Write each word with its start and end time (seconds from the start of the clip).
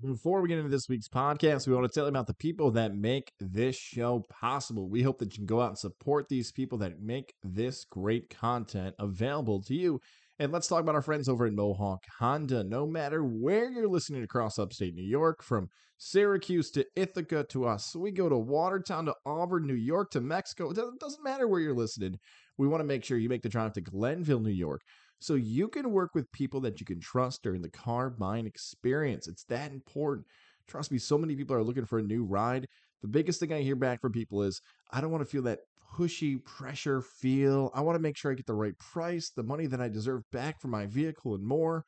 Before 0.00 0.40
we 0.40 0.48
get 0.48 0.58
into 0.58 0.70
this 0.70 0.88
week's 0.88 1.08
podcast, 1.08 1.66
we 1.66 1.74
want 1.74 1.84
to 1.84 1.92
tell 1.92 2.04
you 2.04 2.10
about 2.10 2.28
the 2.28 2.34
people 2.34 2.70
that 2.70 2.94
make 2.94 3.32
this 3.40 3.74
show 3.74 4.24
possible. 4.30 4.88
We 4.88 5.02
hope 5.02 5.18
that 5.18 5.32
you 5.32 5.38
can 5.38 5.46
go 5.46 5.60
out 5.60 5.70
and 5.70 5.78
support 5.78 6.28
these 6.28 6.52
people 6.52 6.78
that 6.78 7.00
make 7.00 7.34
this 7.42 7.84
great 7.84 8.30
content 8.30 8.94
available 9.00 9.60
to 9.62 9.74
you. 9.74 10.00
And 10.38 10.52
let's 10.52 10.68
talk 10.68 10.82
about 10.82 10.94
our 10.94 11.02
friends 11.02 11.28
over 11.28 11.46
at 11.46 11.52
Mohawk 11.52 12.04
Honda. 12.20 12.62
No 12.62 12.86
matter 12.86 13.24
where 13.24 13.72
you're 13.72 13.88
listening 13.88 14.22
across 14.22 14.56
upstate 14.56 14.94
New 14.94 15.02
York, 15.02 15.42
from 15.42 15.68
Syracuse 15.96 16.70
to 16.70 16.86
Ithaca 16.94 17.44
to 17.48 17.66
Oswego 17.66 18.28
to 18.28 18.38
Watertown 18.38 19.06
to 19.06 19.14
Auburn, 19.26 19.66
New 19.66 19.74
York 19.74 20.12
to 20.12 20.20
Mexico, 20.20 20.70
it 20.70 20.76
doesn't 20.76 21.24
matter 21.24 21.48
where 21.48 21.60
you're 21.60 21.74
listening. 21.74 22.20
We 22.56 22.68
want 22.68 22.82
to 22.82 22.86
make 22.86 23.02
sure 23.02 23.18
you 23.18 23.28
make 23.28 23.42
the 23.42 23.48
drive 23.48 23.72
to 23.72 23.80
Glenville, 23.80 24.38
New 24.38 24.50
York 24.50 24.82
so 25.20 25.34
you 25.34 25.68
can 25.68 25.90
work 25.90 26.14
with 26.14 26.30
people 26.32 26.60
that 26.60 26.80
you 26.80 26.86
can 26.86 27.00
trust 27.00 27.42
during 27.42 27.62
the 27.62 27.70
car 27.70 28.10
buying 28.10 28.46
experience. 28.46 29.26
It's 29.26 29.44
that 29.44 29.72
important. 29.72 30.26
Trust 30.66 30.92
me, 30.92 30.98
so 30.98 31.18
many 31.18 31.34
people 31.34 31.56
are 31.56 31.62
looking 31.62 31.86
for 31.86 31.98
a 31.98 32.02
new 32.02 32.24
ride. 32.24 32.66
The 33.02 33.08
biggest 33.08 33.40
thing 33.40 33.52
I 33.52 33.62
hear 33.62 33.76
back 33.76 34.00
from 34.00 34.12
people 34.12 34.42
is 34.42 34.60
I 34.90 35.00
don't 35.00 35.10
want 35.10 35.24
to 35.24 35.30
feel 35.30 35.42
that 35.42 35.60
pushy 35.96 36.44
pressure 36.44 37.00
feel. 37.00 37.70
I 37.74 37.80
want 37.80 37.96
to 37.96 38.02
make 38.02 38.16
sure 38.16 38.30
I 38.30 38.34
get 38.34 38.46
the 38.46 38.54
right 38.54 38.78
price, 38.78 39.30
the 39.30 39.42
money 39.42 39.66
that 39.66 39.80
I 39.80 39.88
deserve 39.88 40.22
back 40.32 40.60
for 40.60 40.68
my 40.68 40.86
vehicle, 40.86 41.34
and 41.34 41.44
more. 41.44 41.84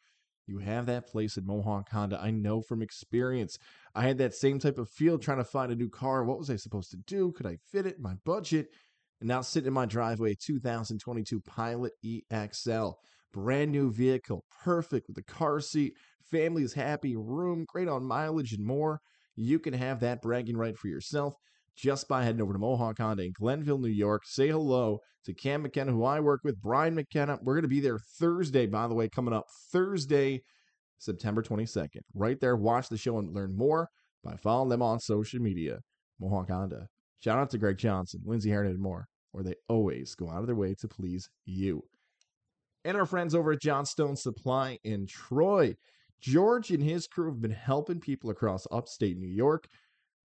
You 0.46 0.58
have 0.58 0.86
that 0.86 1.06
place 1.06 1.36
at 1.38 1.44
Mohawk 1.44 1.90
Honda. 1.90 2.18
I 2.20 2.30
know 2.32 2.60
from 2.60 2.82
experience. 2.82 3.56
I 3.94 4.02
had 4.02 4.18
that 4.18 4.34
same 4.34 4.58
type 4.58 4.78
of 4.78 4.88
feel 4.88 5.18
trying 5.18 5.38
to 5.38 5.44
find 5.44 5.70
a 5.70 5.76
new 5.76 5.88
car. 5.88 6.24
What 6.24 6.38
was 6.38 6.50
I 6.50 6.56
supposed 6.56 6.90
to 6.90 6.96
do? 6.96 7.32
Could 7.32 7.46
I 7.46 7.58
fit 7.70 7.86
it 7.86 8.00
my 8.00 8.14
budget? 8.24 8.68
And 9.20 9.28
now 9.28 9.42
sitting 9.42 9.68
in 9.68 9.74
my 9.74 9.86
driveway, 9.86 10.34
2022 10.34 11.40
Pilot 11.42 11.92
EXL. 12.04 12.94
Brand 13.32 13.70
new 13.70 13.92
vehicle, 13.92 14.44
perfect 14.64 15.06
with 15.06 15.16
the 15.16 15.22
car 15.22 15.60
seat, 15.60 15.94
family's 16.30 16.74
happy, 16.74 17.16
room, 17.16 17.64
great 17.68 17.88
on 17.88 18.04
mileage, 18.04 18.52
and 18.52 18.64
more. 18.64 19.00
You 19.36 19.58
can 19.58 19.74
have 19.74 20.00
that 20.00 20.20
bragging 20.20 20.56
right 20.56 20.76
for 20.76 20.88
yourself 20.88 21.34
just 21.76 22.08
by 22.08 22.24
heading 22.24 22.42
over 22.42 22.52
to 22.52 22.58
Mohawk 22.58 22.98
Honda 22.98 23.22
in 23.24 23.32
Glenville, 23.32 23.78
New 23.78 23.88
York. 23.88 24.22
Say 24.24 24.48
hello 24.48 24.98
to 25.24 25.34
Cam 25.34 25.62
McKenna, 25.62 25.92
who 25.92 26.04
I 26.04 26.20
work 26.20 26.40
with, 26.44 26.60
Brian 26.60 26.94
McKenna. 26.94 27.38
We're 27.42 27.54
going 27.54 27.62
to 27.62 27.68
be 27.68 27.80
there 27.80 27.98
Thursday, 28.18 28.66
by 28.66 28.88
the 28.88 28.94
way, 28.94 29.08
coming 29.08 29.34
up 29.34 29.44
Thursday, 29.72 30.42
September 30.98 31.42
22nd. 31.42 32.00
Right 32.14 32.38
there, 32.40 32.56
watch 32.56 32.88
the 32.88 32.98
show 32.98 33.18
and 33.18 33.34
learn 33.34 33.56
more 33.56 33.88
by 34.22 34.36
following 34.36 34.70
them 34.70 34.82
on 34.82 35.00
social 35.00 35.40
media. 35.40 35.78
Mohawk 36.20 36.50
Honda. 36.50 36.86
Shout 37.20 37.38
out 37.38 37.50
to 37.50 37.58
Greg 37.58 37.78
Johnson, 37.78 38.20
Lindsay 38.24 38.50
Harden, 38.50 38.72
and 38.72 38.82
more, 38.82 39.06
where 39.32 39.44
they 39.44 39.54
always 39.68 40.14
go 40.14 40.30
out 40.30 40.40
of 40.40 40.46
their 40.46 40.56
way 40.56 40.74
to 40.80 40.88
please 40.88 41.28
you 41.44 41.82
and 42.84 42.96
our 42.96 43.06
friends 43.06 43.34
over 43.34 43.52
at 43.52 43.60
Johnstone 43.60 44.16
Supply 44.16 44.78
in 44.84 45.06
Troy. 45.06 45.74
George 46.20 46.70
and 46.70 46.82
his 46.82 47.06
crew 47.06 47.30
have 47.30 47.40
been 47.40 47.50
helping 47.50 48.00
people 48.00 48.30
across 48.30 48.66
upstate 48.70 49.16
New 49.16 49.28
York 49.28 49.66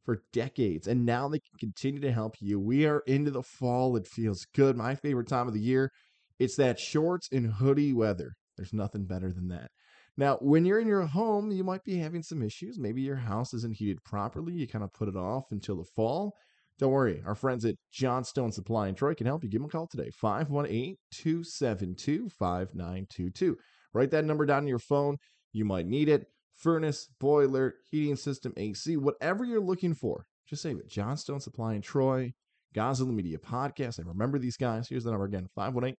for 0.03 0.23
decades, 0.34 0.88
and 0.88 1.06
now 1.06 1.28
they 1.28 1.39
can 1.39 1.58
continue 1.59 2.02
to 2.02 2.11
help 2.11 2.36
you. 2.39 2.59
We 2.59 2.86
are 2.86 3.02
into 3.08 3.31
the 3.31 3.44
fall. 3.44 3.95
It 3.95 4.08
feels 4.08 4.45
good. 4.53 4.78
My 4.78 4.95
favorite 4.95 5.28
time 5.28 5.48
of 5.48 5.53
the 5.53 5.59
year. 5.59 5.92
It's 6.38 6.58
that 6.58 6.80
shorts 6.80 7.30
and 7.31 7.53
hoodie 7.53 7.94
weather. 7.94 8.33
There's 8.58 8.73
nothing 8.73 9.06
better 9.06 9.31
than 9.31 9.48
that. 9.50 9.72
Now, 10.17 10.38
when 10.42 10.66
you're 10.66 10.80
in 10.80 10.88
your 10.88 11.06
home, 11.06 11.52
you 11.52 11.64
might 11.64 11.83
be 11.83 11.98
having 11.98 12.23
some 12.23 12.42
issues. 12.42 12.80
Maybe 12.80 13.02
your 13.02 13.16
house 13.16 13.53
isn't 13.53 13.76
heated 13.76 14.03
properly. 14.03 14.53
You 14.53 14.67
kind 14.67 14.83
of 14.83 14.94
put 14.94 15.09
it 15.09 15.16
off 15.16 15.45
until 15.52 15.78
the 15.78 15.89
fall. 15.95 16.36
Don't 16.78 16.92
worry, 16.92 17.23
our 17.26 17.36
friends 17.36 17.64
at 17.64 17.76
Johnstone 17.92 18.52
Supply 18.52 18.90
in 18.90 18.95
Troy 18.95 19.14
can 19.14 19.28
help 19.28 19.44
you. 19.44 19.50
Give 19.50 19.62
them 19.62 19.70
a 19.70 19.72
call 19.72 19.88
today, 19.88 20.09
518 20.09 20.98
272 21.12 22.30
5922. 22.30 23.58
Write 23.94 24.12
that 24.12 24.26
number 24.26 24.45
down 24.45 24.64
on 24.64 24.67
your 24.67 24.80
phone. 24.80 25.17
You 25.54 25.64
might 25.64 25.88
need 25.88 26.09
it. 26.09 26.28
Furnace, 26.58 27.08
boiler, 27.20 27.76
heating 27.90 28.17
system, 28.17 28.54
AC, 28.58 28.98
whatever 28.98 29.45
you're 29.45 29.62
looking 29.62 29.94
for. 29.94 30.26
Just 30.48 30.62
save 30.62 30.78
it. 30.78 30.90
Johnstone 30.90 31.40
Supply 31.40 31.76
in 31.76 31.82
Troy, 31.82 32.34
Godzilla 32.76 33.14
Media 33.14 33.38
Podcast. 33.38 34.00
I 34.00 34.08
remember 34.08 34.38
these 34.38 34.58
guys. 34.58 34.89
Here's 34.89 35.05
the 35.05 35.11
number 35.11 35.26
again 35.26 35.48
518 35.55 35.95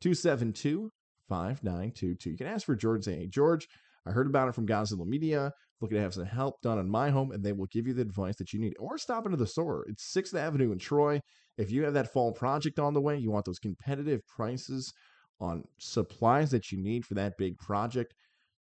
272 0.00 0.90
5922. 1.28 2.30
You 2.30 2.36
can 2.36 2.46
ask 2.46 2.64
for 2.64 2.76
George 2.76 3.04
say, 3.04 3.16
Hey, 3.16 3.26
George, 3.26 3.66
I 4.06 4.10
heard 4.10 4.28
about 4.28 4.48
it 4.48 4.54
from 4.54 4.66
Godzilla 4.66 5.06
Media 5.06 5.52
looking 5.82 5.96
to 5.96 6.02
have 6.02 6.14
some 6.14 6.24
help 6.24 6.62
done 6.62 6.78
on 6.78 6.88
my 6.88 7.10
home, 7.10 7.32
and 7.32 7.44
they 7.44 7.52
will 7.52 7.66
give 7.66 7.86
you 7.86 7.92
the 7.92 8.02
advice 8.02 8.36
that 8.36 8.52
you 8.52 8.60
need. 8.60 8.74
Or 8.78 8.96
stop 8.96 9.26
into 9.26 9.36
the 9.36 9.46
store. 9.46 9.84
It's 9.88 10.14
6th 10.14 10.34
Avenue 10.34 10.72
in 10.72 10.78
Troy. 10.78 11.20
If 11.58 11.70
you 11.70 11.84
have 11.84 11.94
that 11.94 12.12
fall 12.12 12.32
project 12.32 12.78
on 12.78 12.94
the 12.94 13.00
way, 13.00 13.18
you 13.18 13.30
want 13.30 13.44
those 13.44 13.58
competitive 13.58 14.26
prices 14.26 14.92
on 15.40 15.64
supplies 15.78 16.50
that 16.52 16.70
you 16.70 16.78
need 16.78 17.04
for 17.04 17.14
that 17.14 17.36
big 17.36 17.58
project, 17.58 18.14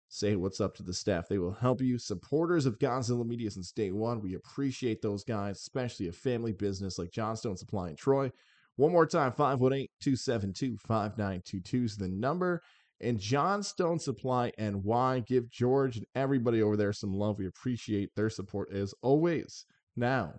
say 0.08 0.36
what's 0.36 0.60
up 0.60 0.74
to 0.74 0.82
the 0.82 0.92
staff. 0.92 1.28
They 1.28 1.38
will 1.38 1.52
help 1.52 1.80
you. 1.80 1.98
Supporters 1.98 2.66
of 2.66 2.78
Godzilla 2.78 3.24
Media 3.24 3.50
since 3.50 3.72
day 3.72 3.92
one. 3.92 4.20
We 4.20 4.34
appreciate 4.34 5.00
those 5.00 5.24
guys, 5.24 5.58
especially 5.58 6.08
a 6.08 6.12
family 6.12 6.52
business 6.52 6.98
like 6.98 7.12
Johnstone 7.12 7.56
Supply 7.56 7.90
in 7.90 7.96
Troy. 7.96 8.30
One 8.76 8.90
more 8.90 9.06
time, 9.06 9.32
518 9.32 9.86
272 10.00 10.76
5922 10.78 11.84
is 11.84 11.96
the 11.96 12.08
number 12.08 12.60
and 13.04 13.18
Johnstone 13.18 13.98
Supply 13.98 14.52
and 14.58 14.82
why 14.82 15.20
give 15.20 15.50
George 15.50 15.96
and 15.96 16.06
everybody 16.14 16.62
over 16.62 16.76
there 16.76 16.92
some 16.92 17.12
love. 17.12 17.38
We 17.38 17.46
appreciate 17.46 18.14
their 18.16 18.30
support 18.30 18.72
as 18.72 18.94
always. 19.02 19.66
Now, 19.96 20.34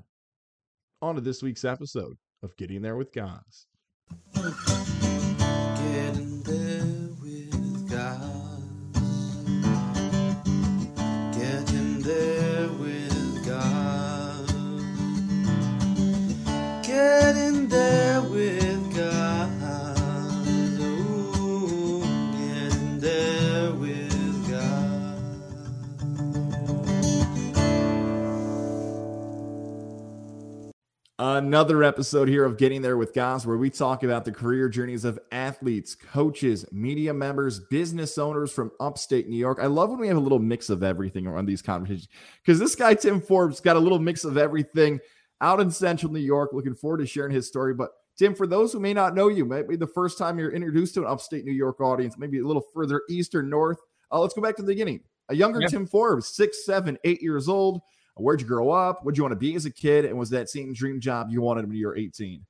on 1.01 1.15
to 1.15 1.21
this 1.21 1.43
week's 1.43 1.63
episode 1.63 2.17
of 2.43 2.57
Getting 2.57 2.81
There 2.81 2.97
with 2.97 3.13
Goz. 3.13 3.67
Another 31.35 31.83
episode 31.83 32.29
here 32.29 32.45
of 32.45 32.57
Getting 32.57 32.81
There 32.81 32.95
with 32.95 33.13
Goz, 33.13 33.45
where 33.45 33.57
we 33.57 33.69
talk 33.69 34.03
about 34.03 34.23
the 34.23 34.31
career 34.31 34.69
journeys 34.69 35.03
of 35.03 35.19
athletes, 35.33 35.93
coaches, 35.93 36.65
media 36.71 37.13
members, 37.13 37.59
business 37.59 38.17
owners 38.17 38.53
from 38.53 38.71
upstate 38.79 39.27
New 39.27 39.35
York. 39.35 39.59
I 39.61 39.65
love 39.65 39.89
when 39.89 39.99
we 39.99 40.07
have 40.07 40.15
a 40.15 40.21
little 40.21 40.39
mix 40.39 40.69
of 40.69 40.81
everything 40.81 41.27
around 41.27 41.45
these 41.45 41.61
conversations 41.61 42.07
because 42.41 42.57
this 42.57 42.73
guy, 42.73 42.93
Tim 42.93 43.19
Forbes, 43.19 43.59
got 43.59 43.75
a 43.75 43.79
little 43.79 43.99
mix 43.99 44.23
of 44.23 44.37
everything 44.37 45.01
out 45.41 45.59
in 45.59 45.69
central 45.69 46.09
New 46.09 46.21
York. 46.21 46.51
Looking 46.53 46.73
forward 46.73 46.99
to 46.99 47.05
sharing 47.05 47.33
his 47.33 47.49
story. 47.49 47.73
But 47.73 47.89
Tim, 48.17 48.33
for 48.33 48.47
those 48.47 48.71
who 48.71 48.79
may 48.79 48.93
not 48.93 49.13
know 49.13 49.27
you, 49.27 49.43
maybe 49.43 49.75
the 49.75 49.87
first 49.87 50.17
time 50.17 50.39
you're 50.39 50.53
introduced 50.53 50.93
to 50.93 51.01
an 51.01 51.07
upstate 51.07 51.43
New 51.43 51.51
York 51.51 51.81
audience, 51.81 52.17
maybe 52.17 52.39
a 52.39 52.47
little 52.47 52.63
further 52.73 53.01
east 53.09 53.35
or 53.35 53.43
north. 53.43 53.79
Uh, 54.09 54.21
let's 54.21 54.33
go 54.33 54.41
back 54.41 54.55
to 54.55 54.61
the 54.61 54.71
beginning. 54.71 55.01
A 55.27 55.35
younger. 55.35 55.67
Tim 55.67 55.85
Forbes, 55.85 56.29
six, 56.29 56.65
seven, 56.65 56.97
eight 57.03 57.21
years 57.21 57.49
old 57.49 57.81
Where'd 58.17 58.41
you 58.41 58.47
grow 58.47 58.71
up? 58.71 59.03
What'd 59.03 59.17
you 59.17 59.23
want 59.23 59.33
to 59.33 59.39
be 59.39 59.55
as 59.55 59.65
a 59.65 59.71
kid? 59.71 60.05
And 60.05 60.17
was 60.17 60.29
that 60.29 60.49
same 60.49 60.73
dream 60.73 60.99
job 60.99 61.29
you 61.29 61.41
wanted 61.41 61.67
when 61.67 61.75
you 61.75 61.87
were 61.87 61.97
18? 61.97 62.45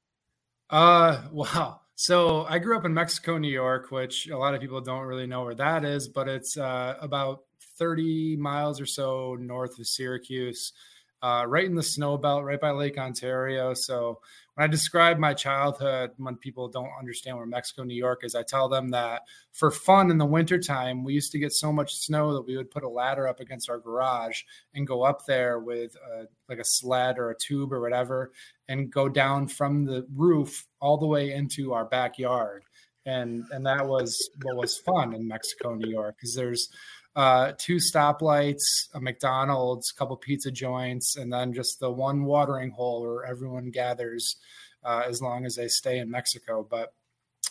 Uh, 0.69 1.21
wow. 1.31 1.81
So 1.95 2.45
I 2.49 2.59
grew 2.59 2.77
up 2.77 2.85
in 2.85 2.93
Mexico, 2.93 3.37
New 3.37 3.51
York, 3.51 3.89
which 3.89 4.27
a 4.27 4.37
lot 4.37 4.53
of 4.53 4.61
people 4.61 4.81
don't 4.81 5.05
really 5.05 5.27
know 5.27 5.43
where 5.43 5.55
that 5.55 5.85
is, 5.85 6.09
but 6.09 6.27
it's 6.27 6.57
uh, 6.57 6.95
about 7.01 7.43
30 7.77 8.35
miles 8.35 8.81
or 8.81 8.85
so 8.85 9.37
north 9.39 9.79
of 9.79 9.87
Syracuse, 9.87 10.73
uh, 11.21 11.45
right 11.47 11.65
in 11.65 11.75
the 11.75 11.83
snow 11.83 12.17
belt, 12.17 12.43
right 12.43 12.59
by 12.59 12.71
Lake 12.71 12.97
Ontario. 12.97 13.73
So 13.73 14.19
when 14.55 14.63
I 14.63 14.67
describe 14.67 15.19
my 15.19 15.33
childhood, 15.33 16.11
when 16.17 16.38
people 16.38 16.69
don't 16.69 16.89
understand 16.97 17.38
where 17.38 17.45
Mexico, 17.45 17.83
New 17.83 17.95
York 17.95 18.21
is, 18.23 18.35
I 18.35 18.43
tell 18.43 18.69
them 18.69 18.89
that 18.89 19.23
for 19.51 19.69
fun 19.69 20.09
in 20.09 20.17
the 20.17 20.25
wintertime, 20.25 21.03
we 21.03 21.13
used 21.13 21.33
to 21.33 21.39
get 21.39 21.51
so 21.51 21.71
much 21.71 21.95
snow 21.95 22.33
that 22.33 22.47
we 22.47 22.55
would 22.55 22.71
put 22.71 22.83
a 22.83 22.89
ladder 22.89 23.27
up 23.27 23.41
against 23.41 23.69
our 23.69 23.79
garage 23.79 24.41
and 24.73 24.88
go 24.88 25.03
up 25.03 25.25
there 25.25 25.59
with 25.59 25.95
a, 25.95 26.25
like 26.47 26.59
a 26.59 26.65
sled 26.65 27.19
or 27.19 27.31
a 27.31 27.38
tube 27.38 27.74
or 27.74 27.81
whatever 27.81 28.31
and 28.69 28.91
go 28.91 29.09
down 29.09 29.47
from 29.47 29.85
the 29.85 30.07
roof 30.15 30.65
all 30.80 30.97
the 30.97 31.06
way 31.06 31.33
into 31.33 31.74
our 31.74 31.85
backyard. 31.85 32.63
And, 33.06 33.44
and 33.51 33.65
that 33.65 33.85
was 33.85 34.30
what 34.41 34.56
was 34.56 34.77
fun 34.80 35.13
in 35.13 35.27
Mexico, 35.27 35.75
New 35.75 35.91
York, 35.91 36.15
because 36.18 36.33
there's 36.33 36.69
uh, 37.15 37.53
two 37.57 37.77
stoplights, 37.77 38.89
a 38.94 39.00
McDonald's, 39.00 39.91
a 39.91 39.97
couple 39.97 40.17
pizza 40.17 40.51
joints, 40.51 41.15
and 41.15 41.31
then 41.31 41.53
just 41.53 41.79
the 41.79 41.91
one 41.91 42.25
watering 42.25 42.71
hole 42.71 43.01
where 43.01 43.25
everyone 43.25 43.71
gathers 43.71 44.35
uh, 44.83 45.03
as 45.07 45.21
long 45.21 45.45
as 45.45 45.56
they 45.56 45.67
stay 45.67 46.00
in 46.00 46.12
Mexico. 46.12 46.65
But 46.69 46.94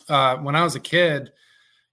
uh, 0.08 0.36
when 0.36 0.54
I 0.54 0.62
was 0.62 0.74
a 0.74 0.80
kid, 0.80 1.32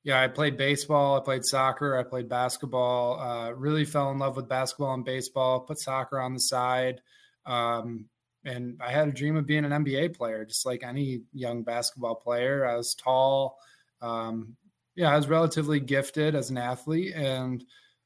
yeah, 0.03 0.21
I 0.21 0.27
played 0.27 0.57
baseball, 0.57 1.17
I 1.17 1.23
played 1.23 1.45
soccer, 1.45 1.97
I 1.97 2.03
played 2.03 2.27
basketball. 2.27 3.19
Uh, 3.19 3.51
really 3.51 3.85
fell 3.85 4.11
in 4.11 4.19
love 4.19 4.35
with 4.35 4.49
basketball 4.49 4.93
and 4.93 5.05
baseball. 5.05 5.61
Put 5.61 5.79
soccer 5.79 6.19
on 6.19 6.33
the 6.33 6.39
side, 6.39 7.01
um, 7.45 8.05
and 8.43 8.81
I 8.81 8.91
had 8.91 9.07
a 9.07 9.11
dream 9.11 9.37
of 9.37 9.45
being 9.45 9.63
an 9.63 9.71
NBA 9.71 10.17
player, 10.17 10.43
just 10.43 10.65
like 10.65 10.83
any 10.83 11.21
young 11.33 11.61
basketball 11.61 12.15
player. 12.15 12.65
I 12.65 12.75
was 12.75 12.95
tall. 12.95 13.57
Um, 14.01 14.57
yeah, 14.95 15.11
I 15.11 15.15
was 15.15 15.27
relatively 15.27 15.79
gifted 15.79 16.35
as 16.35 16.49
an 16.49 16.57
athlete, 16.57 17.13
and 17.15 17.63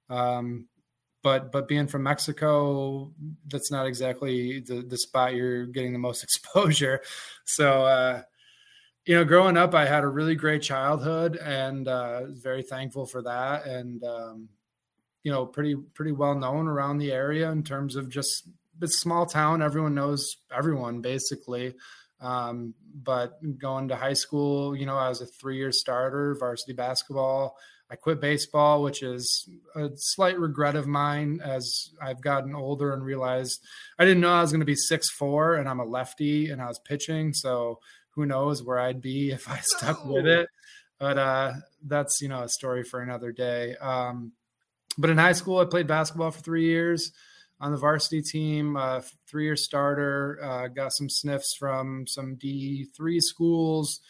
um, 0.09 0.67
but 1.23 1.51
but 1.51 1.67
being 1.67 1.87
from 1.87 2.03
Mexico, 2.03 3.11
that's 3.47 3.71
not 3.71 3.87
exactly 3.87 4.59
the 4.59 4.83
the 4.87 4.97
spot 4.97 5.35
you're 5.35 5.65
getting 5.65 5.93
the 5.93 5.99
most 5.99 6.23
exposure. 6.23 7.01
So 7.45 7.85
uh, 7.85 8.21
you 9.05 9.15
know, 9.15 9.23
growing 9.23 9.57
up, 9.57 9.73
I 9.73 9.85
had 9.85 10.03
a 10.03 10.07
really 10.07 10.35
great 10.35 10.61
childhood, 10.61 11.37
and 11.37 11.87
uh, 11.87 12.25
very 12.27 12.63
thankful 12.63 13.05
for 13.05 13.21
that. 13.23 13.65
And 13.65 14.03
um, 14.03 14.49
you 15.23 15.31
know, 15.31 15.45
pretty 15.45 15.75
pretty 15.95 16.11
well 16.11 16.35
known 16.35 16.67
around 16.67 16.99
the 16.99 17.11
area 17.11 17.51
in 17.51 17.63
terms 17.63 17.95
of 17.95 18.09
just 18.09 18.47
it's 18.81 18.99
small 18.99 19.25
town. 19.25 19.61
Everyone 19.61 19.95
knows 19.95 20.37
everyone 20.55 21.01
basically. 21.01 21.73
Um, 22.21 22.73
but 22.93 23.39
going 23.57 23.89
to 23.89 23.95
high 23.95 24.13
school, 24.13 24.75
you 24.75 24.85
know, 24.85 24.97
I 24.97 25.09
was 25.09 25.21
a 25.21 25.25
three 25.25 25.57
year 25.57 25.71
starter, 25.71 26.35
varsity 26.39 26.73
basketball 26.73 27.57
I 27.89 27.95
quit 27.95 28.19
baseball, 28.19 28.81
which 28.81 29.03
is 29.03 29.47
a 29.75 29.89
slight 29.95 30.39
regret 30.39 30.75
of 30.75 30.87
mine 30.87 31.39
as 31.43 31.91
I've 32.01 32.21
gotten 32.21 32.55
older 32.55 32.93
and 32.93 33.03
realized 33.03 33.61
I 33.99 34.05
didn't 34.05 34.21
know 34.21 34.33
I 34.33 34.41
was 34.41 34.51
going 34.51 34.61
to 34.61 34.65
be 34.65 34.75
six 34.75 35.09
four 35.09 35.55
and 35.55 35.69
I'm 35.69 35.79
a 35.79 35.85
lefty 35.85 36.49
and 36.49 36.61
I 36.61 36.67
was 36.67 36.79
pitching. 36.79 37.33
So 37.33 37.79
who 38.11 38.25
knows 38.25 38.63
where 38.63 38.79
I'd 38.79 39.01
be 39.01 39.29
if 39.31 39.49
I 39.49 39.59
stuck 39.61 39.99
oh. 40.03 40.13
with 40.13 40.25
it. 40.25 40.49
But 40.97 41.17
uh, 41.17 41.53
that's 41.85 42.21
you 42.21 42.29
know 42.29 42.43
a 42.43 42.49
story 42.49 42.83
for 42.83 43.01
another 43.01 43.31
day. 43.31 43.75
Um, 43.75 44.31
but 44.97 45.09
in 45.09 45.17
high 45.17 45.33
school, 45.33 45.59
I 45.59 45.65
played 45.65 45.87
basketball 45.87 46.31
for 46.31 46.41
three 46.41 46.65
years 46.65 47.11
on 47.59 47.71
the 47.71 47.77
varsity 47.77 48.21
team, 48.21 48.75
uh, 48.75 49.01
three 49.27 49.45
year 49.45 49.55
starter. 49.55 50.39
Uh, 50.43 50.67
got 50.67 50.91
some 50.91 51.09
sniffs 51.09 51.55
from 51.55 52.05
some 52.07 52.35
D 52.35 52.87
three 52.95 53.19
schools. 53.19 54.01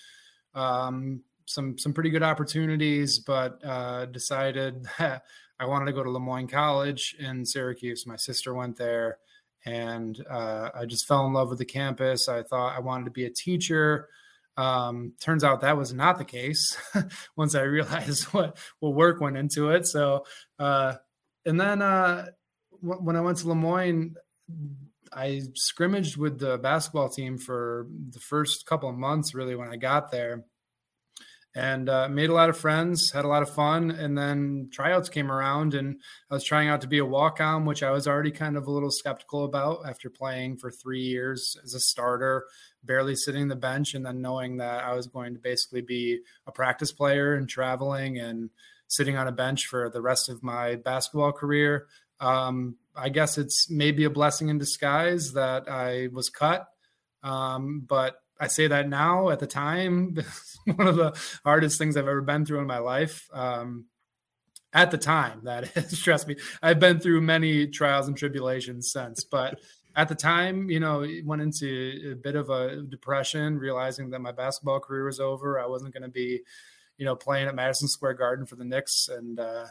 Um, 0.54 1.22
some 1.46 1.78
some 1.78 1.94
pretty 1.94 2.10
good 2.10 2.24
opportunities, 2.24 3.20
but 3.20 3.64
uh, 3.64 4.06
decided 4.08 4.86
I 5.00 5.66
wanted 5.66 5.86
to 5.86 5.94
go 5.94 6.04
to 6.04 6.10
Le 6.10 6.20
Moyne 6.20 6.48
College 6.48 7.16
in 7.20 7.46
Syracuse. 7.46 8.06
My 8.06 8.18
sister 8.18 8.54
went 8.54 8.78
there, 8.78 9.20
and 9.66 10.24
uh, 10.30 10.70
I 10.76 10.86
just 10.86 11.08
fell 11.08 11.26
in 11.26 11.34
love 11.34 11.50
with 11.50 11.60
the 11.60 11.66
campus. 11.66 12.28
I 12.28 12.44
thought 12.44 12.76
I 12.76 12.80
wanted 12.80 13.06
to 13.06 13.12
be 13.12 13.26
a 13.26 13.30
teacher. 13.30 14.10
Um, 14.58 15.14
turns 15.20 15.44
out 15.44 15.62
that 15.62 15.78
was 15.78 15.94
not 15.94 16.18
the 16.18 16.26
case 16.26 16.78
once 17.36 17.56
I 17.56 17.62
realized 17.64 18.24
what 18.34 18.58
what 18.80 18.94
work 18.94 19.22
went 19.22 19.38
into 19.38 19.70
it. 19.70 19.86
So, 19.86 20.26
uh, 20.60 20.96
and 21.46 21.60
then 21.60 21.82
uh, 21.82 22.28
when 22.86 23.16
I 23.16 23.22
went 23.22 23.38
to 23.40 23.48
Le 23.48 23.56
Moyne, 23.56 24.16
I 25.14 25.42
scrimmaged 25.56 26.18
with 26.18 26.40
the 26.40 26.58
basketball 26.58 27.10
team 27.10 27.38
for 27.38 27.88
the 27.90 28.20
first 28.20 28.66
couple 28.66 28.90
of 28.90 28.96
months, 28.96 29.34
really, 29.34 29.56
when 29.56 29.70
I 29.70 29.78
got 29.78 30.12
there 30.12 30.46
and 31.56 31.88
uh, 31.88 32.10
made 32.10 32.30
a 32.30 32.34
lot 32.34 32.50
of 32.50 32.58
friends, 32.58 33.12
had 33.12 33.24
a 33.24 33.30
lot 33.30 33.42
of 33.42 33.50
fun. 33.50 33.90
And 33.90 34.18
then 34.18 34.70
tryouts 34.74 35.08
came 35.08 35.32
around, 35.32 35.74
and 35.74 36.02
I 36.30 36.34
was 36.34 36.44
trying 36.44 36.68
out 36.68 36.82
to 36.82 36.88
be 36.88 36.98
a 36.98 37.06
walk 37.06 37.40
on, 37.40 37.64
which 37.64 37.82
I 37.82 37.92
was 37.92 38.08
already 38.08 38.32
kind 38.32 38.58
of 38.58 38.68
a 38.68 38.72
little 38.72 38.92
skeptical 38.92 39.46
about 39.46 39.88
after 39.88 40.10
playing 40.10 40.58
for 40.58 40.70
three 40.70 41.04
years 41.04 41.56
as 41.64 41.74
a 41.74 41.80
starter, 41.80 42.46
barely 42.84 43.16
sitting 43.16 43.48
the 43.48 43.56
bench, 43.56 43.94
and 43.94 44.06
then 44.06 44.22
knowing 44.22 44.58
that 44.58 44.84
I 44.84 44.96
was 44.96 45.08
going 45.08 45.34
to 45.34 45.40
basically 45.40 45.82
be 45.82 46.20
a 46.46 46.52
practice 46.52 46.92
player 46.92 47.34
and 47.34 47.48
traveling 47.48 48.20
and 48.20 48.50
sitting 48.88 49.16
on 49.16 49.28
a 49.28 49.32
bench 49.32 49.66
for 49.66 49.90
the 49.90 50.02
rest 50.02 50.28
of 50.30 50.44
my 50.44 50.76
basketball 50.76 51.32
career. 51.32 51.88
Um, 52.20 52.78
I 52.96 53.10
guess 53.10 53.38
it's 53.38 53.70
maybe 53.70 54.06
a 54.06 54.10
blessing 54.10 54.50
in 54.50 54.58
disguise 54.58 55.34
that 55.34 55.70
I 55.70 56.08
was 56.12 56.30
cut. 56.30 56.68
Um, 57.24 57.84
but 57.88 58.16
I 58.40 58.48
say 58.48 58.68
that 58.68 58.88
now 58.88 59.30
at 59.30 59.40
the 59.40 59.48
time, 59.48 60.16
one 60.66 60.88
of 60.88 60.96
the 60.96 61.18
hardest 61.44 61.78
things 61.78 61.98
I've 61.98 62.08
ever 62.08 62.22
been 62.22 62.46
through 62.46 62.60
in 62.60 62.68
my 62.68 62.80
life. 62.80 63.28
Um, 63.34 63.86
at 64.74 64.92
the 64.92 64.98
time, 64.98 65.42
that 65.46 65.76
is, 65.76 66.00
trust 66.04 66.28
me, 66.28 66.36
I've 66.62 66.80
been 66.80 67.00
through 67.00 67.22
many 67.22 67.68
trials 67.68 68.08
and 68.08 68.18
tribulations 68.18 68.92
since, 68.92 69.24
but 69.24 69.60
at 69.96 70.10
the 70.10 70.16
time, 70.16 70.70
you 70.70 70.80
know, 70.80 71.08
went 71.24 71.42
into 71.42 72.12
a 72.12 72.16
bit 72.16 72.36
of 72.36 72.50
a 72.50 72.82
depression, 72.82 73.58
realizing 73.58 74.10
that 74.10 74.20
my 74.20 74.34
basketball 74.34 74.82
career 74.82 75.06
was 75.06 75.22
over. 75.22 75.60
I 75.60 75.66
wasn't 75.66 75.94
going 75.94 76.04
to 76.04 76.10
be, 76.10 76.42
you 76.98 77.06
know, 77.06 77.16
playing 77.16 77.48
at 77.48 77.56
Madison 77.56 77.88
Square 77.88 78.16
Garden 78.16 78.46
for 78.46 78.58
the 78.58 78.66
Knicks. 78.66 79.08
And 79.08 79.40
uh, 79.40 79.68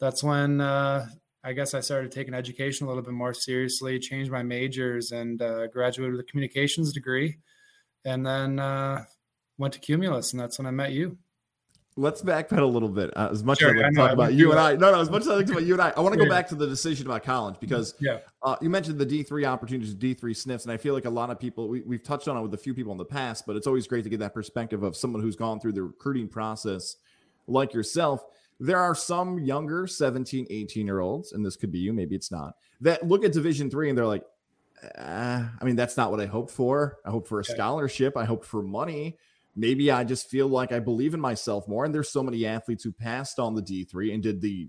that's 0.00 0.24
when 0.24 0.60
uh, 0.60 1.06
I 1.44 1.52
guess 1.52 1.74
I 1.74 1.80
started 1.80 2.10
taking 2.10 2.34
education 2.34 2.86
a 2.86 2.88
little 2.88 3.02
bit 3.02 3.12
more 3.12 3.34
seriously, 3.34 3.98
changed 3.98 4.30
my 4.30 4.42
majors, 4.42 5.12
and 5.12 5.40
uh, 5.42 5.66
graduated 5.66 6.12
with 6.12 6.20
a 6.20 6.30
communications 6.30 6.92
degree 6.92 7.36
and 8.04 8.24
then 8.24 8.58
uh, 8.58 9.04
went 9.58 9.74
to 9.74 9.80
Cumulus, 9.80 10.32
and 10.32 10.40
that's 10.40 10.58
when 10.58 10.66
I 10.66 10.70
met 10.70 10.92
you. 10.92 11.18
Let's 11.96 12.22
backpedal 12.22 12.62
a 12.62 12.66
little 12.66 12.88
bit. 12.88 13.16
Uh, 13.16 13.28
as 13.30 13.44
much 13.44 13.60
sure, 13.60 13.68
as 13.68 13.80
I 13.80 13.84
like 13.84 13.92
to 13.92 13.96
talk 13.96 14.10
about 14.10 14.34
you 14.34 14.50
and 14.50 14.58
I, 14.58 14.74
no, 14.74 14.90
no, 14.90 15.00
as 15.00 15.08
much 15.08 15.22
as 15.22 15.28
I 15.28 15.36
like 15.36 15.46
to 15.46 15.52
talk 15.52 15.60
about 15.60 15.68
you 15.68 15.74
and 15.74 15.82
I, 15.82 15.92
I 15.96 16.00
want 16.00 16.12
to 16.12 16.18
go 16.18 16.28
back 16.28 16.48
to 16.48 16.56
the 16.56 16.66
decision 16.66 17.06
about 17.06 17.22
college 17.22 17.54
because 17.60 17.94
yeah. 18.00 18.18
Uh, 18.42 18.56
you 18.60 18.68
mentioned 18.68 18.98
the 18.98 19.06
D 19.06 19.22
three 19.22 19.44
opportunities, 19.44 19.94
D 19.94 20.12
three 20.12 20.34
sniffs, 20.34 20.64
and 20.64 20.72
I 20.72 20.76
feel 20.76 20.92
like 20.92 21.04
a 21.04 21.10
lot 21.10 21.30
of 21.30 21.38
people 21.38 21.68
we, 21.68 21.82
we've 21.82 22.02
touched 22.02 22.26
on 22.26 22.36
it 22.36 22.40
with 22.42 22.52
a 22.52 22.58
few 22.58 22.74
people 22.74 22.90
in 22.90 22.98
the 22.98 23.04
past, 23.04 23.46
but 23.46 23.54
it's 23.54 23.68
always 23.68 23.86
great 23.86 24.02
to 24.02 24.10
get 24.10 24.18
that 24.18 24.34
perspective 24.34 24.82
of 24.82 24.96
someone 24.96 25.22
who's 25.22 25.36
gone 25.36 25.60
through 25.60 25.74
the 25.74 25.84
recruiting 25.84 26.26
process 26.26 26.96
like 27.46 27.72
yourself. 27.72 28.24
There 28.60 28.78
are 28.78 28.94
some 28.94 29.38
younger 29.40 29.86
17, 29.86 30.46
18 30.48 30.86
year 30.86 31.00
olds, 31.00 31.32
and 31.32 31.44
this 31.44 31.56
could 31.56 31.72
be 31.72 31.78
you, 31.78 31.92
maybe 31.92 32.14
it's 32.14 32.30
not, 32.30 32.54
that 32.80 33.06
look 33.06 33.24
at 33.24 33.32
Division 33.32 33.70
three 33.70 33.88
and 33.88 33.98
they're 33.98 34.06
like, 34.06 34.24
uh, 34.98 35.44
I 35.60 35.64
mean, 35.64 35.76
that's 35.76 35.96
not 35.96 36.10
what 36.10 36.20
I 36.20 36.26
hope 36.26 36.50
for. 36.50 36.98
I 37.04 37.10
hope 37.10 37.26
for 37.26 37.40
a 37.40 37.44
scholarship. 37.44 38.16
I 38.16 38.24
hope 38.24 38.44
for 38.44 38.62
money. 38.62 39.18
Maybe 39.56 39.90
I 39.90 40.04
just 40.04 40.28
feel 40.28 40.48
like 40.48 40.72
I 40.72 40.80
believe 40.80 41.14
in 41.14 41.20
myself 41.20 41.68
more. 41.68 41.84
And 41.84 41.94
there's 41.94 42.10
so 42.10 42.22
many 42.22 42.44
athletes 42.44 42.84
who 42.84 42.92
passed 42.92 43.38
on 43.38 43.54
the 43.54 43.62
D3 43.62 44.12
and 44.12 44.22
did 44.22 44.40
the 44.40 44.68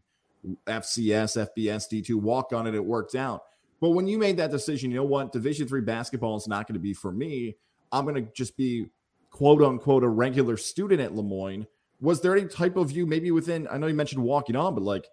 FCS, 0.68 1.48
FBS, 1.58 1.90
D2 1.92 2.16
walk 2.16 2.54
on 2.54 2.68
it. 2.68 2.76
It 2.76 2.86
worked 2.86 3.16
out. 3.16 3.44
But 3.82 3.90
when 3.90 4.08
you 4.08 4.18
made 4.18 4.38
that 4.38 4.52
decision, 4.52 4.92
you 4.92 4.98
know 4.98 5.04
what? 5.04 5.32
Division 5.32 5.68
three 5.68 5.82
basketball 5.82 6.38
is 6.38 6.48
not 6.48 6.68
going 6.68 6.76
to 6.76 6.80
be 6.80 6.94
for 6.94 7.12
me. 7.12 7.56
I'm 7.92 8.06
going 8.06 8.16
to 8.16 8.32
just 8.34 8.56
be 8.56 8.88
quote 9.32 9.62
unquote 9.62 10.04
a 10.04 10.08
regular 10.08 10.56
student 10.58 11.02
at 11.02 11.14
Le 11.14 11.24
Moyne. 11.24 11.68
Was 12.02 12.22
there 12.22 12.36
any 12.36 12.48
type 12.48 12.76
of 12.76 12.92
you, 12.92 13.06
maybe 13.06 13.32
within, 13.32 13.68
I 13.70 13.78
know 13.78 13.88
you 13.88 13.94
mentioned 13.94 14.22
walking 14.22 14.56
on, 14.56 14.76
but 14.76 14.84
like 14.84 15.08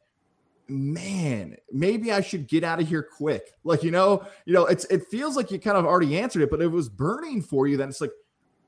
man, 0.69 1.57
maybe 1.71 2.13
I 2.13 2.21
should 2.21 2.49
get 2.49 2.65
out 2.65 2.81
of 2.81 2.89
here 2.89 3.03
quick. 3.03 3.53
Like, 3.65 3.83
you 3.83 3.91
know, 3.91 4.25
you 4.47 4.55
know, 4.55 4.67
it's 4.67 4.85
it 4.87 5.05
feels 5.11 5.37
like 5.37 5.51
you 5.51 5.59
kind 5.59 5.77
of 5.77 5.85
already 5.85 6.19
answered 6.19 6.43
it, 6.43 6.51
but 6.51 6.61
it 6.61 6.69
was 6.69 6.89
burning 6.89 7.43
for 7.43 7.67
you. 7.67 7.77
Then 7.77 7.89
it's 7.89 8.01
like 8.01 8.13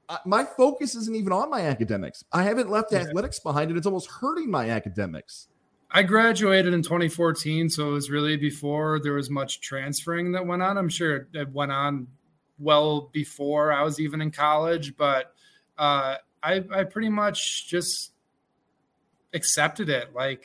uh, 0.08 0.18
my 0.26 0.44
focus 0.44 0.94
isn't 0.94 1.16
even 1.16 1.32
on 1.32 1.50
my 1.50 1.62
academics. 1.62 2.24
I 2.32 2.42
haven't 2.42 2.70
left 2.70 2.92
yeah. 2.92 2.98
athletics 2.98 3.38
behind, 3.38 3.70
and 3.70 3.78
it's 3.78 3.86
almost 3.86 4.10
hurting 4.10 4.50
my 4.50 4.70
academics. 4.70 5.48
I 5.90 6.02
graduated 6.02 6.74
in 6.74 6.82
2014, 6.82 7.70
so 7.70 7.90
it 7.90 7.92
was 7.92 8.10
really 8.10 8.36
before 8.36 9.00
there 9.00 9.12
was 9.12 9.30
much 9.30 9.60
transferring 9.60 10.32
that 10.32 10.44
went 10.44 10.62
on. 10.62 10.76
I'm 10.76 10.88
sure 10.88 11.28
it 11.32 11.52
went 11.52 11.72
on 11.72 12.08
well 12.58 13.10
before 13.12 13.72
I 13.72 13.82
was 13.82 14.00
even 14.00 14.20
in 14.20 14.30
college, 14.30 14.96
but 14.96 15.32
uh, 15.78 16.16
I, 16.44 16.62
I 16.72 16.84
pretty 16.84 17.08
much 17.08 17.66
just 17.68 18.12
accepted 19.32 19.88
it. 19.88 20.14
Like 20.14 20.44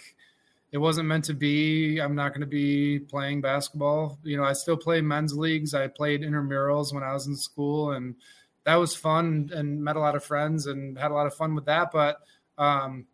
it 0.72 0.78
wasn't 0.78 1.08
meant 1.08 1.26
to 1.26 1.34
be. 1.34 2.00
I'm 2.00 2.16
not 2.16 2.30
going 2.30 2.42
to 2.42 2.48
be 2.48 3.00
playing 3.00 3.42
basketball. 3.42 4.18
You 4.24 4.38
know, 4.38 4.44
I 4.44 4.54
still 4.54 4.78
play 4.78 5.02
men's 5.02 5.34
leagues. 5.34 5.74
I 5.74 5.88
played 5.88 6.22
intramurals 6.22 6.94
when 6.94 7.04
I 7.04 7.14
was 7.14 7.28
in 7.28 7.36
school, 7.36 7.92
and 7.92 8.16
that 8.64 8.76
was 8.76 8.96
fun 8.96 9.50
and 9.54 9.84
met 9.84 9.96
a 9.96 10.00
lot 10.00 10.16
of 10.16 10.24
friends 10.24 10.68
and 10.68 10.98
had 10.98 11.12
a 11.12 11.14
lot 11.14 11.28
of 11.28 11.34
fun 11.34 11.54
with 11.54 11.66
that. 11.66 11.92
But 11.92 12.20
um, 12.58 13.06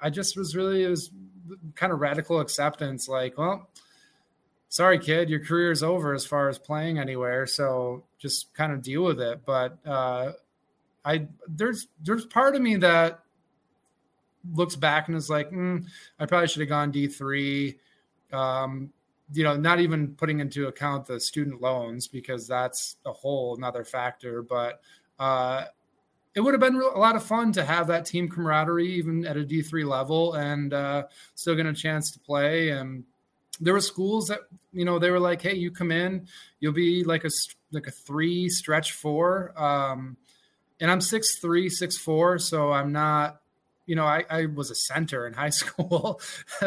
I 0.00 0.10
just 0.10 0.36
was 0.36 0.56
really 0.56 0.84
it 0.84 0.88
was 0.88 1.10
kind 1.74 1.92
of 1.92 2.00
radical 2.00 2.40
acceptance. 2.40 3.08
Like, 3.08 3.38
well, 3.38 3.68
sorry, 4.68 4.98
kid, 4.98 5.28
your 5.28 5.44
career 5.44 5.70
is 5.70 5.82
over 5.82 6.14
as 6.14 6.26
far 6.26 6.48
as 6.48 6.58
playing 6.58 6.98
anywhere. 6.98 7.46
So 7.46 8.04
just 8.18 8.52
kind 8.54 8.72
of 8.72 8.82
deal 8.82 9.04
with 9.04 9.20
it. 9.20 9.42
But 9.44 9.78
uh, 9.86 10.32
I 11.06 11.28
there's 11.48 11.86
there's 12.02 12.26
part 12.26 12.56
of 12.56 12.60
me 12.60 12.76
that 12.76 13.20
looks 14.52 14.76
back 14.76 15.08
and 15.08 15.16
is 15.16 15.30
like, 15.30 15.50
mm, 15.50 15.84
I 16.18 16.26
probably 16.26 16.48
should 16.48 16.60
have 16.60 16.68
gone 16.68 16.90
D 16.90 17.06
three. 17.06 17.78
Um, 18.32 18.90
you 19.32 19.44
know, 19.44 19.56
not 19.56 19.80
even 19.80 20.14
putting 20.14 20.40
into 20.40 20.66
account 20.68 21.06
the 21.06 21.18
student 21.18 21.60
loans 21.60 22.06
because 22.08 22.46
that's 22.46 22.96
a 23.06 23.12
whole 23.12 23.56
another 23.56 23.84
factor. 23.84 24.42
But 24.42 24.80
uh, 25.18 25.64
it 26.34 26.40
would 26.40 26.54
have 26.54 26.60
been 26.60 26.76
a 26.76 26.98
lot 26.98 27.16
of 27.16 27.22
fun 27.24 27.52
to 27.52 27.64
have 27.64 27.86
that 27.86 28.04
team 28.04 28.28
camaraderie, 28.28 28.92
even 28.92 29.24
at 29.26 29.36
a 29.36 29.44
D 29.44 29.62
three 29.62 29.84
level, 29.84 30.34
and 30.34 30.74
uh, 30.74 31.04
still 31.36 31.54
get 31.54 31.66
a 31.66 31.72
chance 31.72 32.10
to 32.12 32.18
play. 32.18 32.70
And 32.70 33.04
there 33.60 33.72
were 33.72 33.80
schools 33.80 34.26
that 34.28 34.40
you 34.72 34.84
know 34.84 34.98
they 34.98 35.10
were 35.10 35.20
like, 35.20 35.40
"Hey, 35.40 35.54
you 35.54 35.70
come 35.70 35.92
in, 35.92 36.26
you'll 36.58 36.72
be 36.72 37.04
like 37.04 37.24
a 37.24 37.30
like 37.70 37.86
a 37.86 37.92
three 37.92 38.48
stretch 38.48 38.92
four. 38.92 39.52
Um, 39.60 40.16
and 40.80 40.90
I'm 40.90 41.00
six 41.00 41.38
three, 41.38 41.68
six 41.68 41.96
four, 41.96 42.38
so 42.38 42.72
I'm 42.72 42.92
not 42.92 43.40
you 43.86 43.94
know, 43.94 44.04
I, 44.04 44.24
I 44.28 44.46
was 44.46 44.70
a 44.70 44.74
center 44.74 45.26
in 45.26 45.32
high 45.32 45.50
school, 45.50 46.20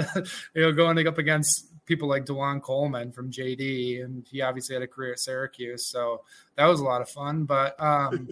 you 0.55 0.61
know, 0.61 0.71
going 0.71 1.05
up 1.07 1.17
against 1.17 1.65
people 1.85 2.07
like 2.07 2.25
DaJuan 2.25 2.61
Coleman 2.61 3.11
from 3.11 3.31
JD, 3.31 4.03
and 4.03 4.25
he 4.29 4.41
obviously 4.41 4.75
had 4.75 4.83
a 4.83 4.87
career 4.87 5.13
at 5.13 5.19
Syracuse, 5.19 5.87
so 5.87 6.21
that 6.55 6.65
was 6.65 6.79
a 6.79 6.83
lot 6.83 7.01
of 7.01 7.09
fun. 7.09 7.43
But 7.43 7.75
um, 7.81 8.29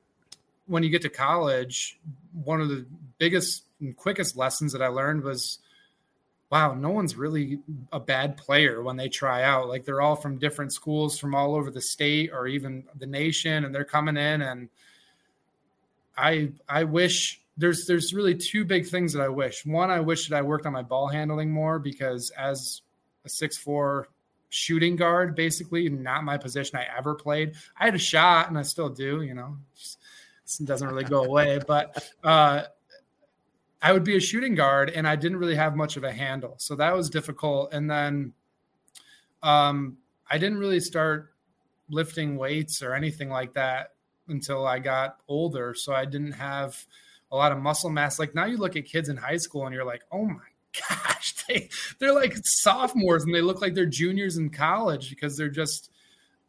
when 0.66 0.82
you 0.82 0.90
get 0.90 1.02
to 1.02 1.10
college, 1.10 1.98
one 2.32 2.60
of 2.60 2.68
the 2.68 2.86
biggest 3.18 3.64
and 3.80 3.96
quickest 3.96 4.36
lessons 4.36 4.72
that 4.72 4.80
I 4.80 4.86
learned 4.88 5.22
was, 5.24 5.58
wow, 6.50 6.72
no 6.72 6.90
one's 6.90 7.16
really 7.16 7.58
a 7.92 7.98
bad 7.98 8.36
player 8.36 8.82
when 8.82 8.96
they 8.96 9.08
try 9.08 9.42
out. 9.42 9.68
Like 9.68 9.84
they're 9.84 10.00
all 10.00 10.16
from 10.16 10.38
different 10.38 10.72
schools 10.72 11.18
from 11.18 11.34
all 11.34 11.56
over 11.56 11.70
the 11.70 11.82
state 11.82 12.30
or 12.32 12.46
even 12.46 12.84
the 12.96 13.06
nation, 13.06 13.64
and 13.64 13.74
they're 13.74 13.84
coming 13.84 14.16
in. 14.16 14.40
And 14.40 14.68
I 16.16 16.52
I 16.68 16.84
wish 16.84 17.40
there's 17.56 17.86
there's 17.86 18.14
really 18.14 18.34
two 18.34 18.64
big 18.64 18.86
things 18.86 19.12
that 19.12 19.22
I 19.22 19.28
wish. 19.28 19.64
One, 19.64 19.90
I 19.90 20.00
wish 20.00 20.28
that 20.28 20.36
I 20.36 20.42
worked 20.42 20.66
on 20.66 20.72
my 20.72 20.82
ball 20.82 21.08
handling 21.08 21.50
more 21.50 21.78
because 21.78 22.30
as 22.30 22.82
a 23.24 23.28
six 23.28 23.56
four 23.56 24.08
shooting 24.50 24.96
guard, 24.96 25.34
basically 25.34 25.88
not 25.88 26.24
my 26.24 26.38
position 26.38 26.78
I 26.78 26.86
ever 26.96 27.14
played. 27.14 27.54
I 27.78 27.86
had 27.86 27.94
a 27.94 27.98
shot, 27.98 28.48
and 28.48 28.58
I 28.58 28.62
still 28.62 28.88
do. 28.88 29.22
You 29.22 29.34
know, 29.34 29.56
it 29.76 30.64
doesn't 30.66 30.88
really 30.88 31.04
go 31.04 31.24
away, 31.24 31.60
but. 31.66 32.08
uh 32.22 32.64
I 33.84 33.92
would 33.92 34.02
be 34.02 34.16
a 34.16 34.20
shooting 34.20 34.54
guard 34.54 34.88
and 34.88 35.06
I 35.06 35.14
didn't 35.14 35.36
really 35.36 35.56
have 35.56 35.76
much 35.76 35.98
of 35.98 36.04
a 36.04 36.10
handle. 36.10 36.54
So 36.56 36.74
that 36.76 36.96
was 36.96 37.10
difficult. 37.10 37.74
And 37.74 37.90
then 37.90 38.32
um, 39.42 39.98
I 40.30 40.38
didn't 40.38 40.56
really 40.56 40.80
start 40.80 41.34
lifting 41.90 42.38
weights 42.38 42.82
or 42.82 42.94
anything 42.94 43.28
like 43.28 43.52
that 43.52 43.93
until 44.28 44.66
I 44.66 44.78
got 44.78 45.18
older. 45.28 45.74
So 45.74 45.92
I 45.92 46.04
didn't 46.04 46.32
have 46.32 46.76
a 47.30 47.36
lot 47.36 47.52
of 47.52 47.58
muscle 47.58 47.90
mass. 47.90 48.18
Like 48.18 48.34
now 48.34 48.46
you 48.46 48.56
look 48.56 48.76
at 48.76 48.84
kids 48.84 49.08
in 49.08 49.16
high 49.16 49.36
school 49.36 49.66
and 49.66 49.74
you're 49.74 49.84
like, 49.84 50.02
oh 50.12 50.24
my 50.24 50.40
gosh, 50.88 51.34
they, 51.46 51.68
they're 51.98 52.14
like 52.14 52.34
sophomores 52.44 53.24
and 53.24 53.34
they 53.34 53.40
look 53.40 53.60
like 53.60 53.74
they're 53.74 53.86
juniors 53.86 54.36
in 54.36 54.50
college 54.50 55.10
because 55.10 55.36
they're 55.36 55.48
just, 55.48 55.90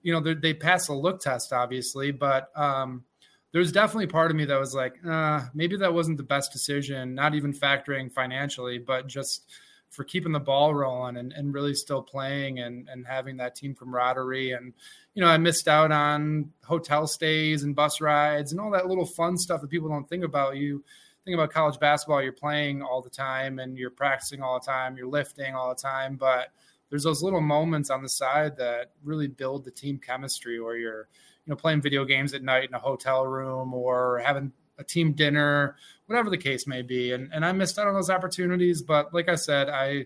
you 0.01 0.13
know, 0.13 0.33
they 0.33 0.53
pass 0.53 0.87
a 0.87 0.93
look 0.93 1.21
test, 1.21 1.53
obviously. 1.53 2.11
But, 2.11 2.49
um, 2.55 3.03
there 3.51 3.61
was 3.61 3.71
definitely 3.71 4.07
part 4.07 4.31
of 4.31 4.37
me 4.37 4.43
that 4.43 4.59
was 4.59 4.73
like, 4.73 4.97
uh, 5.07 5.45
maybe 5.53 5.77
that 5.77 5.93
wasn't 5.93 6.17
the 6.17 6.23
best 6.23 6.51
decision, 6.51 7.15
not 7.15 7.35
even 7.35 7.53
factoring 7.53 8.11
financially, 8.11 8.79
but 8.79 9.07
just 9.07 9.45
for 9.95 10.03
keeping 10.03 10.31
the 10.31 10.39
ball 10.39 10.75
rolling 10.75 11.17
and, 11.17 11.31
and 11.33 11.53
really 11.53 11.73
still 11.73 12.01
playing 12.01 12.59
and, 12.59 12.87
and 12.89 13.07
having 13.07 13.37
that 13.37 13.55
team 13.55 13.73
camaraderie. 13.73 14.51
And, 14.51 14.73
you 15.13 15.21
know, 15.21 15.29
I 15.29 15.37
missed 15.37 15.67
out 15.67 15.91
on 15.91 16.51
hotel 16.63 17.07
stays 17.07 17.63
and 17.63 17.75
bus 17.75 18.01
rides 18.01 18.51
and 18.51 18.59
all 18.59 18.71
that 18.71 18.87
little 18.87 19.05
fun 19.05 19.37
stuff 19.37 19.61
that 19.61 19.69
people 19.69 19.89
don't 19.89 20.07
think 20.07 20.23
about. 20.23 20.57
You 20.57 20.83
think 21.23 21.35
about 21.35 21.51
college 21.51 21.79
basketball, 21.79 22.21
you're 22.21 22.33
playing 22.33 22.81
all 22.81 23.01
the 23.01 23.09
time 23.09 23.59
and 23.59 23.77
you're 23.77 23.89
practicing 23.89 24.41
all 24.41 24.59
the 24.59 24.65
time, 24.65 24.97
you're 24.97 25.07
lifting 25.07 25.55
all 25.55 25.69
the 25.69 25.81
time, 25.81 26.17
but 26.17 26.49
there's 26.89 27.03
those 27.03 27.23
little 27.23 27.41
moments 27.41 27.89
on 27.89 28.03
the 28.03 28.09
side 28.09 28.57
that 28.57 28.91
really 29.03 29.27
build 29.27 29.63
the 29.63 29.71
team 29.71 29.97
chemistry 29.97 30.59
where 30.59 30.77
you're, 30.77 31.07
you 31.45 31.51
know 31.51 31.55
playing 31.55 31.81
video 31.81 32.05
games 32.05 32.33
at 32.33 32.43
night 32.43 32.67
in 32.67 32.73
a 32.73 32.79
hotel 32.79 33.25
room 33.25 33.73
or 33.73 34.21
having 34.25 34.51
a 34.77 34.83
team 34.83 35.13
dinner, 35.13 35.75
whatever 36.07 36.29
the 36.29 36.37
case 36.37 36.67
may 36.67 36.81
be. 36.81 37.13
And 37.13 37.31
and 37.33 37.45
I 37.45 37.51
missed 37.51 37.79
out 37.79 37.87
on 37.87 37.93
those 37.93 38.09
opportunities, 38.09 38.81
but 38.81 39.13
like 39.13 39.29
I 39.29 39.35
said, 39.35 39.69
I 39.69 40.05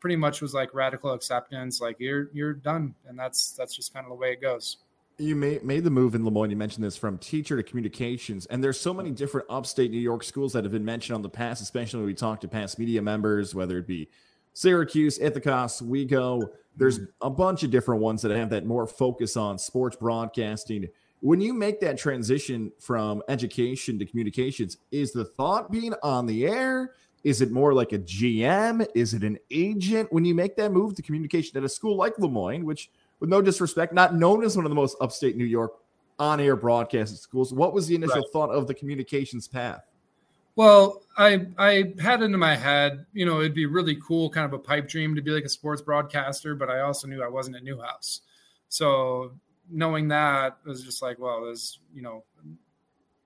pretty 0.00 0.16
much 0.16 0.42
was 0.42 0.52
like 0.52 0.74
radical 0.74 1.12
acceptance, 1.12 1.80
like 1.80 1.96
you're 1.98 2.28
you're 2.32 2.52
done, 2.52 2.94
and 3.06 3.18
that's 3.18 3.52
that's 3.52 3.74
just 3.74 3.94
kind 3.94 4.04
of 4.04 4.10
the 4.10 4.16
way 4.16 4.32
it 4.32 4.42
goes. 4.42 4.78
You 5.18 5.36
made 5.36 5.62
made 5.62 5.84
the 5.84 5.90
move 5.90 6.14
in 6.14 6.24
Le 6.24 6.30
Moyne. 6.30 6.50
You 6.50 6.56
mentioned 6.56 6.84
this 6.84 6.96
from 6.96 7.18
teacher 7.18 7.56
to 7.56 7.62
communications, 7.62 8.46
and 8.46 8.62
there's 8.62 8.80
so 8.80 8.92
many 8.92 9.10
different 9.12 9.46
upstate 9.48 9.90
New 9.90 9.98
York 10.00 10.24
schools 10.24 10.52
that 10.54 10.64
have 10.64 10.72
been 10.72 10.84
mentioned 10.84 11.14
on 11.14 11.22
the 11.22 11.28
past, 11.28 11.62
especially 11.62 12.00
when 12.00 12.06
we 12.06 12.14
talk 12.14 12.40
to 12.40 12.48
past 12.48 12.78
media 12.78 13.00
members, 13.00 13.54
whether 13.54 13.78
it 13.78 13.86
be 13.86 14.08
Syracuse, 14.54 15.18
Ithaca, 15.18 15.52
Oswego. 15.52 16.50
There's 16.76 16.98
mm-hmm. 16.98 17.26
a 17.26 17.30
bunch 17.30 17.62
of 17.62 17.70
different 17.70 18.00
ones 18.00 18.22
that 18.22 18.36
have 18.36 18.50
that 18.50 18.66
more 18.66 18.86
focus 18.86 19.36
on 19.36 19.58
sports 19.58 19.96
broadcasting. 19.96 20.88
When 21.22 21.40
you 21.40 21.54
make 21.54 21.78
that 21.80 21.98
transition 21.98 22.72
from 22.80 23.22
education 23.28 23.96
to 24.00 24.04
communications, 24.04 24.78
is 24.90 25.12
the 25.12 25.24
thought 25.24 25.70
being 25.70 25.94
on 26.02 26.26
the 26.26 26.46
air? 26.48 26.94
Is 27.22 27.40
it 27.40 27.52
more 27.52 27.72
like 27.72 27.92
a 27.92 28.00
GM? 28.00 28.84
Is 28.96 29.14
it 29.14 29.22
an 29.22 29.38
agent? 29.52 30.12
When 30.12 30.24
you 30.24 30.34
make 30.34 30.56
that 30.56 30.72
move 30.72 30.96
to 30.96 31.02
communication 31.02 31.56
at 31.56 31.62
a 31.62 31.68
school 31.68 31.94
like 31.94 32.18
Le 32.18 32.28
Moyne, 32.28 32.64
which, 32.64 32.90
with 33.20 33.30
no 33.30 33.40
disrespect, 33.40 33.92
not 33.92 34.16
known 34.16 34.42
as 34.42 34.56
one 34.56 34.66
of 34.66 34.70
the 34.70 34.74
most 34.74 34.96
upstate 35.00 35.36
New 35.36 35.44
York 35.44 35.74
on 36.18 36.40
air 36.40 36.56
broadcasting 36.56 37.18
schools, 37.18 37.54
what 37.54 37.72
was 37.72 37.86
the 37.86 37.94
initial 37.94 38.16
right. 38.16 38.32
thought 38.32 38.50
of 38.50 38.66
the 38.66 38.74
communications 38.74 39.46
path? 39.46 39.84
Well, 40.56 41.02
I 41.16 41.46
I 41.56 41.94
had 42.00 42.22
into 42.22 42.36
my 42.36 42.56
head, 42.56 43.06
you 43.12 43.26
know, 43.26 43.38
it'd 43.38 43.54
be 43.54 43.66
really 43.66 43.96
cool, 44.04 44.28
kind 44.28 44.44
of 44.44 44.54
a 44.54 44.58
pipe 44.58 44.88
dream 44.88 45.14
to 45.14 45.22
be 45.22 45.30
like 45.30 45.44
a 45.44 45.48
sports 45.48 45.80
broadcaster, 45.80 46.56
but 46.56 46.68
I 46.68 46.80
also 46.80 47.06
knew 47.06 47.22
I 47.22 47.28
wasn't 47.28 47.54
at 47.54 47.62
Newhouse. 47.62 48.22
So 48.68 49.34
knowing 49.70 50.08
that 50.08 50.58
it 50.64 50.68
was 50.68 50.84
just 50.84 51.02
like, 51.02 51.18
well, 51.18 51.44
there's 51.44 51.78
you 51.94 52.02
know, 52.02 52.24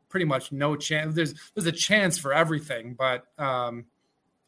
pretty 0.08 0.26
much 0.26 0.52
no 0.52 0.76
chance. 0.76 1.14
There's 1.14 1.34
there's 1.54 1.66
a 1.66 1.72
chance 1.72 2.18
for 2.18 2.32
everything, 2.32 2.94
but 2.94 3.24
um, 3.38 3.84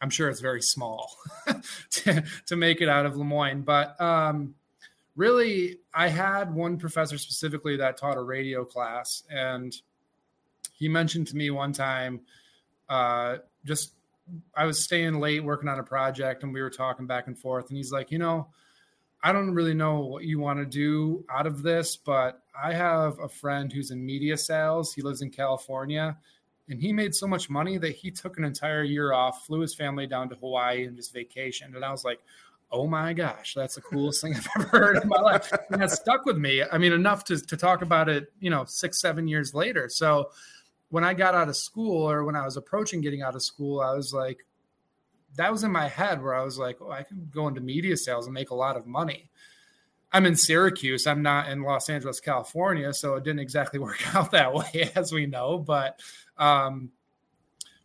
I'm 0.01 0.11
sure 0.11 0.29
it's 0.29 0.41
very 0.41 0.63
small 0.63 1.17
to 1.91 2.25
to 2.47 2.57
make 2.57 2.81
it 2.81 2.89
out 2.89 3.07
of 3.07 3.17
Le 3.17 3.25
Moyne. 3.25 3.63
But 3.63 4.01
um, 4.01 4.55
really, 5.17 5.79
I 5.95 6.09
had 6.09 6.55
one 6.55 6.79
professor 6.79 7.19
specifically 7.19 7.77
that 7.77 7.97
taught 7.97 8.17
a 8.17 8.23
radio 8.23 8.65
class, 8.65 9.25
and 9.31 9.75
he 10.73 10.89
mentioned 10.89 11.27
to 11.29 11.37
me 11.37 11.51
one 11.51 11.73
time 11.73 12.21
uh, 12.89 13.39
just 13.65 13.95
I 14.55 14.65
was 14.65 14.83
staying 14.83 15.21
late 15.21 15.43
working 15.43 15.69
on 15.69 15.79
a 15.79 15.85
project 15.85 16.43
and 16.43 16.53
we 16.53 16.61
were 16.61 16.71
talking 16.71 17.07
back 17.07 17.27
and 17.27 17.39
forth. 17.39 17.69
And 17.69 17.77
he's 17.77 17.93
like, 17.93 18.11
you 18.11 18.19
know, 18.19 18.49
I 19.23 19.33
don't 19.33 19.53
really 19.53 19.75
know 19.75 20.01
what 20.01 20.25
you 20.25 20.39
want 20.39 20.61
to 20.61 20.65
do 20.65 21.25
out 21.31 21.47
of 21.47 21.63
this, 21.63 21.97
but 21.97 22.43
I 22.61 22.73
have 22.73 23.19
a 23.19 23.29
friend 23.29 23.73
who's 23.73 23.91
in 23.91 24.05
media 24.05 24.37
sales. 24.37 24.93
He 24.93 25.03
lives 25.03 25.23
in 25.23 25.31
California 25.31 26.17
and 26.69 26.81
he 26.81 26.93
made 26.93 27.15
so 27.15 27.27
much 27.27 27.49
money 27.51 27.79
that 27.79 27.97
he 27.97 28.11
took 28.11 28.37
an 28.39 28.45
entire 28.45 28.83
year 28.83 29.13
off, 29.13 29.47
flew 29.47 29.61
his 29.61 29.75
family 29.75 30.07
down 30.07 30.29
to 30.29 30.37
Hawaii 30.37 30.85
and 30.85 30.97
just 30.97 31.13
vacation. 31.13 31.75
And 31.75 31.85
I 31.85 31.91
was 31.91 32.05
like, 32.05 32.21
oh 32.71 32.87
my 32.87 33.15
gosh, 33.15 33.55
that's 33.55 33.77
the 33.77 33.81
coolest 33.81 34.21
thing 34.21 34.35
I've 34.37 34.49
ever 34.57 34.69
heard 34.69 35.03
in 35.03 35.09
my 35.09 35.21
life. 35.21 35.51
And 35.71 35.81
that 35.81 35.91
stuck 35.91 36.27
with 36.27 36.37
me. 36.37 36.63
I 36.63 36.79
mean, 36.79 36.93
enough 36.93 37.25
to, 37.25 37.39
to 37.39 37.57
talk 37.57 37.83
about 37.83 38.09
it, 38.09 38.33
you 38.41 38.51
know, 38.51 38.65
six, 38.67 39.01
seven 39.01 39.27
years 39.27 39.55
later. 39.55 39.89
So, 39.89 40.31
when 40.91 41.05
I 41.05 41.13
got 41.13 41.35
out 41.35 41.51
of 41.51 41.57
school 41.57 42.11
or 42.11 42.25
when 42.25 42.35
I 42.35 42.47
was 42.47 42.57
approaching 42.57 43.03
getting 43.03 43.21
out 43.21 43.35
of 43.35 43.43
school, 43.43 43.83
I 43.83 43.95
was 43.95 44.15
like, 44.15 44.47
that 45.39 45.53
was 45.53 45.63
in 45.63 45.71
my 45.71 45.87
head 45.87 46.21
where 46.21 46.35
I 46.35 46.43
was 46.43 46.59
like, 46.59 46.79
oh, 46.81 46.91
I 46.91 47.05
can 47.05 47.29
go 47.33 47.47
into 47.47 47.61
media 47.61 47.97
sales 47.97 48.27
and 48.27 48.35
make 48.35 48.51
a 48.51 48.57
lot 48.57 48.77
of 48.77 48.87
money. 48.87 49.31
I'm 50.13 50.27
in 50.27 50.35
Syracuse. 50.35 51.07
I'm 51.07 51.23
not 51.23 51.49
in 51.49 51.63
Los 51.63 51.89
Angeles, 51.89 52.19
California. 52.19 52.93
So 52.93 53.15
it 53.15 53.23
didn't 53.23 53.39
exactly 53.39 53.79
work 53.79 54.15
out 54.15 54.33
that 54.33 54.53
way, 54.53 54.91
as 54.97 55.13
we 55.13 55.27
know. 55.27 55.59
But 55.59 56.01
um, 56.39 56.91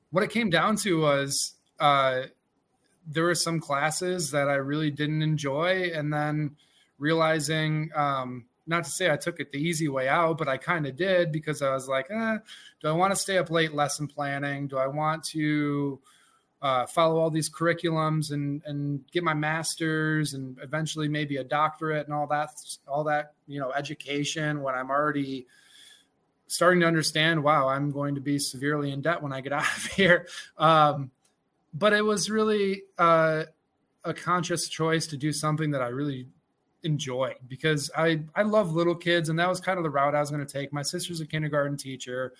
what 0.09 0.23
it 0.23 0.31
came 0.31 0.49
down 0.49 0.77
to 0.77 0.99
was 0.99 1.53
uh, 1.79 2.23
there 3.05 3.25
were 3.25 3.35
some 3.35 3.59
classes 3.59 4.31
that 4.31 4.49
I 4.49 4.55
really 4.55 4.89
didn't 4.89 5.21
enjoy. 5.21 5.91
And 5.93 6.11
then 6.11 6.55
realizing, 6.97 7.91
um, 7.95 8.45
not 8.65 8.85
to 8.85 8.89
say 8.89 9.11
I 9.11 9.17
took 9.17 9.39
it 9.39 9.51
the 9.51 9.59
easy 9.59 9.89
way 9.89 10.07
out, 10.07 10.39
but 10.39 10.47
I 10.47 10.57
kind 10.57 10.87
of 10.87 10.95
did 10.95 11.31
because 11.31 11.61
I 11.61 11.71
was 11.71 11.87
like, 11.87 12.09
eh, 12.09 12.37
do 12.81 12.87
I 12.87 12.93
want 12.93 13.13
to 13.13 13.19
stay 13.19 13.37
up 13.37 13.51
late 13.51 13.75
lesson 13.75 14.07
planning? 14.07 14.67
Do 14.67 14.77
I 14.77 14.87
want 14.87 15.23
to 15.25 15.99
uh, 16.63 16.87
follow 16.87 17.19
all 17.19 17.29
these 17.29 17.49
curriculums 17.49 18.31
and 18.31 18.63
and 18.65 19.03
get 19.11 19.23
my 19.23 19.33
master's 19.33 20.33
and 20.33 20.57
eventually 20.63 21.07
maybe 21.07 21.37
a 21.37 21.43
doctorate 21.43 22.07
and 22.07 22.15
all 22.15 22.25
that 22.25 22.49
all 22.87 23.03
that 23.03 23.33
you 23.47 23.59
know 23.59 23.71
education 23.73 24.61
when 24.63 24.73
I'm 24.73 24.89
already 24.89 25.45
starting 26.47 26.79
to 26.81 26.85
understand, 26.85 27.43
wow, 27.43 27.67
I'm 27.67 27.91
going 27.91 28.15
to 28.15 28.21
be 28.21 28.37
severely 28.37 28.91
in 28.91 29.01
debt 29.01 29.21
when 29.21 29.33
I 29.33 29.41
get 29.41 29.53
out 29.53 29.77
of 29.77 29.85
here. 29.87 30.27
Um, 30.57 31.11
but 31.73 31.93
it 31.93 32.03
was 32.03 32.29
really 32.29 32.83
uh, 32.97 33.43
a 34.03 34.13
conscious 34.13 34.69
choice 34.69 35.07
to 35.07 35.17
do 35.17 35.33
something 35.33 35.71
that 35.71 35.81
I 35.81 35.87
really 35.87 36.27
enjoy 36.83 37.33
because 37.47 37.89
I 37.97 38.21
I 38.35 38.43
love 38.43 38.73
little 38.73 38.95
kids 38.95 39.29
and 39.29 39.39
that 39.39 39.47
was 39.47 39.61
kind 39.61 39.77
of 39.77 39.83
the 39.83 39.89
route 39.89 40.15
I 40.15 40.19
was 40.19 40.29
going 40.29 40.45
to 40.45 40.51
take. 40.51 40.71
My 40.71 40.81
sister's 40.81 41.21
a 41.21 41.25
kindergarten 41.25 41.77
teacher. 41.77 42.33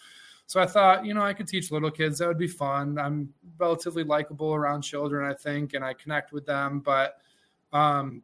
So 0.45 0.61
I 0.61 0.65
thought, 0.65 1.05
you 1.05 1.13
know, 1.13 1.21
I 1.21 1.33
could 1.33 1.47
teach 1.47 1.71
little 1.71 1.89
kids. 1.89 2.19
That 2.19 2.27
would 2.27 2.37
be 2.37 2.49
fun. 2.49 2.99
I'm 2.99 3.33
relatively 3.57 4.03
likable 4.03 4.53
around 4.53 4.81
children, 4.81 5.29
I 5.29 5.33
think, 5.33 5.73
and 5.73 5.83
I 5.83 5.93
connect 5.93 6.31
with 6.31 6.45
them, 6.45 6.79
but 6.79 7.17
um 7.71 8.21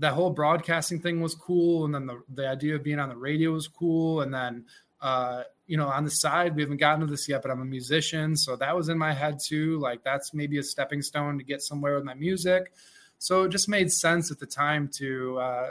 that 0.00 0.12
whole 0.12 0.30
broadcasting 0.30 1.00
thing 1.00 1.20
was 1.20 1.36
cool 1.36 1.84
and 1.84 1.94
then 1.94 2.06
the 2.06 2.20
the 2.34 2.48
idea 2.48 2.74
of 2.74 2.82
being 2.82 2.98
on 2.98 3.08
the 3.08 3.16
radio 3.16 3.52
was 3.52 3.68
cool 3.68 4.22
and 4.22 4.34
then 4.34 4.64
uh 5.00 5.44
you 5.66 5.76
know, 5.76 5.88
on 5.88 6.04
the 6.04 6.10
side, 6.10 6.54
we 6.54 6.62
haven't 6.62 6.76
gotten 6.76 7.00
to 7.00 7.06
this 7.06 7.28
yet, 7.28 7.42
but 7.42 7.50
I'm 7.50 7.62
a 7.62 7.64
musician. 7.64 8.36
So 8.36 8.56
that 8.56 8.76
was 8.76 8.88
in 8.88 8.98
my 8.98 9.12
head 9.14 9.38
too. 9.42 9.78
Like, 9.78 10.04
that's 10.04 10.34
maybe 10.34 10.58
a 10.58 10.62
stepping 10.62 11.02
stone 11.02 11.38
to 11.38 11.44
get 11.44 11.62
somewhere 11.62 11.94
with 11.94 12.04
my 12.04 12.14
music. 12.14 12.72
So 13.18 13.44
it 13.44 13.50
just 13.50 13.68
made 13.68 13.90
sense 13.90 14.30
at 14.30 14.38
the 14.38 14.46
time 14.46 14.90
to 14.96 15.38
uh, 15.38 15.70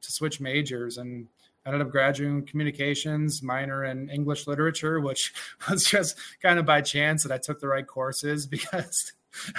to 0.00 0.12
switch 0.12 0.40
majors 0.40 0.98
and 0.98 1.26
ended 1.66 1.82
up 1.82 1.90
graduating 1.90 2.46
communications, 2.46 3.42
minor 3.42 3.84
in 3.84 4.10
English 4.10 4.46
literature, 4.46 5.00
which 5.00 5.32
was 5.70 5.84
just 5.84 6.18
kind 6.40 6.58
of 6.58 6.66
by 6.66 6.80
chance 6.80 7.22
that 7.22 7.32
I 7.32 7.38
took 7.38 7.60
the 7.60 7.68
right 7.68 7.86
courses 7.86 8.46
because 8.56 9.12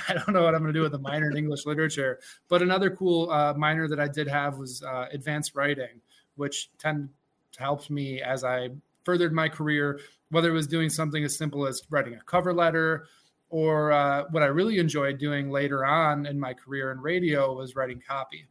I 0.07 0.13
don't 0.13 0.33
know 0.33 0.43
what 0.43 0.53
I'm 0.53 0.61
going 0.61 0.73
to 0.73 0.79
do 0.79 0.83
with 0.83 0.93
a 0.93 0.99
minor 0.99 1.29
in 1.29 1.37
English 1.37 1.65
literature. 1.65 2.19
But 2.47 2.61
another 2.61 2.89
cool 2.89 3.31
uh, 3.31 3.53
minor 3.53 3.87
that 3.87 3.99
I 3.99 4.07
did 4.07 4.27
have 4.27 4.57
was 4.57 4.83
uh, 4.83 5.07
advanced 5.11 5.55
writing, 5.55 6.01
which 6.35 6.69
tend 6.77 7.09
helped 7.57 7.89
me 7.89 8.21
as 8.21 8.43
I 8.43 8.69
furthered 9.03 9.33
my 9.33 9.49
career, 9.49 9.99
whether 10.29 10.49
it 10.49 10.53
was 10.53 10.67
doing 10.67 10.89
something 10.89 11.23
as 11.23 11.37
simple 11.37 11.67
as 11.67 11.81
writing 11.89 12.15
a 12.15 12.21
cover 12.21 12.53
letter 12.53 13.05
or 13.49 13.91
uh, 13.91 14.23
what 14.31 14.41
I 14.41 14.47
really 14.47 14.79
enjoyed 14.79 15.19
doing 15.19 15.51
later 15.51 15.85
on 15.85 16.25
in 16.25 16.39
my 16.39 16.55
career 16.55 16.91
in 16.91 16.99
radio 16.99 17.53
was 17.53 17.75
writing 17.75 18.01
copy. 18.05 18.47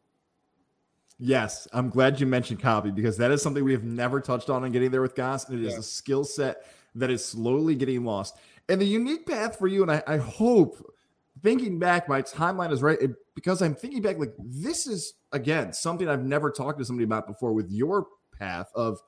Yes, 1.18 1.68
I'm 1.72 1.88
glad 1.88 2.18
you 2.20 2.26
mentioned 2.26 2.60
copy 2.60 2.90
because 2.90 3.16
that 3.18 3.30
is 3.30 3.42
something 3.42 3.62
we 3.62 3.72
have 3.72 3.84
never 3.84 4.20
touched 4.20 4.50
on 4.50 4.64
in 4.64 4.72
getting 4.72 4.90
there 4.90 5.02
with 5.02 5.14
Goz. 5.14 5.48
And 5.48 5.58
it 5.58 5.66
is 5.66 5.74
yeah. 5.74 5.78
a 5.78 5.82
skill 5.82 6.24
set 6.24 6.66
that 6.94 7.10
is 7.10 7.24
slowly 7.24 7.74
getting 7.74 8.04
lost. 8.04 8.36
And 8.68 8.80
the 8.80 8.86
unique 8.86 9.26
path 9.26 9.58
for 9.58 9.66
you, 9.66 9.82
and 9.82 9.90
I, 9.90 10.02
I 10.06 10.16
hope 10.16 10.94
thinking 11.42 11.78
back, 11.78 12.08
my 12.08 12.22
timeline 12.22 12.72
is 12.72 12.82
right 12.82 13.00
it, 13.00 13.12
because 13.34 13.62
I'm 13.62 13.74
thinking 13.74 14.02
back, 14.02 14.18
like 14.18 14.34
this 14.38 14.86
is 14.86 15.14
again 15.32 15.72
something 15.72 16.08
I've 16.08 16.24
never 16.24 16.50
talked 16.50 16.78
to 16.78 16.84
somebody 16.84 17.04
about 17.04 17.26
before 17.26 17.52
with 17.52 17.70
your 17.70 18.06
path 18.38 18.70
of 18.74 19.00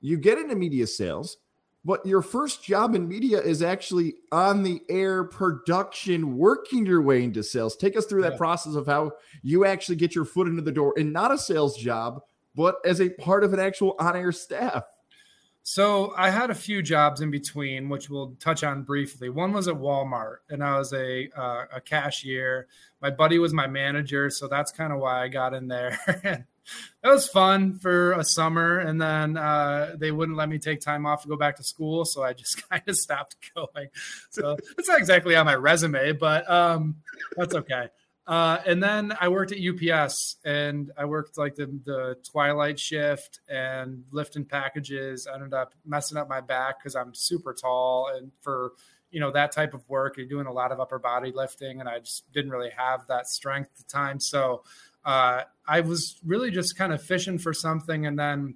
you 0.00 0.16
get 0.16 0.38
into 0.38 0.54
media 0.54 0.86
sales, 0.86 1.36
but 1.84 2.04
your 2.04 2.22
first 2.22 2.62
job 2.62 2.94
in 2.94 3.08
media 3.08 3.40
is 3.40 3.62
actually 3.62 4.14
on 4.32 4.62
the 4.62 4.82
air 4.88 5.24
production, 5.24 6.36
working 6.36 6.84
your 6.84 7.00
way 7.00 7.24
into 7.24 7.42
sales. 7.42 7.76
Take 7.76 7.96
us 7.96 8.06
through 8.06 8.22
that 8.22 8.32
yeah. 8.32 8.38
process 8.38 8.74
of 8.74 8.86
how 8.86 9.12
you 9.42 9.64
actually 9.64 9.96
get 9.96 10.14
your 10.14 10.26
foot 10.26 10.46
into 10.46 10.62
the 10.62 10.72
door 10.72 10.94
and 10.96 11.12
not 11.12 11.32
a 11.32 11.38
sales 11.38 11.76
job, 11.76 12.20
but 12.54 12.76
as 12.84 13.00
a 13.00 13.08
part 13.08 13.44
of 13.44 13.54
an 13.54 13.60
actual 13.60 13.96
on 13.98 14.14
air 14.14 14.32
staff. 14.32 14.84
So 15.62 16.14
I 16.16 16.30
had 16.30 16.50
a 16.50 16.54
few 16.54 16.82
jobs 16.82 17.20
in 17.20 17.30
between, 17.30 17.88
which 17.88 18.08
we'll 18.08 18.34
touch 18.40 18.64
on 18.64 18.82
briefly. 18.82 19.28
One 19.28 19.52
was 19.52 19.68
at 19.68 19.74
Walmart, 19.74 20.38
and 20.48 20.64
I 20.64 20.78
was 20.78 20.92
a 20.92 21.28
uh, 21.36 21.64
a 21.74 21.80
cashier. 21.80 22.66
My 23.02 23.10
buddy 23.10 23.38
was 23.38 23.52
my 23.52 23.66
manager, 23.66 24.30
so 24.30 24.48
that's 24.48 24.72
kind 24.72 24.92
of 24.92 25.00
why 25.00 25.22
I 25.22 25.28
got 25.28 25.54
in 25.54 25.68
there. 25.68 25.98
it 27.02 27.08
was 27.08 27.28
fun 27.28 27.78
for 27.78 28.12
a 28.12 28.24
summer, 28.24 28.78
and 28.78 29.00
then 29.00 29.36
uh, 29.36 29.94
they 29.98 30.12
wouldn't 30.12 30.36
let 30.36 30.48
me 30.48 30.58
take 30.58 30.80
time 30.80 31.06
off 31.06 31.22
to 31.22 31.28
go 31.28 31.36
back 31.36 31.56
to 31.56 31.62
school, 31.62 32.04
so 32.04 32.22
I 32.22 32.32
just 32.32 32.68
kind 32.70 32.82
of 32.86 32.96
stopped 32.96 33.36
going. 33.54 33.88
So 34.30 34.56
it's 34.78 34.88
not 34.88 34.98
exactly 34.98 35.36
on 35.36 35.46
my 35.46 35.54
resume, 35.54 36.12
but 36.12 36.50
um, 36.50 36.96
that's 37.36 37.54
okay. 37.54 37.88
Uh, 38.26 38.58
and 38.64 38.82
then 38.82 39.12
I 39.20 39.28
worked 39.28 39.52
at 39.52 39.58
UPS 39.58 40.36
and 40.44 40.92
I 40.96 41.04
worked 41.04 41.36
like 41.36 41.56
the, 41.56 41.66
the 41.84 42.16
twilight 42.30 42.78
shift 42.78 43.40
and 43.48 44.04
lifting 44.12 44.44
packages. 44.44 45.26
I 45.26 45.34
ended 45.34 45.54
up 45.54 45.74
messing 45.84 46.16
up 46.16 46.28
my 46.28 46.40
back 46.40 46.78
because 46.78 46.94
I'm 46.94 47.12
super 47.14 47.52
tall 47.52 48.10
and 48.14 48.30
for 48.40 48.72
you 49.10 49.20
know 49.20 49.30
that 49.32 49.52
type 49.52 49.74
of 49.74 49.88
work, 49.88 50.16
you're 50.16 50.26
doing 50.26 50.46
a 50.46 50.52
lot 50.52 50.72
of 50.72 50.80
upper 50.80 50.98
body 50.98 51.32
lifting, 51.34 51.80
and 51.80 51.88
I 51.88 51.98
just 51.98 52.30
didn't 52.32 52.50
really 52.50 52.70
have 52.76 53.06
that 53.08 53.26
strength 53.26 53.70
at 53.72 53.78
the 53.78 53.92
time. 53.92 54.20
So 54.20 54.62
uh, 55.04 55.42
I 55.66 55.80
was 55.80 56.18
really 56.24 56.50
just 56.50 56.76
kind 56.76 56.92
of 56.92 57.02
fishing 57.02 57.38
for 57.38 57.52
something, 57.52 58.06
and 58.06 58.18
then 58.18 58.54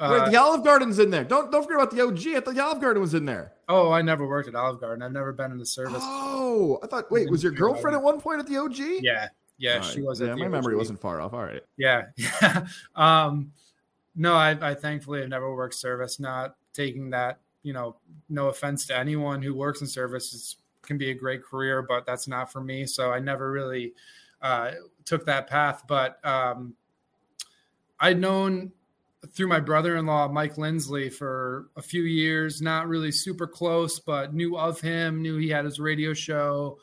Wait, 0.00 0.30
the 0.30 0.36
Olive 0.36 0.64
Garden's 0.64 0.98
in 0.98 1.10
there. 1.10 1.24
Don't 1.24 1.52
don't 1.52 1.62
forget 1.62 1.76
about 1.76 1.90
the 1.94 2.02
OG. 2.02 2.36
I 2.36 2.40
thought 2.40 2.54
the 2.54 2.64
Olive 2.64 2.80
Garden 2.80 3.00
was 3.00 3.14
in 3.14 3.24
there. 3.24 3.52
Oh, 3.68 3.92
I 3.92 4.02
never 4.02 4.26
worked 4.26 4.48
at 4.48 4.54
Olive 4.54 4.80
Garden. 4.80 5.02
I've 5.02 5.12
never 5.12 5.32
been 5.32 5.52
in 5.52 5.58
the 5.58 5.66
service. 5.66 6.02
Oh, 6.02 6.78
I 6.82 6.86
thought. 6.86 7.10
Wait, 7.10 7.30
was 7.30 7.42
your 7.42 7.52
girlfriend 7.52 7.96
at 7.96 8.02
one 8.02 8.20
point 8.20 8.40
at 8.40 8.46
the 8.46 8.56
OG? 8.56 8.76
Yeah, 9.02 9.28
yeah, 9.58 9.80
she 9.80 10.02
was. 10.02 10.20
Yeah, 10.20 10.34
my 10.34 10.48
memory 10.48 10.76
wasn't 10.76 11.00
far 11.00 11.20
off. 11.20 11.32
All 11.32 11.44
right. 11.44 11.62
Yeah, 11.76 12.06
yeah. 12.16 12.66
um, 12.96 13.52
no, 14.16 14.34
I, 14.34 14.70
I 14.70 14.74
thankfully 14.74 15.20
have 15.20 15.28
never 15.28 15.54
worked 15.54 15.74
service. 15.74 16.18
Not 16.18 16.56
taking 16.72 17.10
that, 17.10 17.40
you 17.62 17.72
know, 17.72 17.96
no 18.28 18.48
offense 18.48 18.86
to 18.88 18.98
anyone 18.98 19.42
who 19.42 19.54
works 19.54 19.80
in 19.80 19.86
service, 19.86 20.30
services 20.30 20.56
can 20.82 20.98
be 20.98 21.10
a 21.10 21.14
great 21.14 21.42
career, 21.42 21.82
but 21.82 22.06
that's 22.06 22.28
not 22.28 22.52
for 22.52 22.60
me. 22.60 22.86
So 22.86 23.10
I 23.10 23.18
never 23.18 23.50
really 23.50 23.94
uh, 24.42 24.72
took 25.04 25.24
that 25.26 25.48
path. 25.48 25.84
But 25.86 26.24
um, 26.24 26.74
I'd 28.00 28.20
known 28.20 28.72
through 29.32 29.48
my 29.48 29.60
brother-in-law 29.60 30.28
Mike 30.28 30.58
Lindsley 30.58 31.08
for 31.10 31.66
a 31.76 31.82
few 31.82 32.02
years, 32.02 32.60
not 32.60 32.88
really 32.88 33.12
super 33.12 33.46
close, 33.46 33.98
but 33.98 34.34
knew 34.34 34.56
of 34.56 34.80
him, 34.80 35.22
knew 35.22 35.36
he 35.36 35.48
had 35.48 35.64
his 35.64 35.80
radio 35.80 36.12
show, 36.12 36.78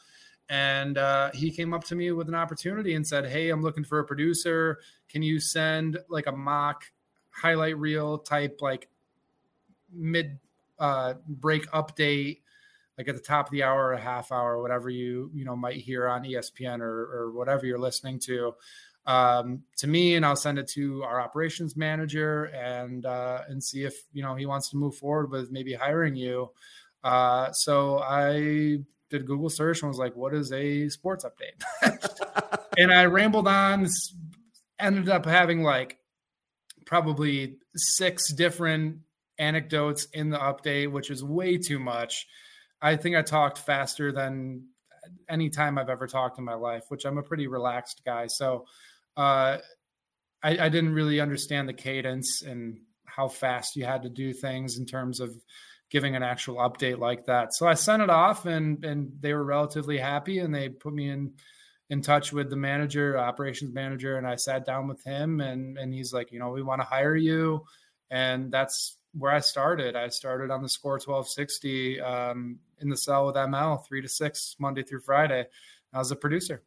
and 0.49 0.97
uh, 0.97 1.31
he 1.33 1.51
came 1.51 1.73
up 1.73 1.83
to 1.85 1.95
me 1.95 2.11
with 2.11 2.27
an 2.27 2.35
opportunity 2.35 2.95
and 2.95 3.05
said, 3.05 3.25
"Hey, 3.25 3.49
I'm 3.49 3.61
looking 3.61 3.83
for 3.83 3.99
a 3.99 4.05
producer. 4.05 4.79
Can 5.09 5.23
you 5.23 5.39
send 5.39 5.97
like 6.09 6.27
a 6.27 6.31
mock 6.31 6.83
highlight 7.29 7.77
reel 7.77 8.17
type, 8.17 8.59
like 8.61 8.89
mid 9.91 10.39
uh, 10.79 11.15
break 11.27 11.69
update?" 11.71 12.39
like 12.97 13.07
at 13.07 13.15
the 13.15 13.21
top 13.21 13.47
of 13.47 13.51
the 13.51 13.63
hour 13.63 13.87
or 13.87 13.93
a 13.93 13.99
half 13.99 14.31
hour, 14.31 14.61
whatever 14.61 14.89
you 14.89 15.31
you 15.33 15.43
know 15.45 15.55
might 15.55 15.77
hear 15.77 16.07
on 16.07 16.23
ESPN 16.23 16.81
or, 16.81 17.05
or 17.11 17.31
whatever 17.31 17.65
you're 17.65 17.79
listening 17.79 18.19
to 18.19 18.53
um, 19.05 19.63
to 19.77 19.87
me, 19.87 20.15
and 20.15 20.25
I'll 20.25 20.35
send 20.35 20.59
it 20.59 20.69
to 20.71 21.03
our 21.03 21.19
operations 21.19 21.75
manager 21.75 22.45
and 22.45 23.05
uh, 23.05 23.41
and 23.47 23.63
see 23.63 23.83
if 23.83 23.95
you 24.13 24.21
know 24.21 24.35
he 24.35 24.45
wants 24.45 24.69
to 24.71 24.77
move 24.77 24.95
forward 24.95 25.31
with 25.31 25.51
maybe 25.51 25.73
hiring 25.73 26.15
you. 26.15 26.51
Uh, 27.03 27.51
so 27.51 27.99
I 27.99 28.77
did 29.09 29.25
Google 29.25 29.49
search 29.49 29.81
and 29.81 29.89
was 29.89 29.97
like, 29.97 30.15
"What 30.15 30.33
is 30.33 30.51
a 30.51 30.89
sports 30.89 31.25
update?" 31.25 31.97
and 32.77 32.93
I 32.93 33.05
rambled 33.05 33.47
on. 33.47 33.87
Ended 34.79 35.09
up 35.09 35.25
having 35.25 35.61
like 35.61 35.97
probably 36.85 37.57
six 37.75 38.33
different 38.33 38.97
anecdotes 39.37 40.05
in 40.13 40.29
the 40.29 40.37
update, 40.37 40.91
which 40.91 41.09
is 41.09 41.23
way 41.23 41.57
too 41.57 41.79
much. 41.79 42.27
I 42.81 42.95
think 42.95 43.15
I 43.15 43.21
talked 43.21 43.59
faster 43.59 44.11
than 44.11 44.67
any 45.29 45.49
time 45.49 45.77
I've 45.77 45.89
ever 45.89 46.07
talked 46.07 46.37
in 46.37 46.45
my 46.45 46.53
life, 46.53 46.85
which 46.89 47.05
I'm 47.05 47.17
a 47.17 47.23
pretty 47.23 47.47
relaxed 47.47 48.01
guy. 48.05 48.27
So 48.27 48.65
uh, 49.17 49.57
I, 50.43 50.57
I 50.65 50.69
didn't 50.69 50.93
really 50.93 51.19
understand 51.19 51.67
the 51.69 51.73
cadence 51.73 52.41
and 52.41 52.79
how 53.05 53.27
fast 53.27 53.75
you 53.75 53.85
had 53.85 54.03
to 54.03 54.09
do 54.09 54.33
things 54.33 54.77
in 54.77 54.85
terms 54.85 55.19
of 55.19 55.33
giving 55.89 56.15
an 56.15 56.23
actual 56.23 56.55
update 56.55 56.97
like 56.97 57.25
that. 57.25 57.53
So 57.53 57.67
I 57.67 57.73
sent 57.73 58.01
it 58.01 58.09
off 58.09 58.45
and 58.45 58.83
and 58.83 59.11
they 59.19 59.33
were 59.33 59.43
relatively 59.43 59.97
happy 59.97 60.39
and 60.39 60.53
they 60.53 60.69
put 60.69 60.93
me 60.93 61.09
in 61.09 61.33
in 61.89 62.01
touch 62.01 62.31
with 62.31 62.49
the 62.49 62.55
manager, 62.55 63.17
operations 63.17 63.73
manager, 63.73 64.17
and 64.17 64.25
I 64.25 64.37
sat 64.37 64.65
down 64.65 64.87
with 64.87 65.03
him 65.03 65.41
and 65.41 65.77
and 65.77 65.93
he's 65.93 66.13
like, 66.13 66.31
you 66.31 66.39
know, 66.39 66.49
we 66.49 66.63
want 66.63 66.81
to 66.81 66.87
hire 66.87 67.15
you. 67.15 67.65
And 68.09 68.51
that's 68.51 68.97
where 69.13 69.31
I 69.31 69.39
started. 69.39 69.95
I 69.95 70.07
started 70.07 70.51
on 70.51 70.61
the 70.61 70.69
score 70.69 70.93
1260 70.93 72.01
um, 72.01 72.59
in 72.79 72.89
the 72.89 72.97
cell 72.97 73.25
with 73.25 73.35
ML 73.35 73.85
three 73.85 74.01
to 74.01 74.09
six 74.09 74.55
Monday 74.59 74.83
through 74.83 75.01
Friday. 75.01 75.45
I 75.93 75.97
was 75.97 76.11
a 76.11 76.15
producer 76.15 76.63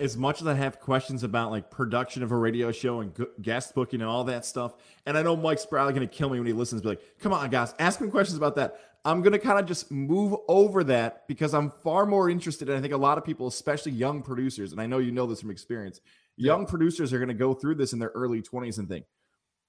as 0.00 0.16
much 0.16 0.40
as 0.40 0.46
I 0.46 0.54
have 0.54 0.78
questions 0.78 1.24
about 1.24 1.50
like 1.50 1.70
production 1.70 2.22
of 2.22 2.30
a 2.30 2.36
radio 2.36 2.70
show 2.70 3.00
and 3.00 3.12
guest 3.42 3.74
booking 3.74 4.00
and 4.00 4.08
all 4.08 4.24
that 4.24 4.44
stuff, 4.44 4.74
and 5.06 5.18
I 5.18 5.22
know 5.22 5.36
Mike's 5.36 5.66
probably 5.66 5.92
going 5.92 6.08
to 6.08 6.14
kill 6.14 6.30
me 6.30 6.38
when 6.38 6.46
he 6.46 6.52
listens, 6.52 6.82
be 6.82 6.88
like, 6.88 7.02
come 7.18 7.32
on, 7.32 7.50
guys, 7.50 7.74
ask 7.78 8.00
me 8.00 8.08
questions 8.08 8.36
about 8.36 8.56
that. 8.56 8.78
I'm 9.04 9.22
going 9.22 9.32
to 9.32 9.38
kind 9.38 9.58
of 9.58 9.66
just 9.66 9.90
move 9.90 10.36
over 10.48 10.84
that 10.84 11.26
because 11.28 11.54
I'm 11.54 11.70
far 11.70 12.04
more 12.04 12.28
interested. 12.28 12.68
And 12.68 12.76
I 12.76 12.80
think 12.80 12.92
a 12.92 12.98
lot 12.98 13.18
of 13.18 13.24
people, 13.24 13.46
especially 13.46 13.92
young 13.92 14.22
producers, 14.22 14.72
and 14.72 14.80
I 14.80 14.86
know 14.86 14.98
you 14.98 15.12
know 15.12 15.26
this 15.26 15.40
from 15.40 15.50
experience, 15.50 16.00
young 16.36 16.66
producers 16.66 17.12
are 17.12 17.18
going 17.18 17.28
to 17.28 17.34
go 17.34 17.54
through 17.54 17.76
this 17.76 17.92
in 17.92 17.98
their 17.98 18.12
early 18.14 18.42
20s 18.42 18.78
and 18.78 18.88
think, 18.88 19.06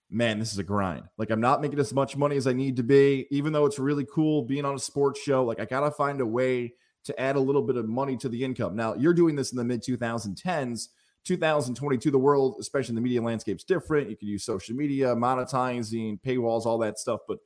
man, 0.10 0.40
this 0.40 0.52
is 0.52 0.58
a 0.58 0.64
grind. 0.64 1.04
Like, 1.18 1.30
I'm 1.30 1.42
not 1.42 1.62
making 1.62 1.80
as 1.80 1.94
much 1.94 2.18
money 2.18 2.36
as 2.38 2.48
I 2.48 2.54
need 2.54 2.76
to 2.78 2.84
be, 2.84 3.28
even 3.32 3.54
though 3.54 3.66
it's 3.66 3.80
really 3.80 4.06
cool 4.12 4.42
being 4.44 4.66
on 4.66 4.76
a 4.76 4.80
sports 4.80 5.22
show. 5.22 5.44
Like, 5.44 5.60
I 5.60 5.66
got 5.66 5.82
to 5.82 5.92
find 5.92 6.22
a 6.22 6.26
way 6.26 6.74
to 7.06 7.20
add 7.20 7.36
a 7.36 7.40
little 7.40 7.62
bit 7.62 7.78
of 7.78 7.88
money 7.88 8.18
to 8.18 8.30
the 8.30 8.44
income. 8.44 8.76
Now, 8.76 8.96
you're 8.96 9.14
doing 9.14 9.36
this 9.36 9.52
in 9.52 9.58
the 9.58 9.64
mid 9.64 9.84
2010s. 9.84 10.88
2022, 11.26 12.12
the 12.12 12.18
world, 12.18 12.56
especially 12.60 12.96
the 12.96 13.02
media 13.02 13.22
landscape, 13.22 13.58
is 13.58 13.64
different. 13.64 14.10
You 14.10 14.16
can 14.16 14.28
use 14.28 14.46
social 14.46 14.76
media, 14.76 15.16
monetizing, 15.16 16.20
paywalls, 16.22 16.66
all 16.66 16.78
that 16.80 16.98
stuff. 16.98 17.20
But 17.28 17.40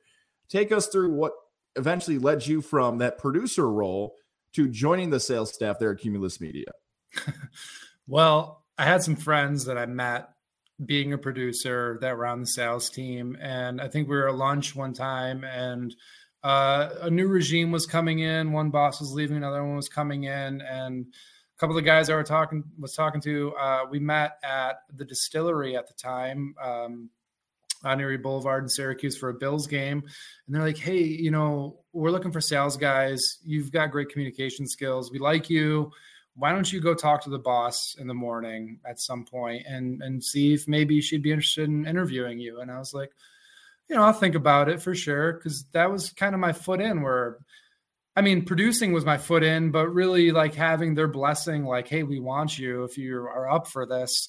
take 0.48 0.72
us 0.72 0.86
through 0.86 1.12
what 1.12 1.32
eventually 1.76 2.18
led 2.18 2.46
you 2.46 2.62
from 2.62 2.98
that 2.98 3.18
producer 3.18 3.70
role 3.70 4.14
to 4.54 4.68
joining 4.68 5.10
the 5.10 5.20
sales 5.20 5.52
staff 5.52 5.78
there 5.78 5.92
at 5.92 5.98
Cumulus 5.98 6.40
Media. 6.40 6.66
well, 8.06 8.64
I 8.78 8.84
had 8.84 9.02
some 9.02 9.16
friends 9.16 9.64
that 9.64 9.76
I 9.76 9.86
met 9.86 10.28
being 10.84 11.12
a 11.12 11.18
producer 11.18 11.98
that 12.00 12.16
were 12.16 12.26
on 12.26 12.40
the 12.40 12.46
sales 12.46 12.90
team. 12.90 13.36
And 13.40 13.80
I 13.80 13.88
think 13.88 14.08
we 14.08 14.16
were 14.16 14.28
at 14.28 14.34
lunch 14.34 14.74
one 14.74 14.92
time 14.92 15.44
and 15.44 15.94
uh, 16.44 16.90
a 17.00 17.10
new 17.10 17.26
regime 17.26 17.72
was 17.72 17.86
coming 17.86 18.20
in. 18.20 18.52
One 18.52 18.70
boss 18.70 19.00
was 19.00 19.12
leaving, 19.12 19.36
another 19.36 19.64
one 19.64 19.76
was 19.76 19.88
coming 19.88 20.24
in, 20.24 20.60
and 20.60 21.06
a 21.06 21.58
couple 21.58 21.76
of 21.76 21.82
the 21.82 21.88
guys 21.88 22.10
I 22.10 22.14
were 22.14 22.22
talking 22.22 22.62
was 22.78 22.94
talking 22.94 23.20
to. 23.22 23.54
Uh, 23.56 23.86
we 23.90 23.98
met 23.98 24.38
at 24.44 24.80
the 24.94 25.04
distillery 25.04 25.76
at 25.76 25.88
the 25.88 25.94
time. 25.94 26.54
Um, 26.62 27.10
on 27.84 28.00
Erie 28.00 28.16
Boulevard 28.16 28.64
in 28.64 28.68
Syracuse 28.68 29.16
for 29.16 29.28
a 29.28 29.34
Bills 29.34 29.66
game. 29.66 30.02
And 30.46 30.54
they're 30.54 30.62
like, 30.62 30.78
hey, 30.78 31.02
you 31.02 31.30
know, 31.30 31.80
we're 31.92 32.10
looking 32.10 32.32
for 32.32 32.40
sales 32.40 32.76
guys. 32.76 33.20
You've 33.44 33.70
got 33.70 33.90
great 33.90 34.08
communication 34.08 34.66
skills. 34.66 35.12
We 35.12 35.18
like 35.18 35.50
you. 35.50 35.92
Why 36.34 36.52
don't 36.52 36.72
you 36.72 36.80
go 36.80 36.94
talk 36.94 37.22
to 37.24 37.30
the 37.30 37.38
boss 37.38 37.94
in 37.98 38.08
the 38.08 38.14
morning 38.14 38.80
at 38.84 39.00
some 39.00 39.24
point 39.24 39.64
and 39.68 40.02
and 40.02 40.24
see 40.24 40.52
if 40.52 40.66
maybe 40.66 41.00
she'd 41.00 41.22
be 41.22 41.30
interested 41.30 41.68
in 41.68 41.86
interviewing 41.86 42.40
you? 42.40 42.60
And 42.60 42.70
I 42.70 42.78
was 42.78 42.92
like, 42.92 43.12
you 43.88 43.96
know, 43.96 44.02
I'll 44.02 44.12
think 44.12 44.34
about 44.34 44.68
it 44.68 44.82
for 44.82 44.94
sure 44.94 45.34
because 45.34 45.64
that 45.72 45.90
was 45.90 46.10
kind 46.10 46.34
of 46.34 46.40
my 46.40 46.52
foot 46.52 46.80
in. 46.80 47.02
Where, 47.02 47.38
I 48.16 48.22
mean, 48.22 48.44
producing 48.44 48.92
was 48.92 49.04
my 49.04 49.18
foot 49.18 49.42
in, 49.42 49.70
but 49.70 49.88
really 49.88 50.30
like 50.30 50.54
having 50.54 50.94
their 50.94 51.08
blessing, 51.08 51.64
like, 51.64 51.88
hey, 51.88 52.02
we 52.02 52.20
want 52.20 52.58
you 52.58 52.84
if 52.84 52.96
you 52.96 53.16
are 53.16 53.50
up 53.50 53.66
for 53.66 53.86
this, 53.86 54.28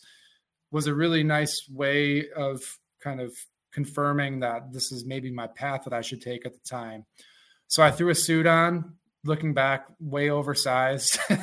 was 0.72 0.88
a 0.88 0.94
really 0.94 1.24
nice 1.24 1.68
way 1.70 2.30
of 2.32 2.62
kind 3.02 3.22
of 3.22 3.34
confirming 3.72 4.40
that 4.40 4.74
this 4.74 4.92
is 4.92 5.06
maybe 5.06 5.32
my 5.32 5.48
path 5.48 5.84
that 5.84 5.94
I 5.94 6.02
should 6.02 6.22
take 6.22 6.46
at 6.46 6.54
the 6.54 6.68
time. 6.68 7.06
So 7.68 7.84
I 7.84 7.92
threw 7.92 8.10
a 8.10 8.16
suit 8.16 8.46
on, 8.46 8.96
looking 9.26 9.54
back, 9.54 9.88
way 10.00 10.30
oversized. 10.30 11.20
a 11.30 11.34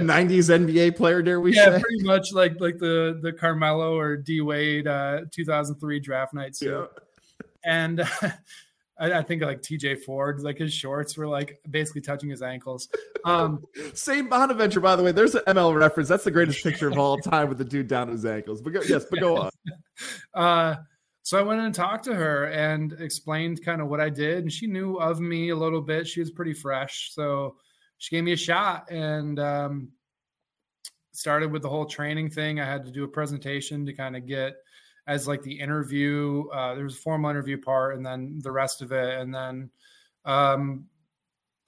'90s 0.00 0.48
NBA 0.48 0.96
player, 0.96 1.22
dare 1.22 1.40
we 1.40 1.54
yeah, 1.54 1.76
say? 1.76 1.80
pretty 1.80 2.02
much 2.04 2.32
like 2.32 2.54
like 2.60 2.78
the 2.78 3.18
the 3.22 3.32
Carmelo 3.32 3.98
or 3.98 4.16
D 4.16 4.40
Wade 4.40 4.86
uh, 4.86 5.22
2003 5.30 6.00
draft 6.00 6.34
night 6.34 6.56
suit. 6.56 6.70
Yeah. 6.70 6.86
And 7.64 8.00
uh, 8.00 8.06
I, 8.98 9.12
I, 9.14 9.22
think 9.22 9.42
like 9.42 9.62
TJ 9.62 10.02
Ford, 10.04 10.40
like 10.42 10.58
his 10.58 10.72
shorts 10.72 11.16
were 11.16 11.26
like 11.26 11.60
basically 11.70 12.02
touching 12.02 12.30
his 12.30 12.42
ankles. 12.42 12.88
Um, 13.24 13.64
Saint 13.94 14.30
Bonaventure, 14.30 14.80
by 14.80 14.96
the 14.96 15.02
way. 15.02 15.12
There's 15.12 15.34
an 15.34 15.42
ML 15.46 15.76
reference. 15.76 16.08
That's 16.08 16.24
the 16.24 16.30
greatest 16.30 16.62
picture 16.62 16.88
of 16.88 16.98
all 16.98 17.18
time 17.18 17.48
with 17.48 17.58
the 17.58 17.64
dude 17.64 17.88
down 17.88 18.06
to 18.06 18.12
his 18.12 18.24
ankles. 18.24 18.60
But 18.60 18.74
go, 18.74 18.80
yes, 18.86 19.04
but 19.10 19.20
go 19.20 19.36
on. 19.38 19.50
Uh, 20.34 20.76
so 21.22 21.38
I 21.38 21.42
went 21.42 21.60
and 21.60 21.74
talked 21.74 22.04
to 22.04 22.14
her 22.14 22.46
and 22.46 22.92
explained 22.94 23.64
kind 23.64 23.80
of 23.80 23.88
what 23.88 24.00
I 24.00 24.10
did, 24.10 24.38
and 24.38 24.52
she 24.52 24.66
knew 24.66 24.96
of 24.96 25.20
me 25.20 25.50
a 25.50 25.56
little 25.56 25.80
bit. 25.80 26.06
She 26.06 26.20
was 26.20 26.30
pretty 26.30 26.52
fresh, 26.52 27.12
so 27.12 27.56
she 27.98 28.16
gave 28.16 28.24
me 28.24 28.32
a 28.32 28.36
shot 28.36 28.90
and 28.90 29.38
um, 29.38 29.88
started 31.12 31.52
with 31.52 31.62
the 31.62 31.68
whole 31.68 31.86
training 31.86 32.30
thing. 32.30 32.58
I 32.58 32.66
had 32.66 32.84
to 32.86 32.90
do 32.90 33.04
a 33.04 33.08
presentation 33.08 33.86
to 33.86 33.92
kind 33.92 34.16
of 34.16 34.26
get 34.26 34.54
as 35.06 35.28
like 35.28 35.42
the 35.42 35.60
interview. 35.60 36.48
Uh, 36.52 36.74
there 36.74 36.84
was 36.84 36.96
a 36.96 37.00
formal 37.00 37.30
interview 37.30 37.60
part, 37.60 37.96
and 37.96 38.04
then 38.04 38.40
the 38.42 38.52
rest 38.52 38.82
of 38.82 38.90
it, 38.90 39.20
and 39.20 39.32
then 39.32 39.70
um, 40.24 40.86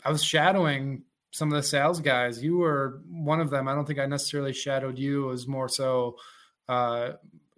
I 0.04 0.10
was 0.10 0.24
shadowing 0.24 1.04
some 1.30 1.52
of 1.52 1.56
the 1.56 1.62
sales 1.62 2.00
guys. 2.00 2.42
You 2.42 2.58
were 2.58 3.02
one 3.08 3.40
of 3.40 3.50
them. 3.50 3.68
I 3.68 3.74
don't 3.74 3.86
think 3.86 3.98
I 3.98 4.06
necessarily 4.06 4.52
shadowed 4.52 4.98
you. 4.98 5.24
It 5.24 5.32
was 5.32 5.46
more 5.46 5.68
so 5.68 6.16
uh, 6.68 7.12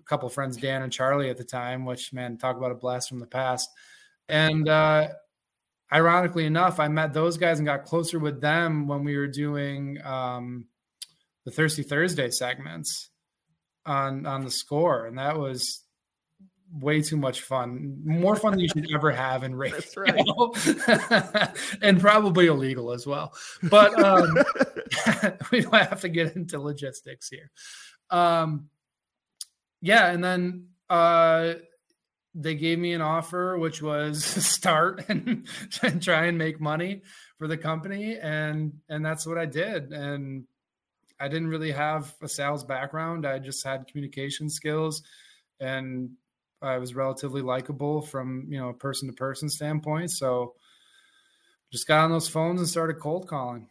couple 0.07 0.29
friends, 0.29 0.57
Dan 0.57 0.83
and 0.83 0.93
Charlie 0.93 1.31
at 1.31 1.37
the 1.37 1.45
time, 1.45 1.85
which 1.85 2.13
man, 2.13 2.39
talk 2.39 2.57
about 2.57 2.73
a 2.73 2.77
blast 2.77 3.09
from 3.09 3.19
the 3.19 3.27
past. 3.27 3.71
And 4.29 4.69
uh, 4.69 5.09
ironically 5.93 6.47
enough, 6.47 6.81
I 6.81 6.89
met 6.89 7.13
those 7.13 7.37
guys 7.37 7.59
and 7.59 7.67
got 7.67 7.85
closer 7.85 8.19
with 8.19 8.41
them 8.41 8.89
when 8.89 9.05
we 9.05 9.17
were 9.17 9.29
doing 9.29 9.99
um, 10.05 10.67
the 11.45 11.51
Thirsty 11.51 11.83
Thursday 11.83 12.31
segments 12.31 13.11
on 13.85 14.27
on 14.27 14.45
the 14.45 14.51
score, 14.51 15.07
and 15.07 15.19
that 15.19 15.39
was 15.39 15.83
way 16.73 17.01
too 17.01 17.17
much 17.17 17.43
fun. 17.43 18.01
More 18.05 18.37
fun 18.37 18.53
than 18.53 18.61
you 18.61 18.69
should 18.69 18.93
ever 18.93 19.13
have 19.13 19.45
in 19.45 19.55
radio. 19.55 19.79
That's 19.79 19.97
right. 19.97 21.57
and 21.83 22.01
probably 22.01 22.47
illegal 22.47 22.93
as 22.93 23.07
well. 23.07 23.33
But 23.63 23.99
um, 24.03 24.37
we 25.51 25.61
don't 25.61 25.75
have 25.75 26.01
to 26.01 26.09
get 26.09 26.37
into 26.37 26.61
logistics 26.61 27.29
here. 27.29 27.51
Um, 28.11 28.69
yeah, 29.81 30.11
and 30.11 30.23
then 30.23 30.69
uh, 30.89 31.55
they 32.35 32.55
gave 32.55 32.79
me 32.79 32.93
an 32.93 33.01
offer, 33.01 33.59
which 33.59 33.83
was 33.83 34.25
start 34.47 35.05
and, 35.09 35.47
and 35.83 36.03
try 36.03 36.27
and 36.27 36.39
make 36.39 36.61
money 36.61 37.03
for 37.39 37.49
the 37.49 37.57
company, 37.57 38.19
and 38.19 38.73
and 38.89 39.05
that's 39.05 39.27
what 39.27 39.39
I 39.39 39.47
did. 39.47 39.93
And 39.93 40.45
I 41.19 41.29
didn't 41.29 41.49
really 41.49 41.73
have 41.73 42.15
a 42.23 42.29
sales 42.29 42.65
background; 42.65 43.27
I 43.27 43.39
just 43.39 43.65
had 43.65 43.87
communication 43.87 44.51
skills, 44.51 45.03
and 45.61 46.11
I 46.63 46.79
was 46.79 46.95
relatively 46.95 47.43
likable 47.43 48.03
from 48.03 48.47
you 48.49 48.59
know 48.59 48.71
a 48.71 48.75
person 48.75 49.09
to 49.09 49.15
person 49.15 49.49
standpoint. 49.49 50.11
So 50.11 50.55
just 51.73 51.89
got 51.89 52.05
on 52.05 52.11
those 52.11 52.29
phones 52.29 52.61
and 52.61 52.69
started 52.69 53.01
cold 53.01 53.29
calling. 53.29 53.69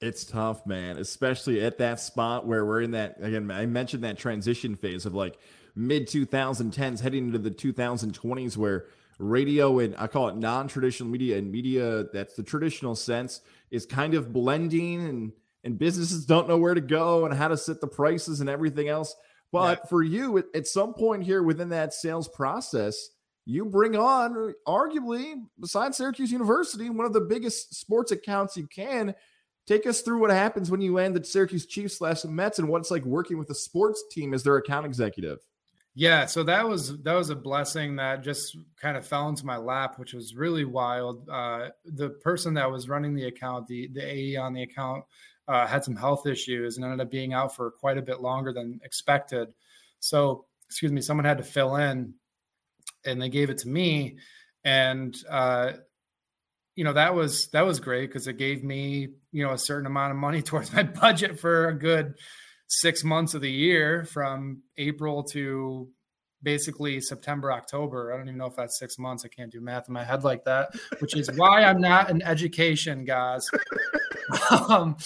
It's 0.00 0.24
tough, 0.24 0.66
man, 0.66 0.98
especially 0.98 1.62
at 1.62 1.78
that 1.78 2.00
spot 2.00 2.46
where 2.46 2.66
we're 2.66 2.82
in 2.82 2.90
that 2.90 3.16
again. 3.20 3.50
I 3.50 3.64
mentioned 3.64 4.04
that 4.04 4.18
transition 4.18 4.76
phase 4.76 5.06
of 5.06 5.14
like 5.14 5.38
mid 5.74 6.06
2010s 6.06 7.00
heading 7.00 7.26
into 7.26 7.38
the 7.38 7.50
2020s 7.50 8.56
where 8.56 8.86
radio 9.18 9.78
and 9.78 9.94
I 9.96 10.06
call 10.06 10.28
it 10.28 10.36
non-traditional 10.36 11.08
media 11.08 11.38
and 11.38 11.50
media 11.50 12.04
that's 12.12 12.34
the 12.34 12.42
traditional 12.42 12.94
sense 12.94 13.40
is 13.70 13.86
kind 13.86 14.12
of 14.12 14.32
blending 14.32 15.06
and 15.08 15.32
and 15.64 15.78
businesses 15.78 16.26
don't 16.26 16.46
know 16.46 16.58
where 16.58 16.74
to 16.74 16.80
go 16.80 17.24
and 17.24 17.34
how 17.34 17.48
to 17.48 17.56
set 17.56 17.80
the 17.80 17.88
prices 17.88 18.40
and 18.40 18.48
everything 18.48 18.88
else. 18.88 19.16
But 19.50 19.80
yeah. 19.82 19.88
for 19.88 20.02
you, 20.02 20.38
at 20.54 20.66
some 20.66 20.94
point 20.94 21.24
here 21.24 21.42
within 21.42 21.70
that 21.70 21.92
sales 21.92 22.28
process, 22.28 23.08
you 23.46 23.64
bring 23.64 23.96
on 23.96 24.54
arguably 24.66 25.34
besides 25.58 25.96
Syracuse 25.96 26.30
University, 26.30 26.90
one 26.90 27.06
of 27.06 27.12
the 27.12 27.20
biggest 27.20 27.74
sports 27.74 28.12
accounts 28.12 28.56
you 28.56 28.66
can 28.66 29.14
Take 29.66 29.86
us 29.86 30.00
through 30.00 30.20
what 30.20 30.30
happens 30.30 30.70
when 30.70 30.80
you 30.80 30.94
land 30.94 31.16
the 31.16 31.24
Syracuse 31.24 31.66
Chiefs 31.66 31.98
slash 31.98 32.24
Mets 32.24 32.58
and 32.58 32.68
what 32.68 32.78
it's 32.78 32.90
like 32.90 33.04
working 33.04 33.36
with 33.36 33.50
a 33.50 33.54
sports 33.54 34.04
team 34.10 34.32
as 34.32 34.42
their 34.44 34.56
account 34.56 34.86
executive. 34.86 35.38
Yeah, 35.98 36.26
so 36.26 36.42
that 36.42 36.68
was 36.68 36.98
that 36.98 37.14
was 37.14 37.30
a 37.30 37.34
blessing 37.34 37.96
that 37.96 38.22
just 38.22 38.58
kind 38.78 38.98
of 38.98 39.06
fell 39.06 39.30
into 39.30 39.46
my 39.46 39.56
lap, 39.56 39.98
which 39.98 40.12
was 40.12 40.36
really 40.36 40.66
wild. 40.66 41.26
Uh, 41.28 41.70
the 41.86 42.10
person 42.10 42.52
that 42.54 42.70
was 42.70 42.86
running 42.88 43.14
the 43.14 43.24
account, 43.24 43.66
the 43.66 43.88
the 43.88 44.06
AE 44.06 44.36
on 44.36 44.52
the 44.52 44.62
account, 44.62 45.04
uh, 45.48 45.66
had 45.66 45.82
some 45.82 45.96
health 45.96 46.26
issues 46.26 46.76
and 46.76 46.84
ended 46.84 47.00
up 47.00 47.10
being 47.10 47.32
out 47.32 47.56
for 47.56 47.70
quite 47.70 47.96
a 47.96 48.02
bit 48.02 48.20
longer 48.20 48.52
than 48.52 48.78
expected. 48.84 49.48
So, 50.00 50.44
excuse 50.66 50.92
me, 50.92 51.00
someone 51.00 51.24
had 51.24 51.38
to 51.38 51.44
fill 51.44 51.76
in, 51.76 52.12
and 53.06 53.20
they 53.20 53.30
gave 53.30 53.48
it 53.48 53.56
to 53.58 53.68
me, 53.68 54.18
and 54.64 55.16
uh, 55.30 55.72
you 56.76 56.84
know 56.84 56.92
that 56.92 57.14
was 57.14 57.48
that 57.48 57.66
was 57.66 57.80
great 57.80 58.06
because 58.06 58.28
it 58.28 58.36
gave 58.36 58.62
me 58.62 59.08
you 59.32 59.42
know 59.42 59.52
a 59.52 59.58
certain 59.58 59.86
amount 59.86 60.12
of 60.12 60.18
money 60.18 60.42
towards 60.42 60.72
my 60.72 60.84
budget 60.84 61.40
for 61.40 61.68
a 61.68 61.74
good 61.76 62.14
six 62.68 63.02
months 63.02 63.34
of 63.34 63.40
the 63.40 63.50
year 63.50 64.04
from 64.04 64.62
april 64.76 65.24
to 65.24 65.88
basically 66.42 67.00
september 67.00 67.50
october. 67.50 68.12
I 68.12 68.18
don't 68.18 68.28
even 68.28 68.38
know 68.38 68.46
if 68.46 68.56
that's 68.56 68.78
six 68.78 68.98
months. 68.98 69.24
I 69.24 69.28
can't 69.28 69.50
do 69.50 69.60
math 69.60 69.88
in 69.88 69.94
my 69.94 70.04
head 70.04 70.22
like 70.22 70.44
that 70.44 70.68
which 71.00 71.16
is 71.16 71.30
why 71.34 71.64
i'm 71.64 71.80
not 71.80 72.10
in 72.10 72.22
education 72.22 73.04
guys. 73.04 73.48
Um, 74.50 74.96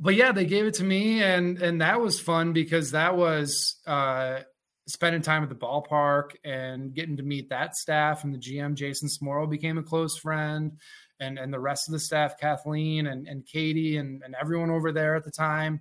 but 0.00 0.16
yeah 0.16 0.32
they 0.32 0.46
gave 0.46 0.66
it 0.66 0.74
to 0.74 0.84
me 0.84 1.22
and 1.22 1.62
and 1.62 1.80
that 1.80 2.00
was 2.00 2.18
fun 2.18 2.52
because 2.52 2.90
that 2.90 3.16
was 3.16 3.76
uh 3.86 4.40
spending 4.86 5.22
time 5.22 5.42
at 5.42 5.48
the 5.48 5.54
ballpark 5.54 6.32
and 6.44 6.94
getting 6.94 7.16
to 7.16 7.22
meet 7.22 7.48
that 7.48 7.76
staff 7.76 8.24
and 8.24 8.34
the 8.34 8.38
GM 8.38 8.74
Jason 8.74 9.08
Smorol 9.08 9.48
became 9.48 9.78
a 9.78 9.82
close 9.82 10.16
friend 10.16 10.72
and 11.20 11.38
and 11.38 11.52
the 11.52 11.60
rest 11.60 11.88
of 11.88 11.92
the 11.92 11.98
staff 11.98 12.38
Kathleen 12.38 13.06
and, 13.06 13.26
and 13.26 13.46
Katie 13.46 13.96
and, 13.96 14.22
and 14.22 14.34
everyone 14.40 14.70
over 14.70 14.92
there 14.92 15.14
at 15.14 15.24
the 15.24 15.30
time 15.30 15.80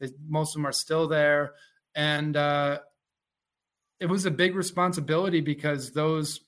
they, 0.00 0.08
most 0.26 0.50
of 0.50 0.54
them 0.54 0.66
are 0.66 0.72
still 0.72 1.08
there. 1.08 1.54
And 1.94 2.36
uh, 2.36 2.80
it 4.00 4.06
was 4.06 4.26
a 4.26 4.30
big 4.30 4.54
responsibility 4.54 5.40
because 5.40 5.92
those 5.92 6.40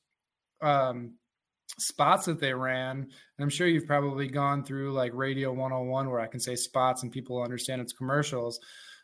um, 0.60 1.14
spots 1.78 2.26
that 2.26 2.40
they 2.40 2.54
ran 2.54 2.98
and 2.98 3.10
I'm 3.44 3.50
sure 3.50 3.66
you've 3.66 3.86
probably 3.86 4.28
gone 4.28 4.64
through 4.64 4.92
like 4.92 5.12
radio 5.14 5.52
101 5.52 6.10
where 6.10 6.20
I 6.20 6.26
can 6.26 6.40
say 6.40 6.56
spots 6.56 7.02
and 7.02 7.12
people 7.12 7.42
understand 7.42 7.80
it's 7.80 7.92
commercials. 7.92 8.58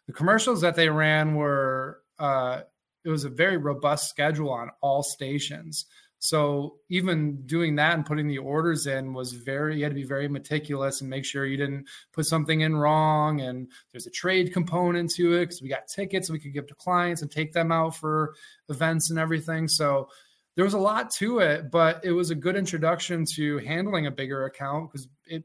The 0.06 0.12
commercials 0.12 0.60
that 0.62 0.74
they 0.74 0.88
ran 0.88 1.34
were 1.34 2.00
uh, 2.18 2.62
it 3.04 3.08
was 3.08 3.24
a 3.24 3.30
very 3.30 3.56
robust 3.56 4.08
schedule 4.08 4.50
on 4.50 4.70
all 4.80 5.02
stations. 5.02 5.86
So 6.18 6.76
even 6.88 7.42
doing 7.46 7.74
that 7.76 7.94
and 7.94 8.06
putting 8.06 8.28
the 8.28 8.38
orders 8.38 8.86
in 8.86 9.12
was 9.12 9.32
very 9.32 9.78
you 9.78 9.82
had 9.82 9.90
to 9.90 9.96
be 9.96 10.04
very 10.04 10.28
meticulous 10.28 11.00
and 11.00 11.10
make 11.10 11.24
sure 11.24 11.44
you 11.44 11.56
didn't 11.56 11.88
put 12.12 12.26
something 12.26 12.60
in 12.60 12.76
wrong. 12.76 13.40
And 13.40 13.66
there's 13.90 14.06
a 14.06 14.10
trade 14.10 14.52
component 14.52 15.10
to 15.16 15.32
it 15.34 15.46
because 15.46 15.60
we 15.60 15.68
got 15.68 15.88
tickets 15.88 16.30
we 16.30 16.38
could 16.38 16.52
give 16.52 16.68
to 16.68 16.76
clients 16.76 17.22
and 17.22 17.30
take 17.30 17.52
them 17.52 17.72
out 17.72 17.96
for 17.96 18.34
events 18.68 19.10
and 19.10 19.18
everything. 19.18 19.66
So 19.66 20.10
there 20.54 20.64
was 20.64 20.74
a 20.74 20.78
lot 20.78 21.10
to 21.14 21.40
it, 21.40 21.72
but 21.72 22.04
it 22.04 22.12
was 22.12 22.30
a 22.30 22.36
good 22.36 22.54
introduction 22.54 23.24
to 23.34 23.58
handling 23.58 24.06
a 24.06 24.12
bigger 24.12 24.44
account 24.44 24.92
because 24.92 25.08
it 25.26 25.42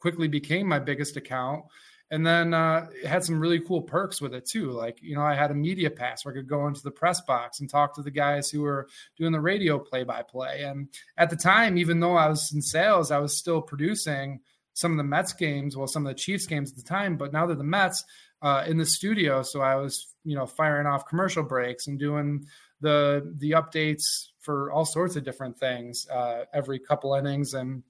quickly 0.00 0.28
became 0.28 0.66
my 0.66 0.78
biggest 0.78 1.16
account 1.16 1.64
and 2.10 2.26
then 2.26 2.52
uh, 2.52 2.88
it 2.92 3.06
had 3.06 3.24
some 3.24 3.38
really 3.38 3.60
cool 3.60 3.82
perks 3.82 4.20
with 4.20 4.34
it 4.34 4.44
too. 4.44 4.72
Like 4.72 5.00
you 5.00 5.14
know, 5.14 5.22
I 5.22 5.34
had 5.34 5.50
a 5.50 5.54
media 5.54 5.90
pass 5.90 6.24
where 6.24 6.34
I 6.34 6.36
could 6.36 6.48
go 6.48 6.66
into 6.66 6.82
the 6.82 6.90
press 6.90 7.20
box 7.20 7.60
and 7.60 7.70
talk 7.70 7.94
to 7.94 8.02
the 8.02 8.10
guys 8.10 8.50
who 8.50 8.62
were 8.62 8.88
doing 9.16 9.32
the 9.32 9.40
radio 9.40 9.78
play-by-play. 9.78 10.64
And 10.64 10.88
at 11.16 11.30
the 11.30 11.36
time, 11.36 11.78
even 11.78 12.00
though 12.00 12.16
I 12.16 12.28
was 12.28 12.52
in 12.52 12.62
sales, 12.62 13.10
I 13.10 13.18
was 13.18 13.36
still 13.36 13.62
producing 13.62 14.40
some 14.72 14.90
of 14.90 14.96
the 14.96 15.04
Mets 15.04 15.32
games, 15.32 15.76
well, 15.76 15.86
some 15.86 16.04
of 16.04 16.10
the 16.10 16.18
Chiefs 16.18 16.46
games 16.46 16.70
at 16.70 16.76
the 16.76 16.82
time. 16.82 17.16
But 17.16 17.32
now 17.32 17.46
they're 17.46 17.54
the 17.54 17.64
Mets 17.64 18.04
uh, 18.42 18.64
in 18.66 18.76
the 18.76 18.86
studio, 18.86 19.42
so 19.42 19.60
I 19.60 19.76
was 19.76 20.08
you 20.24 20.34
know 20.34 20.46
firing 20.46 20.86
off 20.86 21.06
commercial 21.06 21.44
breaks 21.44 21.86
and 21.86 21.98
doing 21.98 22.46
the 22.80 23.32
the 23.38 23.52
updates 23.52 24.28
for 24.40 24.72
all 24.72 24.84
sorts 24.84 25.14
of 25.14 25.22
different 25.22 25.56
things 25.58 26.08
uh, 26.08 26.44
every 26.52 26.80
couple 26.80 27.14
innings 27.14 27.54
and. 27.54 27.84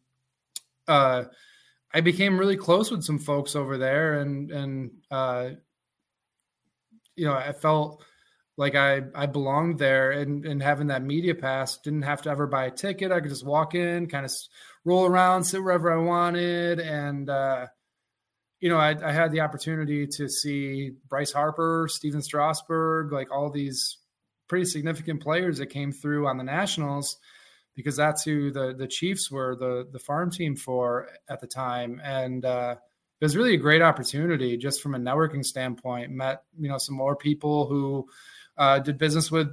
I 1.93 2.01
became 2.01 2.39
really 2.39 2.57
close 2.57 2.91
with 2.91 3.03
some 3.03 3.19
folks 3.19 3.57
over 3.57 3.77
there, 3.77 4.21
and 4.21 4.51
and 4.51 4.91
uh, 5.11 5.51
you 7.17 7.27
know 7.27 7.35
I 7.35 7.53
felt 7.53 8.03
like 8.57 8.75
I 8.75 9.03
I 9.15 9.27
belonged 9.27 9.79
there, 9.79 10.13
and 10.13 10.47
and 10.47 10.63
having 10.63 10.89
that 10.89 11.03
media 11.03 11.35
pass, 11.35 11.79
didn't 11.79 12.03
have 12.03 12.23
to 12.23 12.31
ever 12.31 12.47
buy 12.47 12.67
a 12.67 12.71
ticket. 12.71 13.11
I 13.11 13.21
could 13.21 13.31
just 13.31 13.47
walk 13.47 13.75
in, 13.75 14.07
kind 14.07 14.25
of 14.25 14.33
roll 14.85 15.05
around, 15.07 15.45
sit 15.45 15.63
wherever 15.63 15.93
I 15.93 15.97
wanted, 16.05 16.79
and 16.79 17.29
uh, 17.29 17.67
you 18.61 18.69
know 18.69 18.79
I, 18.79 18.97
I 19.03 19.13
had 19.13 19.33
the 19.33 19.41
opportunity 19.41 20.07
to 20.07 20.29
see 20.29 20.93
Bryce 21.09 21.33
Harper, 21.33 21.89
Stephen 21.91 22.23
Strasburg, 22.23 23.13
like 23.13 23.33
all 23.33 23.51
these 23.51 23.99
pretty 24.49 24.67
significant 24.67 25.23
players 25.23 25.59
that 25.59 25.67
came 25.67 25.93
through 25.93 26.29
on 26.29 26.37
the 26.37 26.45
Nationals 26.45 27.19
because 27.75 27.97
that's 27.97 28.25
who 28.25 28.51
the 28.51 28.75
the 28.77 28.87
Chiefs 28.87 29.31
were 29.31 29.57
the 29.57 29.87
the 29.91 29.99
farm 29.99 30.31
team 30.31 30.57
for 30.57 31.09
at 31.29 31.41
the 31.41 31.47
time, 31.47 32.01
and 32.05 32.45
uh, 32.45 32.77
it 33.21 33.25
was 33.25 33.37
really 33.37 33.55
a 33.55 33.59
great 33.59 33.83
opportunity 33.83 34.57
just 34.57 34.83
from 34.83 34.95
a 34.95 34.99
networking 34.99 35.45
standpoint. 35.45 36.11
Met 36.11 36.43
you 36.59 36.69
know 36.69 36.79
some 36.79 36.95
more 36.95 37.17
people 37.17 37.67
who 37.67 38.09
uh, 38.57 38.79
did 38.79 38.99
business 38.99 39.31
with 39.31 39.49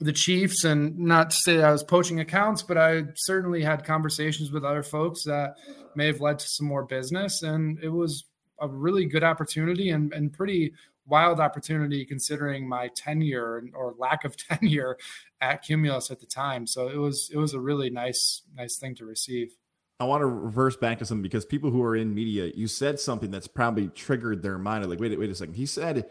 the 0.00 0.12
Chiefs, 0.12 0.64
and 0.64 0.98
not 0.98 1.30
to 1.30 1.36
say 1.36 1.62
I 1.62 1.72
was 1.72 1.82
poaching 1.82 2.20
accounts, 2.20 2.62
but 2.62 2.76
I 2.76 3.04
certainly 3.16 3.62
had 3.62 3.84
conversations 3.84 4.52
with 4.52 4.64
other 4.64 4.82
folks 4.82 5.24
that 5.24 5.54
may 5.94 6.06
have 6.06 6.20
led 6.20 6.38
to 6.38 6.46
some 6.48 6.66
more 6.66 6.84
business, 6.84 7.42
and 7.42 7.78
it 7.82 7.88
was 7.88 8.24
a 8.60 8.68
really 8.68 9.06
good 9.06 9.24
opportunity 9.24 9.90
and, 9.90 10.12
and 10.12 10.32
pretty 10.32 10.72
wild 11.06 11.40
opportunity 11.40 12.04
considering 12.04 12.68
my 12.68 12.88
tenure 12.88 13.64
or 13.74 13.94
lack 13.98 14.24
of 14.24 14.36
tenure 14.48 14.96
at 15.40 15.62
Cumulus 15.62 16.10
at 16.10 16.20
the 16.20 16.26
time. 16.26 16.66
So 16.66 16.88
it 16.88 16.96
was 16.96 17.30
it 17.32 17.38
was 17.38 17.54
a 17.54 17.60
really 17.60 17.90
nice 17.90 18.42
nice 18.54 18.76
thing 18.76 18.94
to 18.96 19.04
receive. 19.04 19.56
I 19.98 20.04
want 20.04 20.20
to 20.20 20.26
reverse 20.26 20.76
back 20.76 20.98
to 20.98 21.06
something 21.06 21.22
because 21.22 21.46
people 21.46 21.70
who 21.70 21.82
are 21.82 21.96
in 21.96 22.14
media, 22.14 22.52
you 22.54 22.66
said 22.66 23.00
something 23.00 23.30
that's 23.30 23.46
probably 23.46 23.88
triggered 23.88 24.42
their 24.42 24.58
mind. 24.58 24.86
Like, 24.90 25.00
wait, 25.00 25.18
wait 25.18 25.30
a 25.30 25.34
second. 25.34 25.54
He 25.54 25.64
said 25.64 26.06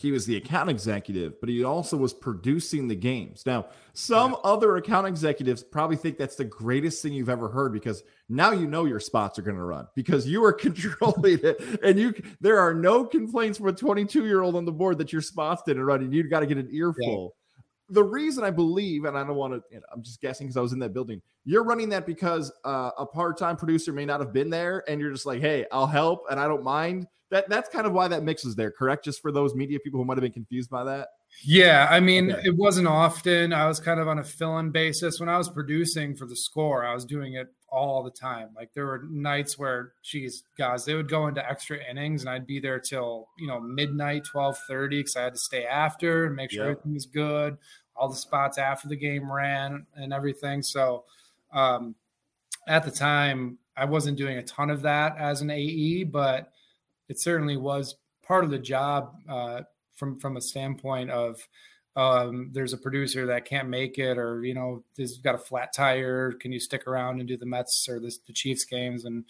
he 0.00 0.12
was 0.12 0.26
the 0.26 0.36
account 0.36 0.70
executive, 0.70 1.38
but 1.40 1.48
he 1.48 1.62
also 1.62 1.96
was 1.96 2.14
producing 2.14 2.88
the 2.88 2.94
games. 2.94 3.44
Now, 3.44 3.66
some 3.92 4.32
yeah. 4.32 4.38
other 4.44 4.76
account 4.76 5.06
executives 5.06 5.62
probably 5.62 5.96
think 5.96 6.16
that's 6.16 6.36
the 6.36 6.44
greatest 6.44 7.02
thing 7.02 7.12
you've 7.12 7.28
ever 7.28 7.48
heard 7.48 7.72
because 7.72 8.02
now 8.28 8.52
you 8.52 8.66
know 8.66 8.84
your 8.84 9.00
spots 9.00 9.38
are 9.38 9.42
going 9.42 9.56
to 9.56 9.62
run 9.62 9.86
because 9.94 10.26
you 10.26 10.44
are 10.44 10.52
controlling 10.66 11.40
it, 11.42 11.60
and 11.82 11.98
you 11.98 12.14
there 12.40 12.58
are 12.58 12.72
no 12.72 13.04
complaints 13.04 13.58
from 13.58 13.68
a 13.68 13.72
22 13.72 14.24
year 14.24 14.42
old 14.42 14.56
on 14.56 14.64
the 14.64 14.72
board 14.72 14.98
that 14.98 15.12
your 15.12 15.22
spots 15.22 15.62
didn't 15.66 15.84
run, 15.84 16.00
and 16.00 16.14
you've 16.14 16.30
got 16.30 16.40
to 16.40 16.46
get 16.46 16.58
an 16.58 16.68
earful. 16.72 17.34
The 17.90 18.04
reason 18.04 18.44
I 18.44 18.50
believe, 18.50 19.04
and 19.04 19.18
I 19.18 19.24
don't 19.24 19.36
want 19.36 19.54
to, 19.54 19.62
you 19.70 19.78
know, 19.78 19.86
I'm 19.92 20.02
just 20.02 20.20
guessing 20.20 20.46
because 20.46 20.56
I 20.56 20.60
was 20.60 20.72
in 20.72 20.78
that 20.80 20.92
building. 20.94 21.20
You're 21.44 21.64
running 21.64 21.88
that 21.90 22.06
because 22.06 22.52
uh, 22.64 22.90
a 22.96 23.06
part 23.06 23.38
time 23.38 23.56
producer 23.56 23.92
may 23.92 24.04
not 24.04 24.20
have 24.20 24.32
been 24.32 24.50
there, 24.50 24.84
and 24.88 25.00
you're 25.00 25.12
just 25.12 25.26
like, 25.26 25.40
hey, 25.40 25.66
I'll 25.72 25.86
help, 25.86 26.24
and 26.30 26.38
I 26.38 26.46
don't 26.46 26.62
mind 26.64 27.06
that 27.30 27.48
that's 27.48 27.68
kind 27.68 27.86
of 27.86 27.92
why 27.92 28.08
that 28.08 28.22
mix 28.24 28.44
is 28.44 28.56
there, 28.56 28.70
correct? 28.70 29.04
Just 29.04 29.22
for 29.22 29.32
those 29.32 29.54
media 29.54 29.78
people 29.80 30.00
who 30.00 30.04
might 30.04 30.16
have 30.16 30.22
been 30.22 30.32
confused 30.32 30.68
by 30.68 30.84
that. 30.84 31.08
Yeah, 31.44 31.86
I 31.88 32.00
mean, 32.00 32.32
okay. 32.32 32.42
it 32.44 32.56
wasn't 32.56 32.88
often. 32.88 33.52
I 33.52 33.68
was 33.68 33.78
kind 33.78 34.00
of 34.00 34.08
on 34.08 34.18
a 34.18 34.24
fill-in 34.24 34.70
basis 34.70 35.20
when 35.20 35.28
I 35.28 35.38
was 35.38 35.48
producing 35.48 36.16
for 36.16 36.26
the 36.26 36.34
score. 36.34 36.84
I 36.84 36.92
was 36.92 37.04
doing 37.04 37.34
it 37.34 37.46
all 37.70 38.02
the 38.02 38.10
time. 38.10 38.50
Like 38.54 38.72
there 38.74 38.86
were 38.86 39.06
nights 39.10 39.58
where, 39.58 39.92
geez, 40.02 40.44
guys, 40.58 40.84
they 40.84 40.94
would 40.94 41.08
go 41.08 41.26
into 41.26 41.48
extra 41.48 41.78
innings, 41.88 42.22
and 42.22 42.30
I'd 42.30 42.46
be 42.46 42.60
there 42.60 42.80
till 42.80 43.28
you 43.38 43.46
know 43.46 43.60
midnight, 43.60 44.24
twelve 44.24 44.58
thirty, 44.68 45.00
because 45.00 45.16
I 45.16 45.22
had 45.22 45.34
to 45.34 45.38
stay 45.38 45.64
after 45.64 46.26
and 46.26 46.36
make 46.36 46.50
sure 46.50 46.66
yep. 46.66 46.72
everything 46.72 46.94
was 46.94 47.06
good. 47.06 47.56
All 47.96 48.08
the 48.08 48.16
spots 48.16 48.58
after 48.58 48.88
the 48.88 48.96
game 48.96 49.30
ran 49.30 49.86
and 49.94 50.12
everything. 50.12 50.62
So, 50.62 51.04
um, 51.52 51.94
at 52.66 52.84
the 52.84 52.90
time, 52.90 53.58
I 53.76 53.84
wasn't 53.84 54.18
doing 54.18 54.38
a 54.38 54.42
ton 54.42 54.70
of 54.70 54.82
that 54.82 55.16
as 55.18 55.40
an 55.42 55.50
AE, 55.50 56.04
but 56.04 56.52
it 57.08 57.20
certainly 57.20 57.56
was 57.56 57.96
part 58.22 58.44
of 58.44 58.50
the 58.50 58.58
job 58.58 59.14
uh, 59.28 59.62
from 59.94 60.18
from 60.18 60.36
a 60.36 60.40
standpoint 60.40 61.10
of 61.10 61.40
um, 61.96 62.50
there's 62.52 62.72
a 62.72 62.78
producer 62.78 63.26
that 63.26 63.44
can't 63.44 63.68
make 63.68 63.98
it, 63.98 64.16
or 64.16 64.44
you 64.44 64.54
know, 64.54 64.84
has 64.98 65.18
got 65.18 65.34
a 65.34 65.38
flat 65.38 65.72
tire. 65.74 66.32
Can 66.32 66.52
you 66.52 66.60
stick 66.60 66.86
around 66.86 67.20
and 67.20 67.28
do 67.28 67.36
the 67.36 67.46
Mets 67.46 67.88
or 67.88 67.98
the, 67.98 68.14
the 68.26 68.32
Chiefs 68.32 68.64
games? 68.64 69.04
And 69.04 69.24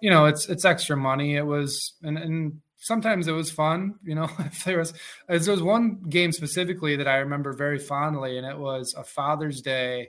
you 0.00 0.10
know, 0.10 0.26
it's 0.26 0.48
it's 0.48 0.64
extra 0.64 0.96
money. 0.96 1.36
It 1.36 1.46
was 1.46 1.94
and 2.02 2.18
and 2.18 2.60
sometimes 2.78 3.28
it 3.28 3.32
was 3.32 3.50
fun. 3.50 3.94
You 4.04 4.14
know, 4.14 4.28
if 4.40 4.64
there 4.64 4.78
was 4.78 4.92
there 5.28 5.38
was 5.38 5.62
one 5.62 6.02
game 6.08 6.32
specifically 6.32 6.96
that 6.96 7.08
I 7.08 7.16
remember 7.16 7.52
very 7.52 7.78
fondly, 7.78 8.36
and 8.36 8.46
it 8.46 8.58
was 8.58 8.94
a 8.96 9.04
Father's 9.04 9.60
Day. 9.60 10.08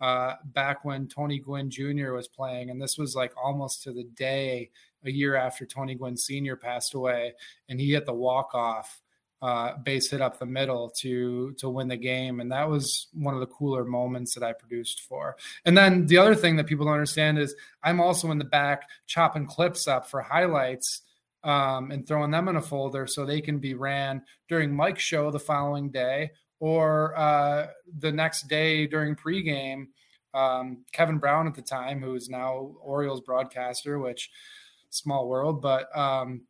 Uh, 0.00 0.34
back 0.46 0.82
when 0.82 1.06
Tony 1.06 1.38
Gwynn 1.38 1.68
Jr. 1.68 2.12
was 2.12 2.26
playing, 2.26 2.70
and 2.70 2.80
this 2.80 2.96
was 2.96 3.14
like 3.14 3.34
almost 3.36 3.82
to 3.82 3.92
the 3.92 4.04
day 4.04 4.70
a 5.04 5.10
year 5.10 5.36
after 5.36 5.66
Tony 5.66 5.94
Gwynn 5.94 6.16
Sr. 6.16 6.56
passed 6.56 6.94
away, 6.94 7.34
and 7.68 7.78
he 7.78 7.92
hit 7.92 8.06
the 8.06 8.14
walk 8.14 8.54
off 8.54 9.02
uh, 9.42 9.76
base 9.78 10.10
hit 10.10 10.20
up 10.20 10.38
the 10.38 10.46
middle 10.46 10.90
to 10.98 11.52
to 11.58 11.68
win 11.68 11.88
the 11.88 11.96
game, 11.96 12.40
and 12.40 12.52
that 12.52 12.68
was 12.68 13.08
one 13.12 13.34
of 13.34 13.40
the 13.40 13.46
cooler 13.46 13.84
moments 13.84 14.34
that 14.34 14.42
I 14.42 14.52
produced 14.52 15.00
for. 15.02 15.36
And 15.64 15.76
then 15.76 16.06
the 16.06 16.18
other 16.18 16.34
thing 16.34 16.56
that 16.56 16.66
people 16.66 16.84
don't 16.84 16.94
understand 16.94 17.38
is 17.38 17.54
I'm 17.82 18.00
also 18.00 18.30
in 18.30 18.38
the 18.38 18.44
back 18.44 18.88
chopping 19.06 19.46
clips 19.46 19.88
up 19.88 20.08
for 20.08 20.20
highlights. 20.22 21.02
Um, 21.42 21.90
and 21.90 22.06
throwing 22.06 22.30
them 22.30 22.48
in 22.48 22.56
a 22.56 22.60
folder 22.60 23.06
so 23.06 23.24
they 23.24 23.40
can 23.40 23.60
be 23.60 23.72
ran 23.72 24.22
during 24.46 24.76
Mike's 24.76 25.02
show 25.02 25.30
the 25.30 25.38
following 25.38 25.88
day 25.90 26.32
or 26.58 27.18
uh, 27.18 27.68
the 27.98 28.12
next 28.12 28.46
day 28.46 28.86
during 28.86 29.16
pregame. 29.16 29.86
Um, 30.32 30.84
Kevin 30.92 31.18
Brown 31.18 31.46
at 31.46 31.54
the 31.54 31.62
time, 31.62 32.02
who 32.02 32.14
is 32.14 32.28
now 32.28 32.76
Orioles 32.82 33.22
broadcaster, 33.22 33.98
which 33.98 34.30
small 34.90 35.28
world, 35.28 35.60
but 35.62 35.96
um, 35.96 36.42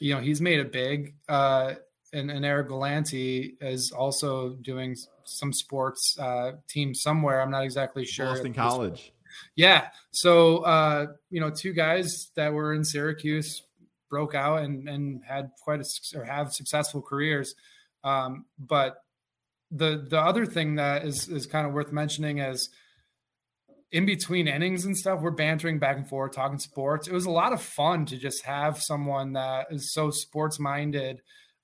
you 0.00 0.14
know 0.14 0.20
he's 0.20 0.40
made 0.40 0.58
it 0.58 0.72
big. 0.72 1.14
Uh, 1.28 1.74
and, 2.12 2.30
and 2.30 2.44
Eric 2.44 2.68
Galanti 2.68 3.54
is 3.60 3.92
also 3.92 4.50
doing 4.62 4.96
some 5.24 5.52
sports 5.52 6.16
uh, 6.18 6.52
team 6.68 6.94
somewhere. 6.94 7.40
I'm 7.40 7.50
not 7.50 7.64
exactly 7.64 8.04
sure. 8.04 8.26
Boston 8.26 8.54
College. 8.54 9.12
Yeah. 9.56 9.88
So 10.10 10.58
uh, 10.58 11.06
you 11.30 11.40
know, 11.40 11.50
two 11.50 11.72
guys 11.72 12.30
that 12.34 12.52
were 12.52 12.74
in 12.74 12.84
Syracuse 12.84 13.62
broke 14.08 14.34
out 14.34 14.62
and 14.62 14.88
and 14.88 15.22
had 15.24 15.50
quite 15.62 15.80
a 15.80 16.18
or 16.18 16.24
have 16.24 16.52
successful 16.52 17.02
careers. 17.02 17.54
Um, 18.04 18.46
but 18.58 19.02
the 19.70 20.06
the 20.08 20.18
other 20.18 20.46
thing 20.46 20.76
that 20.76 21.04
is 21.04 21.28
is 21.28 21.46
kind 21.46 21.66
of 21.66 21.72
worth 21.72 21.92
mentioning 21.92 22.38
is 22.38 22.70
in 23.90 24.04
between 24.04 24.48
innings 24.48 24.84
and 24.84 24.96
stuff, 24.96 25.20
we're 25.20 25.30
bantering 25.30 25.78
back 25.78 25.96
and 25.96 26.06
forth, 26.06 26.34
talking 26.34 26.58
sports. 26.58 27.08
It 27.08 27.12
was 27.12 27.24
a 27.24 27.30
lot 27.30 27.52
of 27.52 27.62
fun 27.62 28.04
to 28.06 28.18
just 28.18 28.44
have 28.44 28.82
someone 28.82 29.32
that 29.32 29.68
is 29.70 29.92
so 29.92 30.10
sports 30.10 30.58
minded 30.58 31.22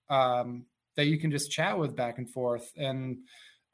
um, 0.08 0.66
that 0.96 1.06
you 1.06 1.18
can 1.18 1.30
just 1.30 1.50
chat 1.50 1.78
with 1.78 1.96
back 1.96 2.18
and 2.18 2.30
forth. 2.30 2.72
And 2.76 3.18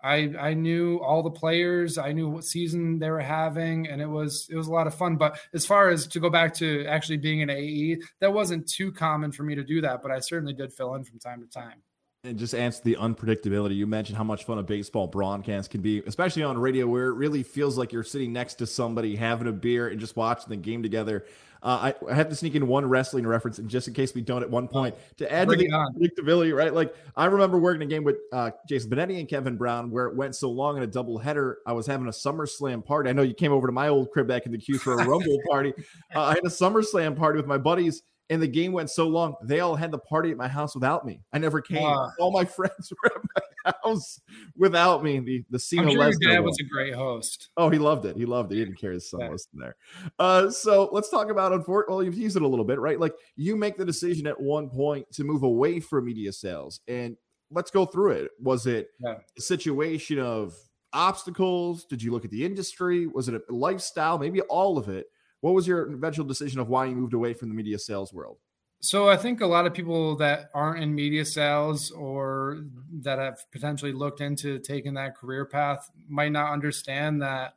I 0.03 0.33
I 0.39 0.55
knew 0.55 0.99
all 0.99 1.23
the 1.23 1.31
players, 1.31 1.99
I 1.99 2.13
knew 2.13 2.29
what 2.29 2.45
season 2.45 2.99
they 2.99 3.11
were 3.11 3.21
having, 3.21 3.87
and 3.89 4.01
it 4.01 4.09
was 4.09 4.47
it 4.51 4.57
was 4.57 4.67
a 4.67 4.73
lot 4.73 4.87
of 4.87 4.95
fun. 4.95 5.17
But 5.17 5.39
as 5.53 5.67
far 5.67 5.91
as 5.91 6.07
to 6.09 6.21
go 6.21 6.31
back 6.31 6.55
to 6.55 6.87
actually 6.87 7.19
being 7.19 7.43
an 7.43 7.51
AE, 7.51 7.99
that 8.21 8.33
wasn't 8.33 8.69
too 8.69 8.93
common 8.93 9.33
for 9.33 9.43
me 9.43 9.55
to 9.55 9.65
do 9.65 9.81
that, 9.83 10.03
but 10.03 10.11
I 10.11 10.21
certainly 10.21 10.55
did 10.55 10.73
fill 10.73 10.95
in 10.95 11.05
from 11.05 11.19
time 11.19 11.41
to 11.43 11.47
time 11.47 11.83
and 12.23 12.39
just 12.39 12.55
answer 12.55 12.83
the 12.85 12.97
unpredictability. 13.01 13.77
You 13.77 13.87
mentioned 13.87 14.19
how 14.19 14.25
much 14.25 14.45
fun 14.45 14.59
a 14.59 14.63
baseball 14.63 15.07
broadcast 15.07 15.71
can 15.71 15.81
be, 15.81 16.03
especially 16.07 16.43
on 16.43 16.59
radio, 16.59 16.87
where 16.87 17.07
it 17.07 17.15
really 17.15 17.43
feels 17.43 17.79
like 17.79 17.93
you're 17.93 18.05
sitting 18.05 18.33
next 18.33 18.55
to 18.55 18.67
somebody 18.67 19.17
having 19.17 19.49
a 19.49 19.53
beer 19.53 19.89
and 19.89 19.99
just 19.99 20.17
watching 20.17 20.51
the 20.51 20.57
game 20.57 20.83
together. 20.83 21.25
Uh, 21.63 21.93
I, 21.93 22.11
I, 22.11 22.15
have 22.15 22.31
to 22.31 22.35
sneak 22.35 22.55
in 22.55 22.67
one 22.67 22.87
wrestling 22.87 23.27
reference, 23.27 23.59
and 23.59 23.69
just 23.69 23.87
in 23.87 23.93
case 23.93 24.15
we 24.15 24.23
don't 24.23 24.43
at 24.43 24.51
one 24.51 24.67
point 24.67 24.95
to 25.19 25.31
add 25.31 25.47
Bring 25.47 25.61
to 25.61 25.67
the 25.67 25.71
unpredictability, 25.73 26.57
right? 26.57 26.73
Like 26.73 26.95
I 27.17 27.27
remember 27.27 27.59
working 27.59 27.83
a 27.83 27.87
game 27.87 28.03
with 28.03 28.17
uh, 28.33 28.51
Jason 28.67 28.91
Benetti 28.91 29.19
and 29.19 29.29
Kevin 29.29 29.57
Brown 29.57 29.91
where 29.91 30.07
it 30.07 30.17
went 30.17 30.35
so 30.35 30.51
long 30.51 30.79
in 30.79 30.83
a 30.83 30.87
double 30.87 31.19
header. 31.19 31.59
I 31.67 31.73
was 31.73 31.87
having 31.87 32.07
a 32.07 32.13
SummerSlam 32.13 32.83
party. 32.85 33.11
I 33.11 33.13
know 33.13 33.23
you 33.23 33.35
came 33.35 33.53
over 33.53 33.67
to 33.67 33.73
my 33.73 33.89
old 33.89 34.11
crib 34.11 34.27
back 34.27 34.47
in 34.47 34.53
the 34.53 34.59
queue 34.59 34.79
for 34.79 34.95
a 34.95 35.07
Rumble 35.07 35.39
party. 35.49 35.73
Uh, 36.15 36.23
I 36.23 36.31
had 36.31 36.45
a 36.45 36.49
SummerSlam 36.49 37.17
party 37.17 37.37
with 37.37 37.47
my 37.47 37.57
buddies 37.57 38.03
and 38.31 38.41
the 38.41 38.47
game 38.47 38.73
went 38.73 38.89
so 38.89 39.09
long, 39.09 39.35
they 39.43 39.59
all 39.59 39.75
had 39.75 39.91
the 39.91 39.99
party 39.99 40.31
at 40.31 40.37
my 40.37 40.47
house 40.47 40.75
without 40.75 41.05
me. 41.05 41.21
I 41.33 41.39
never 41.39 41.61
came. 41.61 41.83
All 41.83 42.31
my 42.33 42.45
friends 42.57 42.93
were 43.03 43.11
at 43.17 43.23
my 43.35 43.73
house 43.83 44.21
without 44.57 45.03
me. 45.03 45.19
The 45.19 45.45
the 45.51 45.59
scene. 45.59 45.81
I'm 45.81 45.91
sure 45.91 46.05
your 46.05 46.35
dad 46.35 46.45
was 46.45 46.59
a 46.61 46.65
great 46.65 46.95
host. 46.95 47.51
Oh, 47.57 47.69
he 47.69 47.79
loved 47.79 48.07
it. 48.07 48.17
He 48.17 48.25
loved 48.25 48.53
it. 48.53 48.55
He 48.55 48.65
didn't 48.65 48.79
care 48.79 48.93
his 48.93 49.11
son 49.11 49.21
yeah. 49.21 49.29
was 49.29 49.49
there. 49.53 49.77
Uh, 50.21 50.49
so 50.49 50.89
let's 50.93 51.11
talk 51.11 51.29
about 51.29 51.53
unfortunately. 51.53 51.95
Well, 51.95 52.05
you've 52.05 52.15
used 52.15 52.37
it 52.37 52.43
a 52.43 52.49
little 52.49 52.65
bit, 52.65 52.79
right? 52.79 53.01
Like 53.01 53.15
you 53.35 53.57
make 53.57 53.77
the 53.77 53.85
decision 53.85 54.29
at 54.29 54.41
one 54.41 54.71
point 54.71 55.11
to 55.13 55.25
move 55.25 55.43
away 55.43 55.81
from 55.81 56.05
media 56.05 56.33
sales, 56.33 56.81
and 56.87 57.17
let's 57.51 57.73
go 57.73 57.85
through 57.85 58.13
it. 58.13 58.31
Was 58.41 58.67
it 58.67 58.91
yeah. 59.01 59.17
a 59.37 59.41
situation 59.41 60.21
of 60.21 60.55
obstacles? 60.93 61.85
Did 61.85 62.01
you 62.01 62.13
look 62.13 62.25
at 62.25 62.31
the 62.31 62.47
industry? 62.47 63.09
Was 63.09 63.29
it 63.29 63.35
a 63.35 63.53
lifestyle? 63.53 64.19
Maybe 64.19 64.41
all 64.43 64.79
of 64.79 64.89
it 64.89 65.07
what 65.41 65.55
was 65.55 65.67
your 65.67 65.93
eventual 65.93 66.25
decision 66.25 66.61
of 66.61 66.69
why 66.69 66.87
you 66.87 66.95
moved 66.95 67.15
away 67.15 67.35
from 67.35 67.49
the 67.49 67.55
media 67.55 67.79
sales 67.79 68.13
world? 68.13 68.39
So 68.83 69.09
I 69.09 69.17
think 69.17 69.43
a 69.43 69.47
lot 69.47 69.67
of 69.67 69.75
people 69.75 70.17
that 70.17 70.49
aren't 70.55 70.83
in 70.83 70.95
media 70.95 71.25
sales 71.25 71.91
or 71.91 72.65
that 73.03 73.19
have 73.19 73.39
potentially 73.53 73.93
looked 73.93 74.23
into 74.23 74.59
taking 74.59 74.95
that 74.95 75.17
career 75.17 75.45
path 75.45 75.91
might 76.09 76.33
not 76.33 76.53
understand 76.53 77.21
that 77.21 77.55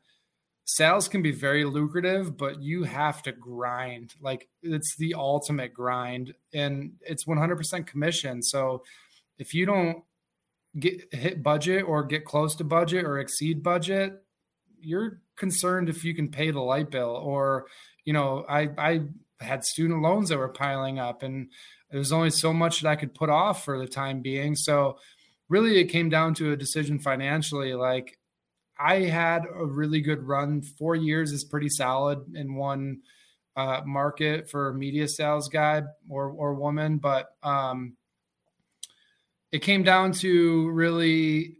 sales 0.66 1.08
can 1.08 1.22
be 1.22 1.32
very 1.32 1.64
lucrative, 1.64 2.38
but 2.38 2.62
you 2.62 2.84
have 2.84 3.22
to 3.24 3.32
grind. 3.32 4.16
Like 4.22 4.50
it's 4.62 4.96
the 4.98 5.14
ultimate 5.14 5.74
grind 5.74 6.34
and 6.54 6.94
it's 7.02 7.26
100% 7.26 7.88
commission. 7.88 8.42
So 8.42 8.84
if 9.38 9.54
you 9.54 9.66
don't 9.66 10.04
get 10.80 11.14
hit 11.14 11.42
budget 11.44 11.86
or 11.88 12.04
get 12.04 12.26
close 12.26 12.56
to 12.56 12.64
budget 12.64 13.06
or 13.06 13.20
exceed 13.20 13.64
budget, 13.64 14.23
you're 14.84 15.22
concerned 15.36 15.90
if 15.90 16.04
you 16.04 16.14
can 16.14 16.30
pay 16.30 16.52
the 16.52 16.62
light 16.62 16.92
bill 16.92 17.20
or 17.24 17.66
you 18.06 18.14
know 18.14 18.46
i 18.50 18.70
i 18.78 19.02
had 19.40 19.64
student 19.64 20.02
loans 20.02 20.30
that 20.30 20.38
were 20.38 20.50
piling 20.50 21.00
up 21.00 21.24
and 21.24 21.50
there 21.90 22.00
was 22.00 22.14
only 22.14 22.30
so 22.30 22.54
much 22.54 22.82
that 22.82 22.90
i 22.90 22.96
could 22.96 23.14
put 23.14 23.30
off 23.30 23.64
for 23.64 23.80
the 23.80 23.88
time 23.88 24.22
being 24.22 24.56
so 24.56 24.98
really 25.50 25.80
it 25.80 25.86
came 25.86 26.10
down 26.10 26.34
to 26.34 26.52
a 26.52 26.58
decision 26.58 27.00
financially 27.00 27.74
like 27.74 28.18
I 28.78 29.02
had 29.02 29.46
a 29.46 29.66
really 29.66 30.02
good 30.02 30.24
run. 30.24 30.62
Four 30.62 30.96
years 30.96 31.32
is 31.32 31.44
pretty 31.44 31.70
solid 31.70 32.36
in 32.36 32.56
one 32.56 33.02
uh, 33.56 33.82
market 33.86 34.50
for 34.50 34.74
media 34.74 35.08
sales 35.08 35.48
guy 35.48 35.84
or 36.10 36.30
or 36.30 36.56
woman, 36.56 36.98
but 36.98 37.36
um, 37.44 37.96
it 39.52 39.60
came 39.60 39.84
down 39.84 40.12
to 40.14 40.70
really 40.72 41.58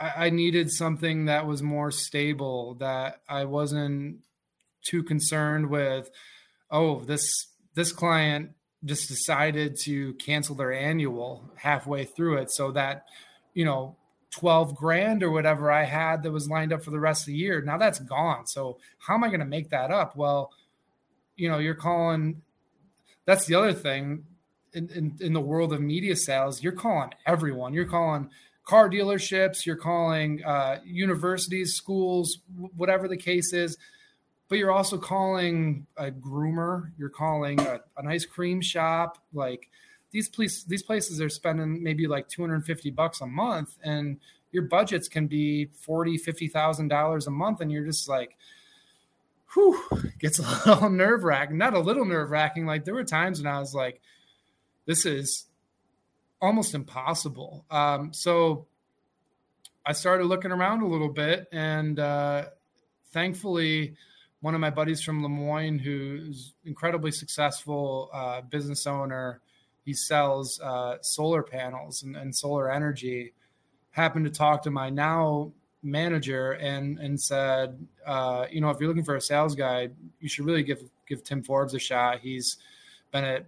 I, 0.00 0.26
I 0.26 0.30
needed 0.30 0.70
something 0.70 1.26
that 1.26 1.46
was 1.46 1.62
more 1.62 1.90
stable 1.90 2.74
that 2.80 3.20
I 3.28 3.44
wasn't 3.44 4.20
too 4.82 5.02
concerned 5.02 5.68
with. 5.68 6.10
Oh, 6.70 7.00
this 7.00 7.46
this 7.74 7.92
client 7.92 8.50
just 8.84 9.08
decided 9.08 9.76
to 9.84 10.14
cancel 10.14 10.56
their 10.56 10.72
annual 10.72 11.50
halfway 11.56 12.04
through 12.04 12.38
it, 12.38 12.50
so 12.50 12.72
that 12.72 13.04
you 13.54 13.64
know 13.64 13.96
12 14.30 14.74
grand 14.76 15.22
or 15.22 15.30
whatever 15.30 15.70
I 15.70 15.84
had 15.84 16.22
that 16.22 16.32
was 16.32 16.48
lined 16.48 16.72
up 16.72 16.84
for 16.84 16.90
the 16.90 17.00
rest 17.00 17.22
of 17.22 17.26
the 17.26 17.34
year. 17.34 17.60
Now 17.62 17.78
that's 17.78 17.98
gone. 17.98 18.46
So 18.46 18.78
how 18.98 19.14
am 19.14 19.24
I 19.24 19.28
going 19.28 19.40
to 19.40 19.46
make 19.46 19.70
that 19.70 19.90
up? 19.90 20.16
Well, 20.16 20.50
you 21.36 21.48
know, 21.48 21.58
you're 21.58 21.74
calling 21.74 22.42
that's 23.24 23.46
the 23.46 23.54
other 23.54 23.72
thing 23.72 24.24
in, 24.72 24.88
in, 24.90 25.16
in, 25.20 25.32
the 25.32 25.40
world 25.40 25.72
of 25.72 25.80
media 25.80 26.16
sales, 26.16 26.62
you're 26.62 26.72
calling 26.72 27.10
everyone. 27.26 27.74
You're 27.74 27.88
calling 27.88 28.30
car 28.64 28.88
dealerships, 28.88 29.66
you're 29.66 29.76
calling 29.76 30.44
uh, 30.44 30.80
universities, 30.84 31.74
schools, 31.74 32.38
whatever 32.76 33.08
the 33.08 33.16
case 33.16 33.52
is. 33.52 33.76
But 34.48 34.58
you're 34.58 34.72
also 34.72 34.98
calling 34.98 35.86
a 35.96 36.10
groomer, 36.10 36.90
you're 36.98 37.08
calling 37.08 37.60
a, 37.60 37.80
an 37.96 38.08
ice 38.08 38.26
cream 38.26 38.60
shop, 38.60 39.18
like 39.32 39.68
these 40.10 40.28
place 40.28 40.64
these 40.64 40.82
places 40.82 41.20
are 41.20 41.28
spending 41.28 41.82
maybe 41.82 42.06
like 42.06 42.28
250 42.28 42.90
bucks 42.90 43.20
a 43.20 43.26
month 43.26 43.76
and 43.82 44.18
your 44.52 44.64
budgets 44.64 45.08
can 45.08 45.26
be 45.26 45.66
40 45.66 46.18
50 46.18 46.48
thousand 46.48 46.88
dollars 46.88 47.26
a 47.26 47.30
month 47.30 47.60
and 47.60 47.70
you're 47.70 47.84
just 47.84 48.08
like 48.08 48.36
whew 49.54 49.80
gets 50.18 50.38
a 50.38 50.42
little 50.68 50.90
nerve 50.90 51.22
wracking 51.22 51.58
not 51.58 51.74
a 51.74 51.78
little 51.78 52.04
nerve 52.04 52.30
wracking 52.30 52.66
like 52.66 52.84
there 52.84 52.94
were 52.94 53.04
times 53.04 53.40
when 53.40 53.52
i 53.52 53.58
was 53.58 53.74
like 53.74 54.00
this 54.86 55.06
is 55.06 55.46
almost 56.40 56.74
impossible 56.74 57.64
um, 57.70 58.12
so 58.12 58.66
i 59.86 59.92
started 59.92 60.24
looking 60.24 60.52
around 60.52 60.82
a 60.82 60.86
little 60.86 61.08
bit 61.08 61.46
and 61.52 61.98
uh, 61.98 62.44
thankfully 63.12 63.94
one 64.40 64.54
of 64.54 64.60
my 64.60 64.70
buddies 64.70 65.02
from 65.02 65.22
Le 65.22 65.28
Moyne 65.28 65.78
who's 65.78 66.54
incredibly 66.64 67.10
successful 67.10 68.08
uh, 68.12 68.40
business 68.40 68.86
owner 68.86 69.40
he 69.84 69.94
sells 69.94 70.60
uh, 70.60 70.98
solar 71.00 71.42
panels 71.42 72.02
and, 72.02 72.16
and, 72.16 72.34
solar 72.34 72.70
energy. 72.70 73.32
Happened 73.90 74.24
to 74.26 74.30
talk 74.30 74.62
to 74.62 74.70
my 74.70 74.90
now 74.90 75.52
manager 75.82 76.52
and 76.52 76.98
and 76.98 77.20
said, 77.20 77.86
uh, 78.06 78.46
you 78.50 78.60
know, 78.60 78.70
if 78.70 78.78
you're 78.78 78.88
looking 78.88 79.04
for 79.04 79.16
a 79.16 79.20
sales 79.20 79.54
guy, 79.54 79.88
you 80.20 80.28
should 80.28 80.44
really 80.44 80.62
give 80.62 80.82
give 81.08 81.24
Tim 81.24 81.42
Forbes 81.42 81.74
a 81.74 81.78
shot. 81.78 82.20
He's 82.20 82.58
been 83.10 83.24
at 83.24 83.46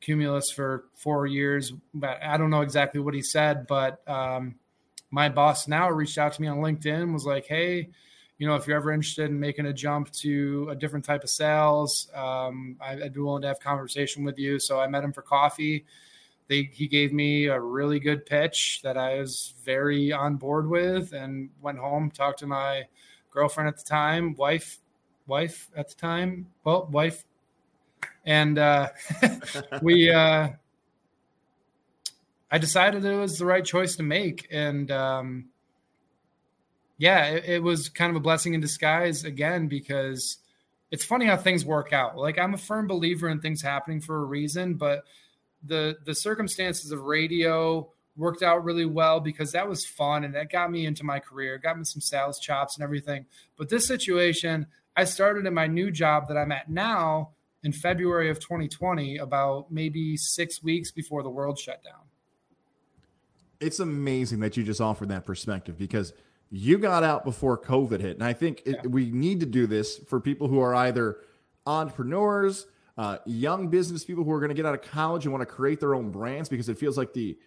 Cumulus 0.00 0.50
for 0.50 0.84
four 0.94 1.26
years, 1.26 1.72
but 1.94 2.22
I 2.22 2.36
don't 2.36 2.50
know 2.50 2.62
exactly 2.62 3.00
what 3.00 3.14
he 3.14 3.22
said. 3.22 3.66
But 3.66 4.06
um, 4.08 4.56
my 5.10 5.28
boss 5.28 5.68
now 5.68 5.90
reached 5.90 6.18
out 6.18 6.32
to 6.34 6.42
me 6.42 6.48
on 6.48 6.58
LinkedIn, 6.58 7.12
was 7.12 7.26
like, 7.26 7.46
hey 7.46 7.90
you 8.40 8.46
know, 8.46 8.54
if 8.54 8.66
you're 8.66 8.76
ever 8.78 8.90
interested 8.90 9.30
in 9.30 9.38
making 9.38 9.66
a 9.66 9.72
jump 9.72 10.10
to 10.12 10.66
a 10.70 10.74
different 10.74 11.04
type 11.04 11.22
of 11.22 11.28
sales, 11.28 12.10
um, 12.14 12.74
I, 12.80 12.96
would 12.96 13.12
be 13.12 13.20
willing 13.20 13.42
to 13.42 13.48
have 13.48 13.60
conversation 13.60 14.24
with 14.24 14.38
you. 14.38 14.58
So 14.58 14.80
I 14.80 14.86
met 14.86 15.04
him 15.04 15.12
for 15.12 15.20
coffee. 15.20 15.84
They, 16.48 16.70
he 16.72 16.88
gave 16.88 17.12
me 17.12 17.46
a 17.46 17.60
really 17.60 18.00
good 18.00 18.24
pitch 18.24 18.80
that 18.82 18.96
I 18.96 19.18
was 19.18 19.52
very 19.62 20.10
on 20.10 20.36
board 20.36 20.70
with, 20.70 21.12
and 21.12 21.50
went 21.60 21.78
home, 21.78 22.10
talked 22.10 22.38
to 22.38 22.46
my 22.46 22.84
girlfriend 23.30 23.68
at 23.68 23.76
the 23.76 23.84
time, 23.84 24.34
wife, 24.36 24.78
wife 25.26 25.68
at 25.76 25.90
the 25.90 25.94
time, 25.94 26.46
well, 26.64 26.88
wife, 26.90 27.26
and 28.24 28.58
uh, 28.58 28.88
we. 29.82 30.10
Uh, 30.10 30.50
I 32.52 32.58
decided 32.58 33.04
it 33.04 33.14
was 33.14 33.38
the 33.38 33.46
right 33.46 33.64
choice 33.64 33.94
to 33.96 34.02
make, 34.02 34.48
and 34.50 34.90
um, 34.90 35.50
yeah, 36.98 37.26
it, 37.26 37.44
it, 37.44 37.62
was 37.62 37.88
kind 37.88 38.10
of 38.10 38.16
a 38.16 38.20
blessing 38.20 38.54
in 38.54 38.60
disguise 38.60 39.22
again 39.24 39.68
because 39.68 40.38
it's 40.90 41.04
funny 41.04 41.26
how 41.26 41.36
things 41.36 41.64
work 41.64 41.92
out. 41.92 42.16
Like 42.16 42.38
I'm 42.38 42.54
a 42.54 42.58
firm 42.58 42.88
believer 42.88 43.28
in 43.28 43.40
things 43.40 43.62
happening 43.62 44.00
for 44.00 44.18
a 44.18 44.24
reason, 44.24 44.74
but 44.74 45.04
the 45.62 45.96
the 46.04 46.14
circumstances 46.14 46.90
of 46.90 47.02
radio 47.02 47.88
worked 48.16 48.42
out 48.42 48.64
really 48.64 48.84
well 48.84 49.20
because 49.20 49.52
that 49.52 49.68
was 49.68 49.86
fun 49.86 50.24
and 50.24 50.34
that 50.34 50.50
got 50.50 50.70
me 50.70 50.86
into 50.86 51.04
my 51.04 51.20
career, 51.20 51.56
got 51.56 51.78
me 51.78 51.84
some 51.84 52.00
sales 52.00 52.38
chops 52.38 52.76
and 52.76 52.82
everything. 52.82 53.24
But 53.56 53.68
this 53.68 53.86
situation, 53.86 54.66
I 54.96 55.04
started 55.04 55.46
in 55.46 55.54
my 55.54 55.68
new 55.68 55.90
job 55.90 56.28
that 56.28 56.36
I'm 56.36 56.52
at 56.52 56.68
now 56.68 57.30
in 57.62 57.72
February 57.72 58.30
of 58.30 58.40
2020, 58.40 59.18
about 59.18 59.70
maybe 59.70 60.16
six 60.16 60.62
weeks 60.62 60.90
before 60.90 61.22
the 61.22 61.30
world 61.30 61.58
shut 61.58 61.82
down. 61.84 62.02
It's 63.60 63.80
amazing 63.80 64.40
that 64.40 64.56
you 64.56 64.64
just 64.64 64.80
offered 64.80 65.08
that 65.10 65.26
perspective 65.26 65.76
because– 65.78 66.12
you 66.50 66.78
got 66.78 67.04
out 67.04 67.24
before 67.24 67.56
COVID 67.56 68.00
hit. 68.00 68.16
And 68.16 68.24
I 68.24 68.32
think 68.32 68.62
it, 68.66 68.80
yeah. 68.82 68.88
we 68.88 69.10
need 69.10 69.40
to 69.40 69.46
do 69.46 69.66
this 69.66 69.98
for 70.08 70.20
people 70.20 70.48
who 70.48 70.60
are 70.60 70.74
either 70.74 71.18
entrepreneurs, 71.64 72.66
uh, 72.98 73.18
young 73.24 73.68
business 73.68 74.04
people 74.04 74.24
who 74.24 74.32
are 74.32 74.40
going 74.40 74.50
to 74.50 74.54
get 74.54 74.66
out 74.66 74.74
of 74.74 74.82
college 74.82 75.24
and 75.24 75.32
want 75.32 75.42
to 75.42 75.46
create 75.46 75.80
their 75.80 75.94
own 75.94 76.10
brands 76.10 76.48
because 76.48 76.68
it 76.68 76.76
feels 76.76 76.98
like 76.98 77.12
the 77.14 77.38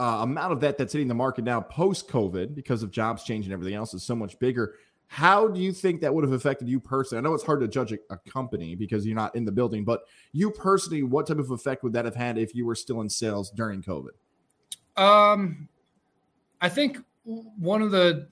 uh, 0.00 0.18
amount 0.22 0.52
of 0.52 0.60
that 0.60 0.78
that's 0.78 0.92
hitting 0.92 1.08
the 1.08 1.14
market 1.14 1.44
now 1.44 1.60
post 1.60 2.08
COVID 2.08 2.54
because 2.54 2.82
of 2.82 2.90
jobs 2.90 3.22
changing 3.22 3.50
and 3.50 3.52
everything 3.52 3.76
else 3.76 3.94
is 3.94 4.02
so 4.02 4.16
much 4.16 4.38
bigger. 4.38 4.74
How 5.10 5.48
do 5.48 5.58
you 5.58 5.72
think 5.72 6.02
that 6.02 6.14
would 6.14 6.22
have 6.22 6.32
affected 6.32 6.68
you 6.68 6.80
personally? 6.80 7.18
I 7.18 7.22
know 7.22 7.34
it's 7.34 7.44
hard 7.44 7.60
to 7.60 7.68
judge 7.68 7.92
a, 7.92 7.98
a 8.10 8.18
company 8.30 8.74
because 8.74 9.06
you're 9.06 9.16
not 9.16 9.34
in 9.34 9.46
the 9.46 9.52
building, 9.52 9.82
but 9.82 10.02
you 10.32 10.50
personally, 10.50 11.02
what 11.02 11.26
type 11.26 11.38
of 11.38 11.50
effect 11.50 11.82
would 11.82 11.94
that 11.94 12.04
have 12.04 12.14
had 12.14 12.36
if 12.36 12.54
you 12.54 12.66
were 12.66 12.74
still 12.74 13.00
in 13.00 13.08
sales 13.08 13.50
during 13.50 13.82
COVID? 13.82 14.10
Um, 14.98 15.68
I 16.60 16.68
think 16.68 16.98
one 17.24 17.82
of 17.82 17.90
the 17.90 18.28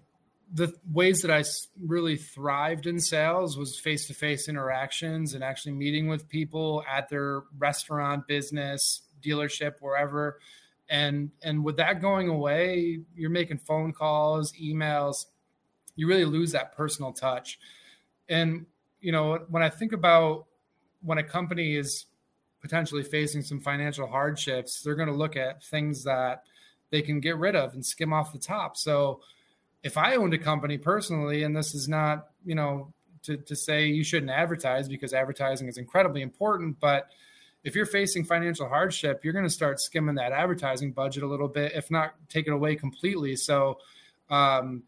the 0.52 0.72
ways 0.92 1.22
that 1.22 1.30
I 1.30 1.42
really 1.84 2.16
thrived 2.16 2.86
in 2.86 3.00
sales 3.00 3.58
was 3.58 3.80
face 3.80 4.06
to 4.06 4.14
face 4.14 4.48
interactions 4.48 5.34
and 5.34 5.42
actually 5.42 5.72
meeting 5.72 6.06
with 6.06 6.28
people 6.28 6.84
at 6.88 7.08
their 7.08 7.42
restaurant, 7.58 8.28
business, 8.28 9.02
dealership, 9.24 9.74
wherever. 9.80 10.38
And 10.88 11.30
and 11.42 11.64
with 11.64 11.76
that 11.78 12.00
going 12.00 12.28
away, 12.28 13.00
you're 13.14 13.30
making 13.30 13.58
phone 13.58 13.92
calls, 13.92 14.52
emails. 14.52 15.26
You 15.96 16.06
really 16.06 16.24
lose 16.24 16.52
that 16.52 16.76
personal 16.76 17.12
touch. 17.12 17.58
And 18.28 18.66
you 19.00 19.12
know, 19.12 19.40
when 19.48 19.62
I 19.62 19.68
think 19.68 19.92
about 19.92 20.46
when 21.02 21.18
a 21.18 21.22
company 21.22 21.76
is 21.76 22.06
potentially 22.60 23.02
facing 23.02 23.42
some 23.42 23.60
financial 23.60 24.06
hardships, 24.06 24.82
they're 24.82 24.94
going 24.94 25.08
to 25.08 25.14
look 25.14 25.36
at 25.36 25.62
things 25.62 26.04
that 26.04 26.42
they 26.90 27.02
can 27.02 27.20
get 27.20 27.36
rid 27.36 27.54
of 27.54 27.74
and 27.74 27.84
skim 27.84 28.12
off 28.12 28.32
the 28.32 28.38
top. 28.38 28.76
So 28.76 29.20
if 29.82 29.96
I 29.96 30.16
owned 30.16 30.34
a 30.34 30.38
company 30.38 30.78
personally, 30.78 31.42
and 31.44 31.56
this 31.56 31.74
is 31.74 31.88
not, 31.88 32.26
you 32.44 32.54
know, 32.54 32.92
to, 33.24 33.36
to 33.36 33.56
say 33.56 33.86
you 33.86 34.04
shouldn't 34.04 34.30
advertise 34.30 34.88
because 34.88 35.12
advertising 35.12 35.68
is 35.68 35.78
incredibly 35.78 36.22
important, 36.22 36.80
but 36.80 37.08
if 37.64 37.74
you're 37.74 37.86
facing 37.86 38.24
financial 38.24 38.68
hardship, 38.68 39.24
you're 39.24 39.32
going 39.32 39.44
to 39.44 39.50
start 39.50 39.80
skimming 39.80 40.14
that 40.16 40.32
advertising 40.32 40.92
budget 40.92 41.24
a 41.24 41.26
little 41.26 41.48
bit, 41.48 41.72
if 41.74 41.90
not 41.90 42.14
take 42.28 42.46
it 42.46 42.52
away 42.52 42.76
completely. 42.76 43.34
So 43.36 43.78
um, 44.30 44.84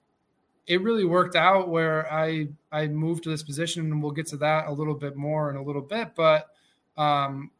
it 0.69 0.83
really 0.83 1.05
worked 1.05 1.35
out 1.35 1.69
where 1.69 2.13
I 2.13 2.49
I 2.71 2.87
moved 2.87 3.25
to 3.25 3.31
this 3.31 3.43
position, 3.43 3.91
and 3.91 4.03
we'll 4.03 4.13
get 4.13 4.27
to 4.29 4.37
that 4.39 4.69
a 4.69 4.73
little 4.73 4.95
bit 4.95 5.17
more 5.17 5.51
in 5.51 5.57
a 5.57 5.63
little 5.63 5.83
bit. 5.83 6.11
But 6.15 6.49
um, 6.97 7.51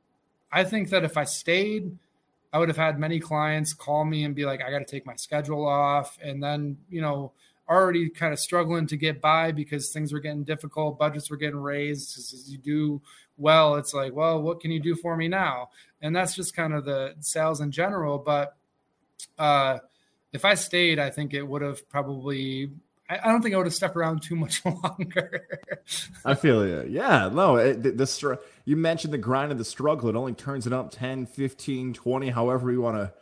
I 0.53 0.65
think 0.65 0.91
that 0.91 1.05
if 1.05 1.17
I 1.17 1.25
stayed 1.25 1.97
I 2.53 2.59
would 2.59 2.69
have 2.69 2.77
had 2.77 2.99
many 2.99 3.21
clients 3.21 3.75
call 3.75 4.05
me 4.05 4.25
and 4.25 4.35
be 4.35 4.47
like, 4.47 4.63
I 4.63 4.71
got 4.71 4.79
to 4.79 4.85
take 4.85 5.05
my 5.05 5.17
schedule 5.17 5.67
off. 5.67 6.19
And 6.23 6.43
then, 6.43 6.79
you 6.89 7.01
know, 7.01 7.33
already 7.69 8.09
kind 8.09 8.33
of 8.33 8.39
struggling 8.39 8.87
to 8.87 8.97
get 8.97 9.21
by 9.21 9.53
because 9.53 9.91
things 9.91 10.13
were 10.13 10.21
getting 10.21 10.45
difficult, 10.45 10.99
budgets 10.99 11.29
were 11.29 11.37
getting 11.37 11.61
raised. 11.61 12.17
As 12.17 12.51
you 12.51 12.59
do 12.59 13.03
well, 13.37 13.77
it's 13.77 13.93
like, 13.93 14.15
well, 14.15 14.41
what 14.41 14.61
can 14.61 14.71
you 14.71 14.81
do 14.81 14.95
for 14.95 15.17
me 15.17 15.29
now? 15.29 15.69
And 16.01 16.17
that's 16.17 16.35
just 16.35 16.57
kind 16.57 16.73
of 16.73 16.87
the 16.87 17.15
sales 17.21 17.61
in 17.61 17.71
general. 17.71 18.19
But 18.19 18.57
uh, 19.39 19.79
if 20.33 20.45
I 20.47 20.55
stayed, 20.55 20.99
I 20.99 21.11
think 21.11 21.35
it 21.35 21.43
would 21.43 21.63
have 21.63 21.87
probably 21.91 22.71
I, 23.09 23.29
don't 23.29 23.43
think 23.43 23.55
I 23.55 23.59
would 23.59 23.67
have 23.67 23.75
stuck 23.75 23.97
around 23.97 24.23
too 24.23 24.37
much 24.37 24.63
longer. 24.65 25.47
I 26.25 26.35
feel 26.35 26.67
you. 26.67 26.85
Yeah, 26.89 27.31
no, 27.33 27.57
it, 27.57 27.83
the, 27.83 27.93
the 27.93 28.07
str- 28.07 28.35
you 28.65 28.77
mentioned 28.77 29.13
the 29.13 29.19
grind 29.19 29.51
of 29.51 29.59
the 29.59 29.65
struggle. 29.65 30.09
It 30.09 30.17
only 30.17 30.35
turns 30.35 30.67
it 30.67 30.73
up 30.73 30.91
10, 30.91 31.27
15, 31.27 31.95
20, 31.95 32.29
however 32.29 32.71
you 32.71 32.83
want 32.83 32.97
to 32.97 33.13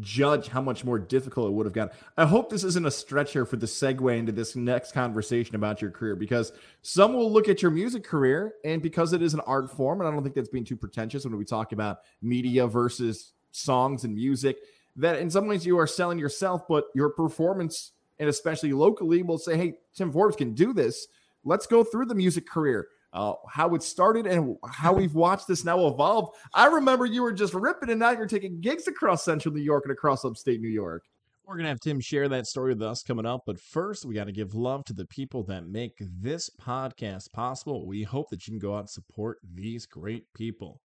judge 0.00 0.48
how 0.48 0.60
much 0.60 0.84
more 0.84 0.98
difficult 0.98 1.48
it 1.48 1.52
would 1.52 1.66
have 1.66 1.72
gotten. 1.72 1.96
I 2.16 2.26
hope 2.26 2.50
this 2.50 2.64
isn't 2.64 2.86
a 2.86 2.90
stretch 2.90 3.32
here 3.32 3.44
for 3.44 3.56
the 3.56 3.66
segue 3.66 4.18
into 4.18 4.32
this 4.32 4.56
next 4.56 4.92
conversation 4.92 5.54
about 5.54 5.80
your 5.80 5.90
career 5.90 6.16
because 6.16 6.52
some 6.82 7.12
will 7.12 7.30
look 7.30 7.48
at 7.48 7.62
your 7.62 7.70
music 7.70 8.02
career 8.02 8.54
and 8.64 8.82
because 8.82 9.12
it 9.12 9.22
is 9.22 9.34
an 9.34 9.40
art 9.40 9.70
form, 9.70 10.00
and 10.00 10.08
I 10.08 10.10
don't 10.10 10.22
think 10.22 10.34
that's 10.34 10.48
being 10.48 10.64
too 10.64 10.76
pretentious 10.76 11.24
when 11.24 11.36
we 11.36 11.44
talk 11.44 11.72
about 11.72 11.98
media 12.20 12.66
versus 12.66 13.32
songs 13.52 14.04
and 14.04 14.14
music, 14.14 14.58
that 14.96 15.18
in 15.18 15.30
some 15.30 15.46
ways 15.46 15.64
you 15.64 15.78
are 15.78 15.86
selling 15.86 16.18
yourself, 16.18 16.66
but 16.68 16.86
your 16.94 17.10
performance 17.10 17.92
and 18.18 18.28
especially 18.28 18.72
locally 18.72 19.22
will 19.22 19.38
say, 19.38 19.56
hey, 19.56 19.74
Tim 19.94 20.12
Forbes 20.12 20.36
can 20.36 20.54
do 20.54 20.72
this. 20.72 21.06
Let's 21.44 21.66
go 21.66 21.84
through 21.84 22.06
the 22.06 22.14
music 22.14 22.46
career. 22.48 22.88
Uh, 23.12 23.34
how 23.48 23.74
it 23.74 23.82
started 23.82 24.26
and 24.26 24.56
how 24.68 24.92
we've 24.92 25.14
watched 25.14 25.48
this 25.48 25.64
now 25.64 25.86
evolve. 25.86 26.28
I 26.52 26.66
remember 26.66 27.06
you 27.06 27.22
were 27.22 27.32
just 27.32 27.54
ripping, 27.54 27.88
and 27.88 28.00
now 28.00 28.10
you're 28.10 28.26
taking 28.26 28.60
gigs 28.60 28.88
across 28.88 29.24
central 29.24 29.54
New 29.54 29.62
York 29.62 29.84
and 29.86 29.92
across 29.92 30.24
upstate 30.24 30.60
New 30.60 30.68
York. 30.68 31.04
We're 31.46 31.54
going 31.54 31.64
to 31.64 31.70
have 31.70 31.80
Tim 31.80 32.00
share 32.00 32.28
that 32.28 32.46
story 32.46 32.74
with 32.74 32.82
us 32.82 33.04
coming 33.04 33.24
up. 33.24 33.42
But 33.46 33.60
first, 33.60 34.04
we 34.04 34.14
got 34.16 34.24
to 34.24 34.32
give 34.32 34.54
love 34.54 34.84
to 34.86 34.92
the 34.92 35.06
people 35.06 35.44
that 35.44 35.66
make 35.66 35.94
this 36.00 36.50
podcast 36.60 37.32
possible. 37.32 37.86
We 37.86 38.02
hope 38.02 38.28
that 38.30 38.46
you 38.46 38.52
can 38.52 38.58
go 38.58 38.74
out 38.74 38.80
and 38.80 38.90
support 38.90 39.38
these 39.54 39.86
great 39.86 40.24
people. 40.34 40.80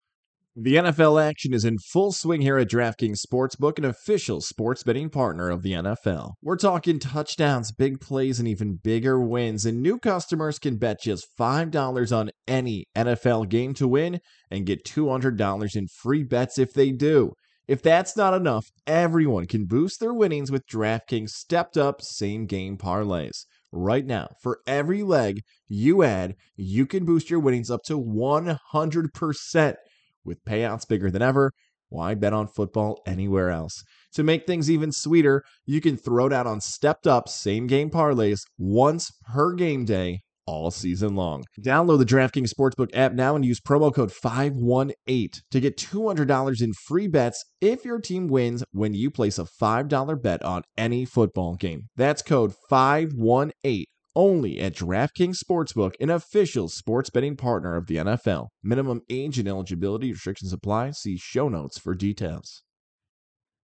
The 0.58 0.76
NFL 0.76 1.24
action 1.24 1.54
is 1.54 1.64
in 1.64 1.78
full 1.78 2.12
swing 2.12 2.42
here 2.42 2.58
at 2.58 2.68
DraftKings 2.68 3.26
Sportsbook, 3.26 3.78
an 3.78 3.86
official 3.86 4.42
sports 4.42 4.84
betting 4.84 5.10
partner 5.10 5.50
of 5.50 5.62
the 5.62 5.72
NFL. 5.72 6.34
We're 6.42 6.58
talking 6.58 7.00
touchdowns, 7.00 7.72
big 7.72 8.02
plays, 8.02 8.38
and 8.38 8.50
even 8.50 8.76
bigger 8.84 9.18
wins. 9.18 9.66
And 9.66 9.82
new 9.82 9.98
customers 9.98 10.60
can 10.60 10.76
bet 10.76 11.00
just 11.02 11.26
$5 11.40 12.18
on 12.18 12.32
any 12.50 12.84
NFL 12.98 13.48
game 13.48 13.74
to 13.76 13.88
win 13.88 14.20
and 14.50 14.66
get 14.66 14.84
$200 14.84 15.76
in 15.78 15.88
free 15.88 16.24
bets 16.24 16.60
if 16.60 16.74
they 16.74 16.92
do. 16.92 17.32
If 17.70 17.82
that's 17.82 18.18
not 18.18 18.34
enough, 18.34 18.66
everyone 18.86 19.48
can 19.48 19.68
boost 19.68 20.02
their 20.02 20.14
winnings 20.14 20.52
with 20.52 20.68
DraftKings 20.68 21.30
stepped 21.30 21.78
up 21.78 22.02
same 22.02 22.46
game 22.46 22.78
parlays. 22.78 23.46
Right 23.72 24.06
now, 24.06 24.28
for 24.44 24.60
every 24.68 25.02
leg 25.02 25.44
you 25.70 26.04
add, 26.04 26.36
you 26.58 26.86
can 26.86 27.06
boost 27.06 27.30
your 27.30 27.40
winnings 27.40 27.70
up 27.70 27.84
to 27.86 27.98
100% 27.98 29.76
with 30.24 30.44
payouts 30.46 30.88
bigger 30.88 31.12
than 31.12 31.22
ever, 31.22 31.52
why 31.90 32.14
bet 32.14 32.34
on 32.34 32.48
football 32.48 33.02
anywhere 33.06 33.50
else? 33.50 33.84
To 34.14 34.24
make 34.24 34.46
things 34.46 34.72
even 34.72 34.92
sweeter, 34.92 35.44
you 35.66 35.82
can 35.82 35.98
throw 35.98 36.30
down 36.30 36.48
on 36.48 36.62
stepped 36.62 37.06
up 37.06 37.28
same 37.28 37.68
game 37.68 37.90
parlays 37.90 38.42
once 38.58 39.12
per 39.34 39.54
game 39.54 39.86
day 39.86 40.22
all 40.48 40.72
season 40.72 41.16
long. 41.16 41.44
Download 41.60 42.00
the 42.00 42.06
DraftKings 42.06 42.52
Sportsbook 42.52 42.90
app 42.94 43.14
now 43.14 43.36
and 43.36 43.46
use 43.46 43.60
promo 43.60 43.94
code 43.94 44.12
518 44.12 45.30
to 45.52 45.60
get 45.60 45.78
$200 45.78 46.62
in 46.62 46.74
free 46.74 47.08
bets 47.08 47.46
if 47.62 47.86
your 47.86 48.00
team 48.00 48.28
wins 48.28 48.64
when 48.72 48.94
you 48.94 49.12
place 49.12 49.38
a 49.40 49.46
$5 49.46 50.22
bet 50.22 50.44
on 50.44 50.64
any 50.78 51.06
football 51.06 51.56
game. 51.56 51.90
That's 51.96 52.22
code 52.22 52.54
518 52.70 53.86
only 54.16 54.60
at 54.60 54.76
DraftKings 54.76 55.38
Sportsbook, 55.38 55.94
an 56.00 56.10
official 56.10 56.70
sports 56.70 57.10
betting 57.10 57.36
partner 57.36 57.76
of 57.76 57.88
the 57.88 57.98
NFL. 57.98 58.48
Minimum 58.64 59.02
age 59.10 59.40
and 59.40 59.48
eligibility 59.48 60.12
restrictions 60.12 60.54
apply. 60.54 60.92
See 60.92 61.18
show 61.18 61.50
notes 61.50 61.78
for 61.78 61.96
details. 61.96 62.64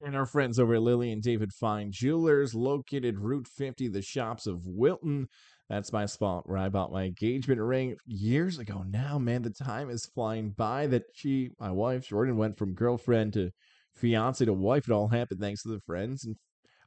And 0.00 0.14
our 0.14 0.26
friends 0.26 0.58
over 0.58 0.74
at 0.74 0.82
Lily 0.82 1.10
and 1.10 1.22
David 1.22 1.52
Fine 1.52 1.90
Jewelers, 1.90 2.54
located 2.54 3.18
Route 3.18 3.48
50, 3.48 3.88
the 3.88 4.02
shops 4.02 4.46
of 4.46 4.66
Wilton. 4.66 5.28
That's 5.70 5.92
my 5.92 6.06
spot 6.06 6.48
where 6.48 6.58
I 6.58 6.68
bought 6.68 6.92
my 6.92 7.04
engagement 7.04 7.60
ring 7.60 7.96
years 8.04 8.58
ago. 8.58 8.84
Now, 8.86 9.18
man, 9.18 9.42
the 9.42 9.50
time 9.50 9.90
is 9.90 10.06
flying 10.06 10.50
by 10.50 10.86
that 10.88 11.04
she, 11.14 11.50
my 11.58 11.70
wife, 11.70 12.06
Jordan, 12.06 12.36
went 12.36 12.58
from 12.58 12.74
girlfriend 12.74 13.32
to 13.32 13.50
fiance 13.94 14.44
to 14.44 14.52
wife. 14.52 14.86
It 14.86 14.92
all 14.92 15.08
happened 15.08 15.40
thanks 15.40 15.62
to 15.62 15.70
the 15.70 15.80
friends 15.80 16.24
and 16.24 16.36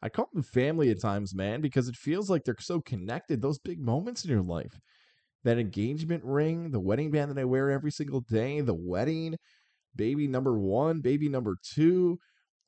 I 0.02 0.10
call 0.10 0.30
them 0.34 0.44
family 0.44 0.90
at 0.92 1.02
times, 1.02 1.36
man, 1.36 1.62
because 1.62 1.88
it 1.88 1.96
feels 1.96 2.30
like 2.30 2.44
they're 2.46 2.56
so 2.60 2.82
connected. 2.82 3.42
Those 3.42 3.60
big 3.60 3.80
moments 3.80 4.24
in 4.24 4.32
your 4.32 4.42
life, 4.42 4.80
that 5.44 5.58
engagement 5.58 6.24
ring, 6.24 6.72
the 6.72 6.80
wedding 6.80 7.12
band 7.12 7.32
that 7.32 7.40
I 7.40 7.46
wear 7.46 7.70
every 7.70 7.92
single 7.92 8.22
day, 8.22 8.62
the 8.62 8.76
wedding, 8.76 9.36
baby 9.96 10.28
number 10.28 10.58
one, 10.58 11.02
baby 11.02 11.28
number 11.28 11.58
two, 11.74 12.18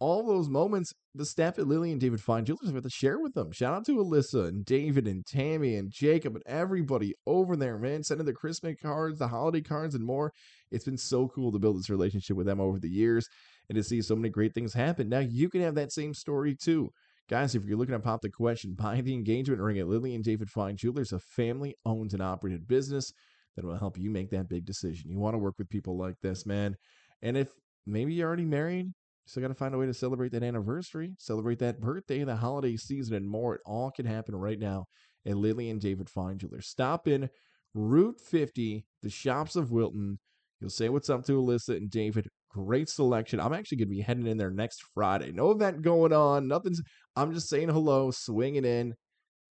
all 0.01 0.25
those 0.25 0.49
moments, 0.49 0.93
the 1.13 1.25
staff 1.25 1.59
at 1.59 1.67
Lily 1.67 1.91
and 1.91 2.01
David 2.01 2.19
Fine 2.19 2.45
Jewelers 2.45 2.73
have 2.73 2.81
to 2.81 2.89
share 2.89 3.19
with 3.19 3.35
them. 3.35 3.51
Shout 3.51 3.75
out 3.75 3.85
to 3.85 3.97
Alyssa 3.97 4.47
and 4.47 4.65
David 4.65 5.07
and 5.07 5.23
Tammy 5.23 5.75
and 5.75 5.91
Jacob 5.91 6.33
and 6.33 6.43
everybody 6.47 7.13
over 7.27 7.55
there, 7.55 7.77
man, 7.77 8.03
sending 8.03 8.25
the 8.25 8.33
Christmas 8.33 8.77
cards, 8.81 9.19
the 9.19 9.27
holiday 9.27 9.61
cards, 9.61 9.93
and 9.93 10.03
more. 10.03 10.33
It's 10.71 10.85
been 10.85 10.97
so 10.97 11.27
cool 11.27 11.51
to 11.51 11.59
build 11.59 11.77
this 11.77 11.89
relationship 11.89 12.35
with 12.35 12.47
them 12.47 12.59
over 12.59 12.79
the 12.79 12.89
years 12.89 13.27
and 13.69 13.75
to 13.75 13.83
see 13.83 14.01
so 14.01 14.15
many 14.15 14.29
great 14.29 14.55
things 14.55 14.73
happen. 14.73 15.07
Now 15.07 15.19
you 15.19 15.49
can 15.49 15.61
have 15.61 15.75
that 15.75 15.91
same 15.91 16.15
story 16.15 16.55
too. 16.55 16.89
Guys, 17.29 17.55
if 17.55 17.63
you're 17.65 17.77
looking 17.77 17.93
to 17.93 17.99
pop 17.99 18.21
the 18.21 18.29
question, 18.29 18.73
buy 18.73 18.99
the 19.01 19.13
engagement 19.13 19.61
ring 19.61 19.79
at 19.79 19.87
Lily 19.87 20.15
and 20.15 20.23
David 20.23 20.49
Fine 20.49 20.75
Jewelers, 20.75 21.13
a 21.13 21.19
family 21.19 21.75
owned 21.85 22.13
and 22.13 22.21
operated 22.21 22.67
business 22.67 23.13
that 23.55 23.65
will 23.65 23.77
help 23.77 23.97
you 23.97 24.09
make 24.09 24.29
that 24.31 24.49
big 24.49 24.65
decision. 24.65 25.09
You 25.09 25.19
want 25.19 25.33
to 25.33 25.39
work 25.39 25.55
with 25.57 25.69
people 25.69 25.97
like 25.97 26.15
this, 26.21 26.45
man. 26.45 26.75
And 27.21 27.37
if 27.37 27.47
maybe 27.85 28.13
you're 28.13 28.27
already 28.27 28.45
married, 28.45 28.85
you 28.85 28.93
still 29.27 29.41
got 29.41 29.49
to 29.49 29.53
find 29.53 29.73
a 29.73 29.77
way 29.77 29.85
to 29.85 29.93
celebrate 29.93 30.31
that 30.33 30.43
anniversary, 30.43 31.15
celebrate 31.19 31.59
that 31.59 31.79
birthday, 31.79 32.23
the 32.23 32.35
holiday 32.35 32.75
season, 32.75 33.15
and 33.15 33.29
more. 33.29 33.55
It 33.55 33.61
all 33.65 33.91
can 33.91 34.05
happen 34.05 34.35
right 34.35 34.59
now 34.59 34.85
at 35.25 35.37
Lily 35.37 35.69
and 35.69 35.79
David 35.79 36.09
Fine 36.09 36.39
Jewelers. 36.39 36.67
Stop 36.67 37.07
in 37.07 37.29
Route 37.73 38.19
50, 38.19 38.85
the 39.01 39.09
shops 39.09 39.55
of 39.55 39.71
Wilton. 39.71 40.19
You'll 40.59 40.69
say 40.69 40.89
what's 40.89 41.09
up 41.09 41.25
to 41.25 41.33
Alyssa 41.33 41.77
and 41.77 41.89
David. 41.89 42.27
Great 42.49 42.89
selection. 42.89 43.39
I'm 43.39 43.53
actually 43.53 43.77
going 43.77 43.87
to 43.87 43.95
be 43.95 44.01
heading 44.01 44.27
in 44.27 44.37
there 44.37 44.51
next 44.51 44.83
Friday. 44.93 45.31
No 45.31 45.51
event 45.51 45.81
going 45.81 46.13
on. 46.13 46.47
Nothing's. 46.47 46.81
I'm 47.15 47.33
just 47.33 47.49
saying 47.49 47.69
hello, 47.69 48.11
swinging 48.11 48.65
in. 48.65 48.95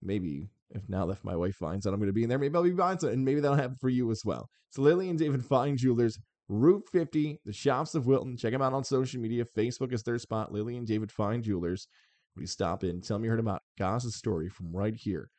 Maybe 0.02 0.48
if 0.70 0.88
now 0.88 1.08
if 1.10 1.24
my 1.24 1.36
wife 1.36 1.56
finds 1.56 1.86
out 1.86 1.92
I'm 1.92 2.00
going 2.00 2.08
to 2.08 2.12
be 2.12 2.22
in 2.22 2.28
there, 2.28 2.38
maybe 2.38 2.54
I'll 2.56 2.62
be 2.62 2.70
buying 2.70 2.98
something, 2.98 3.16
and 3.16 3.24
maybe 3.24 3.40
that'll 3.40 3.56
happen 3.56 3.76
for 3.80 3.88
you 3.88 4.10
as 4.10 4.24
well. 4.24 4.48
So 4.70 4.82
Lily 4.82 5.08
and 5.08 5.18
David 5.18 5.44
Fine 5.44 5.76
Jewelers, 5.76 6.18
Route 6.48 6.84
50, 6.92 7.40
the 7.44 7.52
Shops 7.52 7.94
of 7.94 8.06
Wilton. 8.06 8.36
Check 8.36 8.52
them 8.52 8.62
out 8.62 8.72
on 8.72 8.84
social 8.84 9.20
media. 9.20 9.44
Facebook 9.44 9.92
is 9.92 10.02
their 10.02 10.18
spot. 10.18 10.52
Lily 10.52 10.76
and 10.76 10.86
David 10.86 11.10
Fine 11.10 11.42
Jewelers. 11.42 11.88
You 12.36 12.46
stop 12.46 12.84
in, 12.84 13.00
tell 13.00 13.18
me 13.18 13.24
you 13.24 13.30
heard 13.30 13.40
about 13.40 13.62
Goz's 13.78 14.14
story 14.14 14.50
from 14.50 14.70
right 14.76 14.94
here 14.94 15.30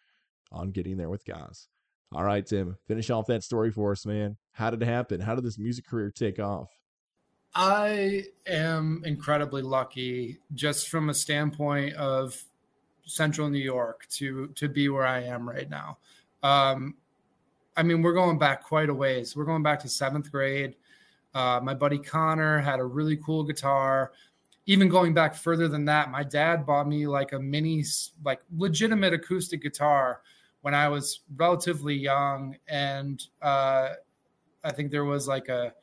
on 0.51 0.71
Getting 0.71 0.97
There 0.97 1.09
with 1.09 1.25
Goz. 1.25 1.67
All 2.13 2.23
right, 2.23 2.45
Tim, 2.45 2.77
finish 2.87 3.09
off 3.09 3.27
that 3.27 3.43
story 3.43 3.69
for 3.69 3.91
us, 3.91 4.05
man. 4.05 4.37
How 4.53 4.71
did 4.71 4.81
it 4.81 4.85
happen? 4.87 5.21
How 5.21 5.35
did 5.35 5.43
this 5.43 5.59
music 5.59 5.85
career 5.85 6.09
take 6.09 6.39
off? 6.39 6.71
I 7.55 8.25
am 8.45 9.01
incredibly 9.05 9.61
lucky 9.61 10.37
just 10.53 10.89
from 10.89 11.09
a 11.09 11.13
standpoint 11.13 11.95
of 11.95 12.43
central 13.05 13.49
New 13.49 13.59
York 13.59 14.05
to 14.11 14.47
to 14.55 14.69
be 14.69 14.89
where 14.89 15.05
I 15.05 15.23
am 15.23 15.47
right 15.47 15.69
now. 15.69 15.97
Um, 16.43 16.95
I 17.75 17.83
mean, 17.83 18.01
we're 18.01 18.13
going 18.13 18.37
back 18.37 18.63
quite 18.63 18.89
a 18.89 18.93
ways. 18.93 19.35
We're 19.35 19.45
going 19.45 19.63
back 19.63 19.79
to 19.81 19.89
seventh 19.89 20.31
grade. 20.31 20.75
Uh, 21.33 21.59
my 21.61 21.73
buddy 21.73 21.99
Connor 21.99 22.59
had 22.59 22.79
a 22.79 22.83
really 22.85 23.17
cool 23.17 23.43
guitar. 23.43 24.11
Even 24.65 24.89
going 24.89 25.13
back 25.13 25.33
further 25.35 25.67
than 25.67 25.85
that, 25.85 26.11
my 26.11 26.23
dad 26.23 26.65
bought 26.65 26.87
me 26.87 27.07
like 27.07 27.31
a 27.33 27.39
mini, 27.39 27.83
like 28.25 28.41
legitimate 28.55 29.13
acoustic 29.13 29.61
guitar 29.61 30.21
when 30.61 30.73
I 30.73 30.89
was 30.89 31.21
relatively 31.35 31.95
young, 31.95 32.57
and 32.67 33.23
uh, 33.41 33.89
I 34.63 34.71
think 34.71 34.91
there 34.91 35.05
was 35.05 35.27
like 35.27 35.47
a 35.47 35.73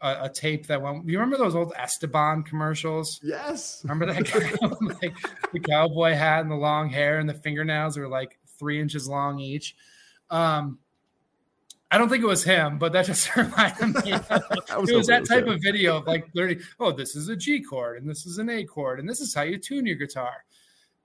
a, 0.00 0.24
a, 0.24 0.28
tape 0.28 0.66
that 0.66 0.80
went. 0.80 1.08
You 1.08 1.18
remember 1.18 1.36
those 1.36 1.54
old 1.54 1.72
Esteban 1.76 2.42
commercials? 2.42 3.20
Yes. 3.22 3.80
Remember 3.84 4.06
that 4.06 4.24
guy, 4.24 4.66
like 5.02 5.16
the 5.52 5.60
cowboy 5.60 6.14
hat 6.14 6.40
and 6.40 6.50
the 6.50 6.56
long 6.56 6.88
hair 6.88 7.18
and 7.18 7.28
the 7.28 7.34
fingernails 7.34 7.98
were 7.98 8.08
like 8.08 8.38
three 8.58 8.80
inches 8.80 9.08
long 9.08 9.38
each. 9.38 9.76
Um, 10.30 10.78
I 11.90 11.98
don't 11.98 12.08
think 12.08 12.22
it 12.22 12.28
was 12.28 12.44
him, 12.44 12.78
but 12.78 12.92
that 12.92 13.06
just 13.06 13.34
reminded 13.36 14.04
me. 14.04 14.12
was 14.76 14.90
it 14.90 14.96
was 14.96 15.08
that 15.08 15.26
type 15.26 15.46
of 15.46 15.60
video 15.60 15.96
of 15.96 16.06
like 16.06 16.32
30. 16.34 16.60
Oh, 16.78 16.92
this 16.92 17.16
is 17.16 17.28
a 17.28 17.36
G 17.36 17.60
chord 17.60 18.00
and 18.00 18.08
this 18.08 18.26
is 18.26 18.38
an 18.38 18.48
A 18.48 18.64
chord 18.64 19.00
and 19.00 19.08
this 19.08 19.20
is 19.20 19.34
how 19.34 19.42
you 19.42 19.58
tune 19.58 19.86
your 19.86 19.96
guitar. 19.96 20.44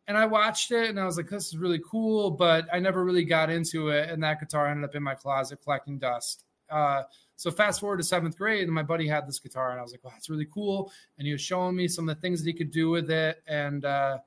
And 0.08 0.16
I 0.16 0.28
watched 0.28 0.72
it 0.72 0.90
and 0.90 1.00
I 1.00 1.06
was 1.06 1.18
like, 1.18 1.30
this 1.30 1.48
is 1.48 1.58
really 1.58 1.82
cool, 1.90 2.30
but 2.30 2.68
I 2.72 2.78
never 2.78 3.04
really 3.04 3.26
got 3.26 3.50
into 3.50 3.90
it. 3.90 4.10
And 4.10 4.22
that 4.24 4.40
guitar 4.40 4.68
ended 4.68 4.86
up 4.86 4.94
in 4.94 5.02
my 5.02 5.16
closet 5.16 5.60
collecting 5.64 5.98
dust. 5.98 6.46
Uh, 6.70 7.02
so 7.36 7.52
fast 7.52 7.80
forward 7.80 7.98
to 7.98 8.04
seventh 8.04 8.38
grade, 8.38 8.64
and 8.64 8.72
my 8.72 8.84
buddy 8.84 9.08
had 9.08 9.28
this 9.28 9.40
guitar, 9.40 9.72
and 9.72 9.80
I 9.80 9.84
was 9.84 9.92
like, 9.92 10.04
"Wow, 10.04 10.12
that's 10.14 10.30
really 10.30 10.46
cool." 10.46 10.92
And 11.18 11.28
he 11.28 11.34
was 11.34 11.42
showing 11.42 11.76
me 11.76 11.88
some 11.88 12.08
of 12.08 12.16
the 12.16 12.22
things 12.22 12.42
that 12.42 12.50
he 12.50 12.54
could 12.54 12.72
do 12.72 12.90
with 12.90 13.12
it, 13.12 13.44
and, 13.48 13.84
uh, 13.84 14.18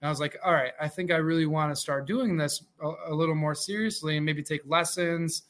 and 0.00 0.06
I 0.06 0.10
was 0.10 0.20
like, 0.20 0.36
"All 0.44 0.52
right, 0.52 0.72
I 0.80 0.88
think 0.88 1.10
I 1.10 1.16
really 1.16 1.46
want 1.46 1.72
to 1.72 1.76
start 1.76 2.06
doing 2.06 2.36
this 2.36 2.62
a, 2.82 2.92
a, 3.08 3.14
little 3.14 3.34
more 3.34 3.54
seriously, 3.54 4.16
and 4.16 4.26
maybe 4.26 4.42
take 4.42 4.60
lessons, 4.66 5.44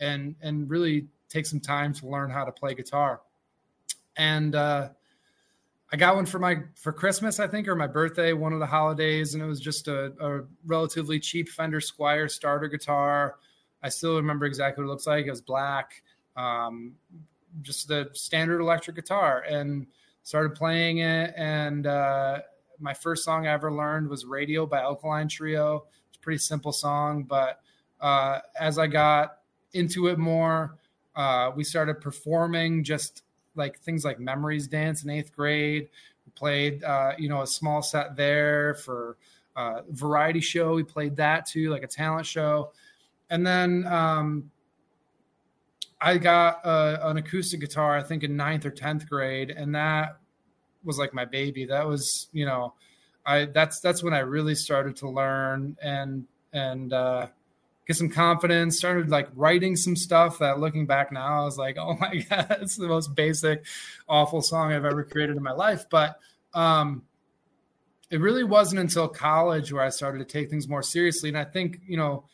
and 0.00 0.34
and 0.40 0.68
really 0.68 1.06
take 1.28 1.46
some 1.46 1.60
time 1.60 1.92
to 1.94 2.08
learn 2.08 2.30
how 2.30 2.44
to 2.44 2.52
play 2.52 2.74
guitar." 2.74 3.20
And 4.16 4.56
uh, 4.56 4.88
I 5.92 5.96
got 5.96 6.16
one 6.16 6.26
for 6.26 6.40
my 6.40 6.62
for 6.74 6.92
Christmas, 6.92 7.38
I 7.38 7.46
think, 7.46 7.68
or 7.68 7.76
my 7.76 7.86
birthday, 7.86 8.32
one 8.32 8.52
of 8.52 8.58
the 8.58 8.66
holidays, 8.66 9.34
and 9.34 9.42
it 9.42 9.46
was 9.46 9.60
just 9.60 9.86
a, 9.86 10.12
a 10.20 10.44
relatively 10.66 11.20
cheap 11.20 11.48
Fender 11.48 11.80
Squier 11.80 12.28
starter 12.28 12.66
guitar. 12.66 13.36
I 13.82 13.88
still 13.88 14.16
remember 14.16 14.46
exactly 14.46 14.82
what 14.82 14.88
it 14.88 14.92
looks 14.92 15.06
like. 15.06 15.26
It 15.26 15.30
was 15.30 15.40
black 15.40 16.02
um, 16.36 16.94
just 17.62 17.88
the 17.88 18.10
standard 18.12 18.60
electric 18.60 18.96
guitar 18.96 19.44
and 19.48 19.86
started 20.22 20.54
playing 20.54 20.98
it. 20.98 21.34
And 21.36 21.86
uh, 21.86 22.40
my 22.78 22.94
first 22.94 23.24
song 23.24 23.46
I 23.46 23.52
ever 23.52 23.72
learned 23.72 24.08
was 24.08 24.24
Radio 24.24 24.66
by 24.66 24.80
Alkaline 24.80 25.28
Trio. 25.28 25.84
It's 26.08 26.18
a 26.18 26.20
pretty 26.20 26.38
simple 26.38 26.72
song, 26.72 27.24
but 27.24 27.60
uh, 28.00 28.40
as 28.58 28.78
I 28.78 28.86
got 28.86 29.38
into 29.72 30.06
it 30.08 30.18
more, 30.18 30.78
uh, 31.16 31.50
we 31.54 31.64
started 31.64 32.00
performing 32.00 32.84
just 32.84 33.24
like 33.56 33.78
things 33.80 34.04
like 34.04 34.18
Memories 34.18 34.66
Dance 34.66 35.04
in 35.04 35.10
eighth 35.10 35.34
grade. 35.34 35.88
We 36.24 36.32
played, 36.34 36.84
uh, 36.84 37.12
you 37.18 37.28
know, 37.28 37.42
a 37.42 37.46
small 37.46 37.82
set 37.82 38.16
there 38.16 38.74
for 38.76 39.16
uh, 39.56 39.82
variety 39.90 40.40
show. 40.40 40.74
We 40.74 40.84
played 40.84 41.16
that 41.16 41.46
too, 41.46 41.70
like 41.70 41.82
a 41.82 41.88
talent 41.88 42.26
show. 42.26 42.72
And 43.28 43.46
then 43.46 43.86
um, 43.86 44.50
I 46.00 46.18
got 46.18 46.64
a, 46.64 47.08
an 47.08 47.16
acoustic 47.18 47.60
guitar, 47.60 47.96
I 47.96 48.02
think 48.02 48.24
in 48.24 48.36
ninth 48.36 48.64
or 48.64 48.70
10th 48.70 49.08
grade. 49.08 49.50
And 49.50 49.74
that 49.74 50.18
was 50.82 50.98
like 50.98 51.12
my 51.12 51.24
baby. 51.24 51.66
That 51.66 51.86
was, 51.86 52.28
you 52.32 52.46
know, 52.46 52.74
I, 53.26 53.46
that's, 53.46 53.80
that's 53.80 54.02
when 54.02 54.14
I 54.14 54.20
really 54.20 54.54
started 54.54 54.96
to 54.96 55.08
learn 55.08 55.76
and, 55.82 56.26
and, 56.52 56.92
uh, 56.92 57.26
get 57.86 57.96
some 57.96 58.08
confidence 58.08 58.78
started 58.78 59.10
like 59.10 59.28
writing 59.34 59.74
some 59.74 59.96
stuff 59.96 60.38
that 60.38 60.60
looking 60.60 60.86
back 60.86 61.10
now 61.10 61.40
i 61.40 61.44
was 61.44 61.58
like 61.58 61.76
oh 61.76 61.94
my 61.94 62.14
god 62.30 62.58
it's 62.60 62.76
the 62.76 62.86
most 62.86 63.16
basic 63.16 63.64
awful 64.08 64.40
song 64.40 64.72
i've 64.72 64.84
ever 64.84 65.02
created 65.02 65.36
in 65.36 65.42
my 65.42 65.50
life 65.50 65.86
but 65.90 66.20
um 66.54 67.02
it 68.10 68.20
really 68.20 68.44
wasn't 68.44 68.80
until 68.80 69.08
college 69.08 69.72
where 69.72 69.84
I 69.84 69.88
started 69.88 70.18
to 70.18 70.24
take 70.24 70.50
things 70.50 70.68
more 70.68 70.82
seriously. 70.82 71.28
And 71.28 71.38
I 71.38 71.44
think, 71.44 71.80
you 71.86 71.96
know, 71.96 72.24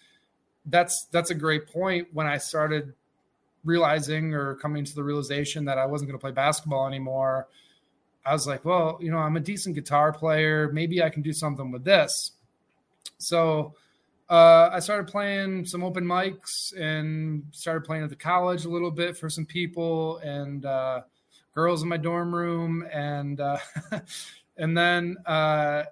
that's 0.65 1.07
that's 1.13 1.31
a 1.31 1.35
great 1.35 1.69
point 1.69 2.09
when 2.13 2.27
I 2.27 2.39
started 2.39 2.95
realizing 3.67 4.33
or 4.33 4.55
coming 4.55 4.85
to 4.85 4.95
the 4.95 5.03
realization 5.03 5.65
that 5.67 5.79
I 5.79 5.85
wasn't 5.85 6.09
going 6.09 6.19
to 6.19 6.23
play 6.23 6.33
basketball 6.33 6.87
anymore. 6.87 7.49
I 8.25 8.33
was 8.33 8.47
like, 8.47 8.65
well, 8.65 8.99
you 9.01 9.11
know, 9.11 9.19
I'm 9.19 9.37
a 9.37 9.41
decent 9.41 9.75
guitar 9.75 10.13
player. 10.13 10.71
Maybe 10.73 11.03
I 11.03 11.11
can 11.11 11.23
do 11.23 11.33
something 11.33 11.71
with 11.71 11.85
this. 11.85 12.33
So 13.19 13.75
uh, 14.31 14.71
I 14.73 14.81
started 14.81 15.07
playing 15.07 15.67
some 15.67 15.85
open 15.85 16.05
mics 16.05 16.77
and 16.79 17.45
started 17.51 17.85
playing 17.85 18.05
at 18.05 18.11
the 18.11 18.17
college 18.17 18.65
a 18.65 18.69
little 18.69 18.91
bit 18.91 19.17
for 19.17 19.29
some 19.29 19.47
people 19.47 20.19
and 20.19 20.65
uh, 20.65 21.03
girls 21.55 21.83
in 21.83 21.89
my 21.89 21.99
dorm 21.99 22.35
room. 22.35 22.85
And 22.93 23.41
uh, 23.41 23.59
And 24.57 24.77
then 24.77 25.17
uh, 25.27 25.85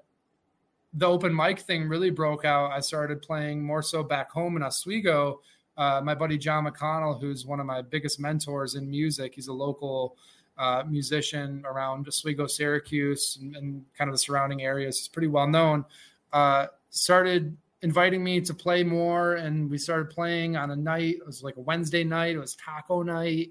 the 0.95 1.07
open 1.07 1.35
mic 1.35 1.61
thing 1.61 1.89
really 1.89 2.11
broke 2.11 2.45
out. 2.45 2.73
I 2.73 2.81
started 2.81 3.23
playing 3.23 3.63
more 3.63 3.83
so 3.83 4.03
back 4.03 4.31
home 4.31 4.57
in 4.57 4.63
Oswego. 4.63 5.41
Uh, 5.77 6.01
my 6.05 6.15
buddy 6.15 6.39
John 6.39 6.67
McConnell, 6.67 7.21
who's 7.21 7.45
one 7.45 7.61
of 7.61 7.67
my 7.67 7.83
biggest 7.83 8.21
mentors 8.21 8.75
in 8.75 8.89
music, 8.89 9.35
he's 9.35 9.49
a 9.49 9.53
local 9.53 10.17
uh, 10.57 10.85
musician 10.89 11.65
around 11.67 12.07
Oswego, 12.07 12.47
Syracuse, 12.47 13.39
and, 13.41 13.57
and, 13.57 13.85
kind 13.99 14.09
of 14.09 14.15
the 14.15 14.19
surrounding 14.19 14.63
areas. 14.63 14.99
He's 14.99 15.09
pretty 15.09 15.29
well 15.29 15.49
known. 15.49 15.85
Uh, 16.33 16.67
started 16.91 17.57
inviting 17.83 18.23
me 18.23 18.41
to 18.41 18.55
play 18.55 18.85
more, 18.85 19.35
and 19.35 19.69
we 19.69 19.79
started 19.79 20.11
playing 20.11 20.57
on 20.57 20.71
a 20.71 20.77
night. 20.77 21.17
It 21.17 21.27
was 21.27 21.43
like 21.43 21.57
a 21.57 21.61
Wednesday 21.61 22.05
night. 22.05 22.37
It 22.37 22.39
was 22.39 22.55
taco 22.57 23.03
night. 23.03 23.51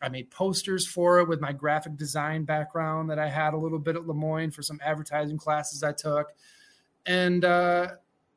I 0.00 0.08
made 0.08 0.30
posters 0.30 0.86
for 0.86 1.18
it 1.20 1.28
with 1.28 1.40
my 1.40 1.52
graphic 1.52 1.96
design 1.96 2.44
background 2.44 3.10
that 3.10 3.18
I 3.18 3.28
had 3.28 3.54
a 3.54 3.56
little 3.56 3.78
bit 3.78 3.96
at 3.96 4.06
Le 4.06 4.14
Moyne 4.14 4.50
for 4.50 4.62
some 4.62 4.78
advertising 4.84 5.38
classes 5.38 5.82
I 5.82 5.92
took. 5.92 6.32
And 7.06 7.44
uh, 7.44 7.88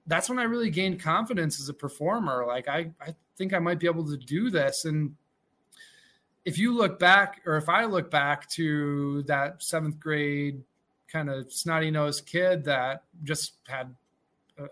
that's 0.09 0.27
when 0.27 0.39
I 0.39 0.43
really 0.43 0.71
gained 0.71 0.99
confidence 0.99 1.59
as 1.61 1.69
a 1.69 1.73
performer. 1.73 2.43
Like, 2.45 2.67
I, 2.67 2.91
I 2.99 3.15
think 3.37 3.53
I 3.53 3.59
might 3.59 3.79
be 3.79 3.85
able 3.85 4.05
to 4.07 4.17
do 4.17 4.49
this. 4.49 4.85
And 4.85 5.15
if 6.45 6.57
you 6.57 6.75
look 6.75 6.97
back, 6.97 7.41
or 7.45 7.57
if 7.57 7.69
I 7.69 7.85
look 7.85 8.09
back 8.09 8.49
to 8.51 9.21
that 9.23 9.61
seventh 9.61 9.99
grade 9.99 10.63
kind 11.07 11.29
of 11.29 11.53
snotty 11.53 11.91
nosed 11.91 12.25
kid 12.25 12.65
that 12.65 13.03
just 13.23 13.53
had 13.67 13.95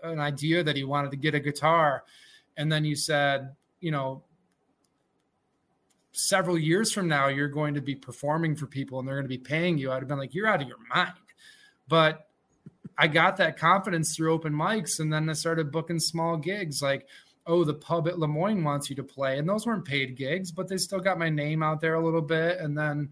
an 0.02 0.18
idea 0.18 0.64
that 0.64 0.74
he 0.74 0.82
wanted 0.82 1.12
to 1.12 1.16
get 1.16 1.36
a 1.36 1.40
guitar, 1.40 2.02
and 2.56 2.70
then 2.70 2.84
you 2.84 2.96
said, 2.96 3.54
you 3.80 3.92
know, 3.92 4.24
several 6.10 6.58
years 6.58 6.90
from 6.90 7.06
now 7.06 7.28
you're 7.28 7.46
going 7.46 7.74
to 7.74 7.80
be 7.80 7.94
performing 7.94 8.56
for 8.56 8.66
people 8.66 8.98
and 8.98 9.06
they're 9.06 9.14
going 9.14 9.24
to 9.24 9.28
be 9.28 9.38
paying 9.38 9.78
you, 9.78 9.92
I'd 9.92 10.00
have 10.00 10.08
been 10.08 10.18
like, 10.18 10.34
you're 10.34 10.48
out 10.48 10.60
of 10.60 10.66
your 10.66 10.78
mind. 10.92 11.12
But 11.86 12.27
I 12.98 13.06
got 13.06 13.36
that 13.36 13.56
confidence 13.56 14.14
through 14.14 14.32
open 14.32 14.52
mics, 14.52 15.00
and 15.00 15.12
then 15.12 15.30
I 15.30 15.32
started 15.32 15.70
booking 15.70 16.00
small 16.00 16.36
gigs 16.36 16.82
like, 16.82 17.06
oh, 17.46 17.64
the 17.64 17.74
pub 17.74 18.08
at 18.08 18.18
Le 18.18 18.28
Moyne 18.28 18.64
wants 18.64 18.90
you 18.90 18.96
to 18.96 19.04
play, 19.04 19.38
and 19.38 19.48
those 19.48 19.66
weren't 19.66 19.84
paid 19.84 20.16
gigs, 20.16 20.50
but 20.50 20.68
they 20.68 20.76
still 20.76 21.00
got 21.00 21.18
my 21.18 21.30
name 21.30 21.62
out 21.62 21.80
there 21.80 21.94
a 21.94 22.04
little 22.04 22.22
bit, 22.22 22.58
and 22.58 22.76
then. 22.76 23.10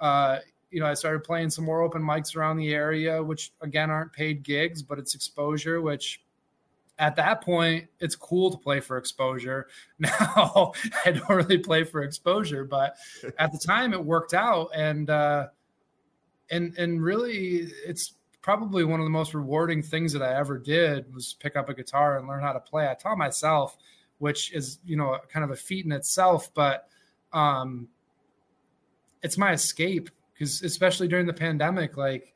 Uh, 0.00 0.38
you 0.70 0.80
know, 0.80 0.86
I 0.86 0.92
started 0.92 1.24
playing 1.24 1.48
some 1.48 1.64
more 1.64 1.80
open 1.80 2.02
mics 2.02 2.36
around 2.36 2.58
the 2.58 2.74
area, 2.74 3.22
which 3.22 3.52
again 3.62 3.90
aren't 3.90 4.12
paid 4.12 4.42
gigs, 4.42 4.82
but 4.82 4.98
it's 4.98 5.14
exposure, 5.14 5.80
which 5.80 6.20
at 6.98 7.14
that 7.16 7.42
point, 7.42 7.86
it's 8.00 8.16
cool 8.16 8.50
to 8.50 8.58
play 8.58 8.80
for 8.80 8.98
exposure. 8.98 9.68
Now, 9.98 10.72
I 11.04 11.12
don't 11.12 11.28
really 11.28 11.58
play 11.58 11.84
for 11.84 12.02
exposure, 12.02 12.64
but 12.64 12.96
at 13.38 13.52
the 13.52 13.58
time, 13.58 13.92
it 13.92 14.04
worked 14.04 14.34
out, 14.34 14.70
and 14.74 15.08
uh, 15.10 15.48
and 16.50 16.76
and 16.76 17.02
really, 17.02 17.68
it's 17.86 18.14
probably 18.42 18.84
one 18.84 19.00
of 19.00 19.04
the 19.04 19.10
most 19.10 19.34
rewarding 19.34 19.82
things 19.82 20.12
that 20.12 20.22
I 20.22 20.38
ever 20.38 20.58
did 20.58 21.12
was 21.14 21.34
pick 21.40 21.56
up 21.56 21.68
a 21.68 21.74
guitar 21.74 22.18
and 22.18 22.28
learn 22.28 22.42
how 22.42 22.52
to 22.52 22.60
play. 22.60 22.88
I 22.88 22.94
taught 22.94 23.18
myself, 23.18 23.76
which 24.18 24.52
is 24.52 24.78
you 24.84 24.96
know 24.96 25.18
kind 25.32 25.44
of 25.44 25.50
a 25.50 25.56
feat 25.56 25.84
in 25.84 25.92
itself, 25.92 26.52
but 26.54 26.88
um, 27.32 27.88
it's 29.22 29.38
my 29.38 29.52
escape 29.52 30.10
because 30.32 30.62
especially 30.62 31.08
during 31.08 31.26
the 31.26 31.32
pandemic, 31.32 31.96
like 31.96 32.32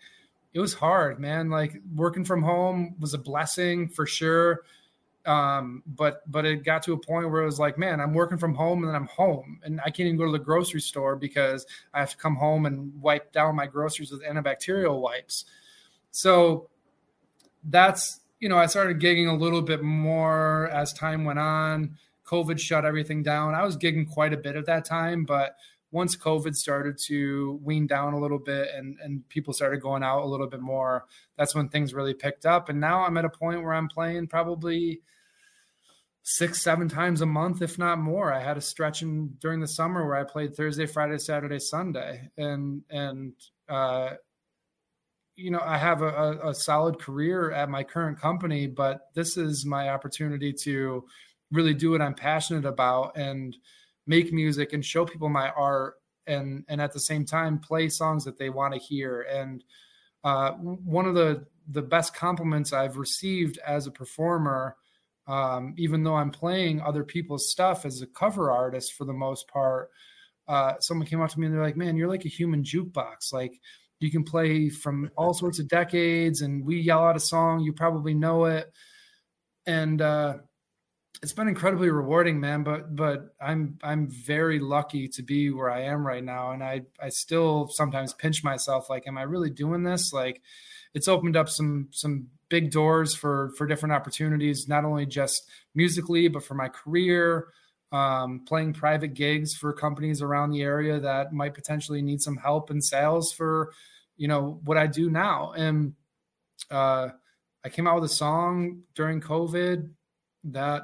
it 0.55 0.61
was 0.61 0.75
hard, 0.75 1.19
man. 1.19 1.51
Like 1.51 1.81
working 1.95 2.25
from 2.25 2.43
home 2.43 2.95
was 2.99 3.15
a 3.15 3.19
blessing 3.19 3.89
for 3.89 4.07
sure. 4.07 4.63
Um, 5.25 5.85
but 5.87 6.31
but 6.31 6.45
it 6.45 6.65
got 6.65 6.83
to 6.85 6.95
a 6.95 6.99
point 6.99 7.31
where 7.31 7.43
it 7.43 7.47
was 7.47 7.61
like, 7.61 7.79
man, 7.79 8.01
I'm 8.01 8.13
working 8.13 8.39
from 8.39 8.55
home 8.55 8.81
and 8.81 8.89
then 8.89 8.97
I'm 8.97 9.07
home, 9.07 9.61
and 9.63 9.81
I 9.81 9.85
can't 9.85 10.01
even 10.01 10.17
go 10.17 10.27
to 10.27 10.33
the 10.33 10.39
grocery 10.39 10.81
store 10.81 11.15
because 11.15 11.65
I 11.95 12.01
have 12.01 12.11
to 12.11 12.17
come 12.17 12.35
home 12.35 12.67
and 12.67 13.01
wipe 13.01 13.33
down 13.33 13.55
my 13.55 13.67
groceries 13.67 14.11
with 14.11 14.25
antibacterial 14.25 15.01
wipes. 15.01 15.45
So 16.13 16.69
that's 17.65 18.21
you 18.43 18.49
know, 18.49 18.59
I 18.59 18.67
started 18.67 18.99
gigging 18.99 19.29
a 19.29 19.37
little 19.37 19.63
bit 19.63 19.85
more 19.85 20.69
as 20.71 20.93
time 20.93 21.25
went 21.25 21.39
on. 21.39 21.97
COVID 22.27 22.59
shut 22.59 22.85
everything 22.85 23.23
down. 23.23 23.55
I 23.55 23.65
was 23.65 23.77
gigging 23.77 24.11
quite 24.11 24.33
a 24.33 24.37
bit 24.37 24.57
at 24.57 24.67
that 24.67 24.85
time, 24.85 25.25
but 25.25 25.55
once 25.93 26.17
COVID 26.17 26.57
started 26.57 26.99
to 27.07 27.61
wean 27.63 27.87
down 27.87 28.15
a 28.15 28.19
little 28.19 28.41
bit 28.41 28.69
and, 28.75 28.99
and 29.01 29.29
people 29.29 29.53
started 29.53 29.81
going 29.81 30.03
out 30.03 30.25
a 30.25 30.27
little 30.27 30.49
bit 30.49 30.61
more, 30.61 31.05
that's 31.37 31.55
when 31.55 31.69
things 31.69 31.95
really 31.95 32.15
picked 32.15 32.45
up. 32.45 32.69
And 32.69 32.81
now 32.81 33.05
I'm 33.05 33.17
at 33.17 33.25
a 33.25 33.31
point 33.31 33.63
where 33.63 33.75
I'm 33.75 33.89
playing 33.89 34.27
probably 34.27 35.03
six, 36.25 36.65
seven 36.65 36.89
times 36.89 37.21
a 37.21 37.27
month, 37.27 37.63
if 37.63 37.79
not 37.79 38.01
more. 38.01 38.33
I 38.33 38.41
had 38.41 38.57
a 38.57 38.63
stretch 38.63 39.03
in 39.03 39.37
during 39.39 39.61
the 39.61 39.69
summer 39.69 40.05
where 40.05 40.17
I 40.17 40.25
played 40.25 40.57
Thursday, 40.57 40.87
Friday, 40.87 41.19
Saturday, 41.19 41.61
Sunday. 41.61 42.29
And, 42.37 42.83
and, 42.91 43.35
uh, 43.69 44.15
you 45.37 45.51
know, 45.51 45.61
I 45.65 45.79
have 45.79 46.03
a, 46.03 46.39
a 46.45 46.55
solid 46.55 46.99
career 46.99 47.51
at 47.53 47.69
my 47.69 47.83
current 47.83 48.21
company, 48.21 48.67
but 48.67 49.09
this 49.15 49.37
is 49.37 49.65
my 49.65 49.89
opportunity 49.89 50.53
to 50.65 51.05
really 51.51 51.75
do 51.75 51.91
what 51.91 52.03
I'm 52.03 52.15
passionate 52.15 52.65
about. 52.65 53.17
And, 53.17 53.57
make 54.07 54.33
music 54.33 54.73
and 54.73 54.85
show 54.85 55.05
people 55.05 55.29
my 55.29 55.51
art 55.51 55.95
and 56.27 56.65
and 56.69 56.81
at 56.81 56.93
the 56.93 57.01
same 57.01 57.25
time 57.25 57.59
play 57.59 57.89
songs 57.89 58.25
that 58.25 58.39
they 58.39 58.51
want 58.51 58.73
to 58.73 58.81
hear 58.81 59.23
and 59.23 59.65
uh, 60.25 60.53
one 60.53 61.07
of 61.07 61.15
the 61.15 61.45
the 61.69 61.83
best 61.83 62.15
compliments 62.15 62.73
I've 62.73 62.97
received 62.97 63.59
as 63.65 63.87
a 63.87 63.93
performer, 63.93 64.77
um, 65.29 65.75
even 65.79 66.03
though 66.03 66.17
I'm 66.17 66.31
playing 66.31 66.81
other 66.81 67.05
people's 67.05 67.51
stuff 67.51 67.85
as 67.85 68.03
a 68.03 68.07
cover 68.07 68.51
artist 68.51 68.95
for 68.95 69.05
the 69.05 69.13
most 69.13 69.47
part, 69.49 69.91
uh, 70.49 70.75
someone 70.81 71.07
came 71.07 71.21
up 71.21 71.31
to 71.31 71.41
me 71.41 71.47
and 71.47 71.55
they're 71.55 71.63
like, 71.63 71.77
"Man, 71.77 71.97
you're 71.97 72.09
like 72.09 72.25
a 72.25 72.29
human 72.29 72.63
jukebox. 72.65 73.33
Like 73.33 73.61
you 74.03 74.11
can 74.11 74.25
play 74.25 74.69
from 74.69 75.11
all 75.17 75.35
sorts 75.35 75.59
of 75.59 75.69
decades, 75.69 76.43
and 76.43 76.65
we 76.65 76.81
yell 76.81 77.05
out 77.05 77.17
a 77.17 77.21
song, 77.21 77.61
you 77.61 77.73
probably 77.73 78.15
know 78.15 78.47
it." 78.47 78.73
And 79.67 80.03
uh, 80.03 80.39
it's 81.23 81.33
been 81.33 81.49
incredibly 81.49 81.91
rewarding, 81.91 82.41
man. 82.41 82.65
But 82.65 82.95
but 82.97 83.35
I'm 83.41 83.79
I'm 83.83 84.09
very 84.09 84.59
lucky 84.59 85.09
to 85.09 85.23
be 85.23 85.51
where 85.51 85.71
I 85.71 85.83
am 85.83 86.07
right 86.07 86.25
now, 86.25 86.51
and 86.51 86.63
I 86.63 86.83
I 87.01 87.11
still 87.11 87.69
sometimes 87.69 88.13
pinch 88.13 88.43
myself 88.43 88.91
like, 88.91 89.07
am 89.07 89.19
I 89.19 89.23
really 89.23 89.51
doing 89.51 89.85
this? 89.85 90.13
Like, 90.13 90.43
it's 90.95 91.09
opened 91.09 91.37
up 91.37 91.49
some 91.49 91.89
some 91.93 92.29
big 92.49 92.71
doors 92.71 93.15
for 93.15 93.53
for 93.57 93.67
different 93.67 93.95
opportunities, 93.95 94.69
not 94.69 94.85
only 94.85 95.07
just 95.07 95.49
musically, 95.75 96.29
but 96.29 96.45
for 96.45 96.55
my 96.55 96.69
career. 96.69 97.49
Um, 97.93 98.41
playing 98.47 98.73
private 98.73 99.13
gigs 99.13 99.55
for 99.55 99.73
companies 99.73 100.23
around 100.23 100.51
the 100.51 100.63
area 100.63 100.99
that 100.99 101.35
might 101.35 101.53
potentially 101.53 102.01
need 102.01 102.23
some 102.23 102.39
help 102.39 102.71
in 102.71 102.81
sales 102.81 103.33
for 103.33 103.75
you 104.17 104.29
know 104.29 104.61
what 104.65 104.79
I 104.79 104.87
do 104.87 105.11
now. 105.11 105.53
And 105.53 105.95
uh, 106.71 107.09
I 107.65 107.69
came 107.69 107.87
out 107.87 107.97
with 107.97 108.05
a 108.05 108.15
song 108.15 108.83
during 108.95 109.21
COVID 109.21 109.91
that 110.45 110.83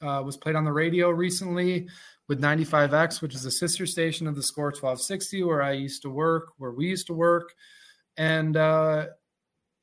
uh, 0.00 0.22
was 0.24 0.36
played 0.36 0.56
on 0.56 0.64
the 0.64 0.72
radio 0.72 1.10
recently 1.10 1.88
with 2.28 2.40
95X, 2.40 3.20
which 3.20 3.34
is 3.34 3.44
a 3.44 3.50
sister 3.50 3.86
station 3.86 4.26
of 4.26 4.34
the 4.34 4.42
Score 4.42 4.66
1260, 4.66 5.42
where 5.42 5.62
I 5.62 5.72
used 5.72 6.02
to 6.02 6.10
work, 6.10 6.52
where 6.58 6.72
we 6.72 6.86
used 6.86 7.06
to 7.08 7.14
work, 7.14 7.54
and 8.16 8.56
uh, 8.56 9.06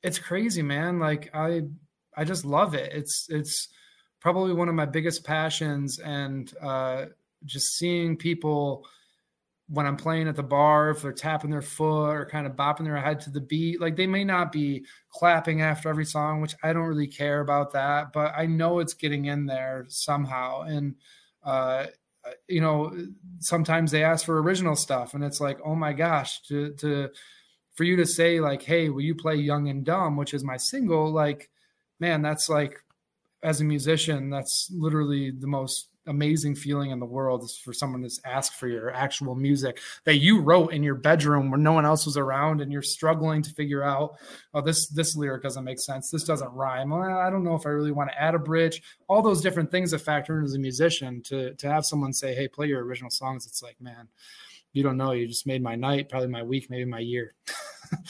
it's 0.02 0.18
crazy, 0.18 0.62
man. 0.62 0.98
Like 0.98 1.30
I, 1.34 1.62
I 2.16 2.24
just 2.24 2.44
love 2.44 2.74
it. 2.74 2.92
It's 2.92 3.26
it's 3.28 3.68
probably 4.22 4.52
one 4.54 4.68
of 4.68 4.74
my 4.76 4.86
biggest 4.86 5.24
passions, 5.24 5.98
and 5.98 6.54
uh, 6.62 7.06
just 7.44 7.76
seeing 7.76 8.16
people 8.16 8.86
when 9.68 9.86
I'm 9.86 9.96
playing 9.96 10.28
at 10.28 10.36
the 10.36 10.42
bar, 10.42 10.90
if 10.90 11.02
they're 11.02 11.12
tapping 11.12 11.50
their 11.50 11.62
foot 11.62 12.10
or 12.10 12.26
kind 12.26 12.46
of 12.46 12.52
bopping 12.52 12.84
their 12.84 12.96
head 12.96 13.20
to 13.22 13.30
the 13.30 13.40
beat, 13.40 13.80
like 13.80 13.96
they 13.96 14.06
may 14.06 14.22
not 14.22 14.52
be 14.52 14.84
clapping 15.08 15.62
after 15.62 15.88
every 15.88 16.04
song, 16.04 16.40
which 16.40 16.54
I 16.62 16.72
don't 16.72 16.86
really 16.86 17.06
care 17.06 17.40
about 17.40 17.72
that, 17.72 18.12
but 18.12 18.32
I 18.36 18.46
know 18.46 18.80
it's 18.80 18.94
getting 18.94 19.24
in 19.24 19.46
there 19.46 19.86
somehow. 19.88 20.62
And, 20.62 20.94
uh, 21.42 21.86
you 22.48 22.60
know, 22.60 22.94
sometimes 23.40 23.90
they 23.90 24.04
ask 24.04 24.26
for 24.26 24.40
original 24.40 24.76
stuff, 24.76 25.14
and 25.14 25.24
it's 25.24 25.40
like, 25.40 25.58
oh 25.64 25.74
my 25.74 25.92
gosh, 25.92 26.42
to 26.42 26.74
to 26.74 27.08
for 27.72 27.84
you 27.84 27.96
to 27.96 28.06
say 28.06 28.40
like, 28.40 28.62
hey, 28.62 28.88
will 28.90 29.00
you 29.00 29.14
play 29.14 29.36
Young 29.36 29.68
and 29.68 29.84
Dumb, 29.84 30.16
which 30.16 30.34
is 30.34 30.44
my 30.44 30.58
single, 30.58 31.10
like, 31.10 31.48
man, 31.98 32.20
that's 32.20 32.48
like, 32.48 32.76
as 33.42 33.60
a 33.60 33.64
musician, 33.64 34.30
that's 34.30 34.68
literally 34.72 35.30
the 35.30 35.46
most 35.46 35.88
amazing 36.06 36.54
feeling 36.54 36.90
in 36.90 36.98
the 36.98 37.06
world 37.06 37.44
is 37.44 37.56
for 37.56 37.72
someone 37.72 38.02
to 38.02 38.10
ask 38.24 38.54
for 38.54 38.66
your 38.66 38.92
actual 38.92 39.34
music 39.34 39.78
that 40.04 40.16
you 40.16 40.40
wrote 40.40 40.72
in 40.72 40.82
your 40.82 40.96
bedroom 40.96 41.50
where 41.50 41.60
no 41.60 41.72
one 41.72 41.84
else 41.84 42.06
was 42.06 42.16
around 42.16 42.60
and 42.60 42.72
you're 42.72 42.82
struggling 42.82 43.40
to 43.40 43.50
figure 43.50 43.84
out 43.84 44.16
oh 44.52 44.60
this 44.60 44.88
this 44.88 45.14
lyric 45.14 45.42
doesn't 45.42 45.64
make 45.64 45.78
sense. 45.78 46.10
This 46.10 46.24
doesn't 46.24 46.52
rhyme. 46.52 46.90
Well, 46.90 47.02
i 47.02 47.30
don't 47.30 47.44
know 47.44 47.54
if 47.54 47.66
i 47.66 47.70
really 47.70 47.92
want 47.92 48.10
to 48.10 48.20
add 48.20 48.34
a 48.34 48.38
bridge. 48.38 48.82
All 49.08 49.22
those 49.22 49.40
different 49.40 49.70
things 49.70 49.92
that 49.92 50.00
factor 50.00 50.38
in 50.38 50.44
as 50.44 50.54
a 50.54 50.58
musician 50.58 51.22
to 51.26 51.54
to 51.54 51.68
have 51.68 51.84
someone 51.84 52.12
say 52.12 52.34
hey 52.34 52.48
play 52.48 52.66
your 52.66 52.84
original 52.84 53.10
songs. 53.10 53.46
It's 53.46 53.62
like 53.62 53.80
man 53.80 54.08
you 54.72 54.82
don't 54.82 54.96
know 54.96 55.12
you 55.12 55.26
just 55.26 55.46
made 55.46 55.62
my 55.62 55.74
night 55.74 56.08
probably 56.08 56.28
my 56.28 56.42
week 56.42 56.68
maybe 56.70 56.84
my 56.84 56.98
year 56.98 57.34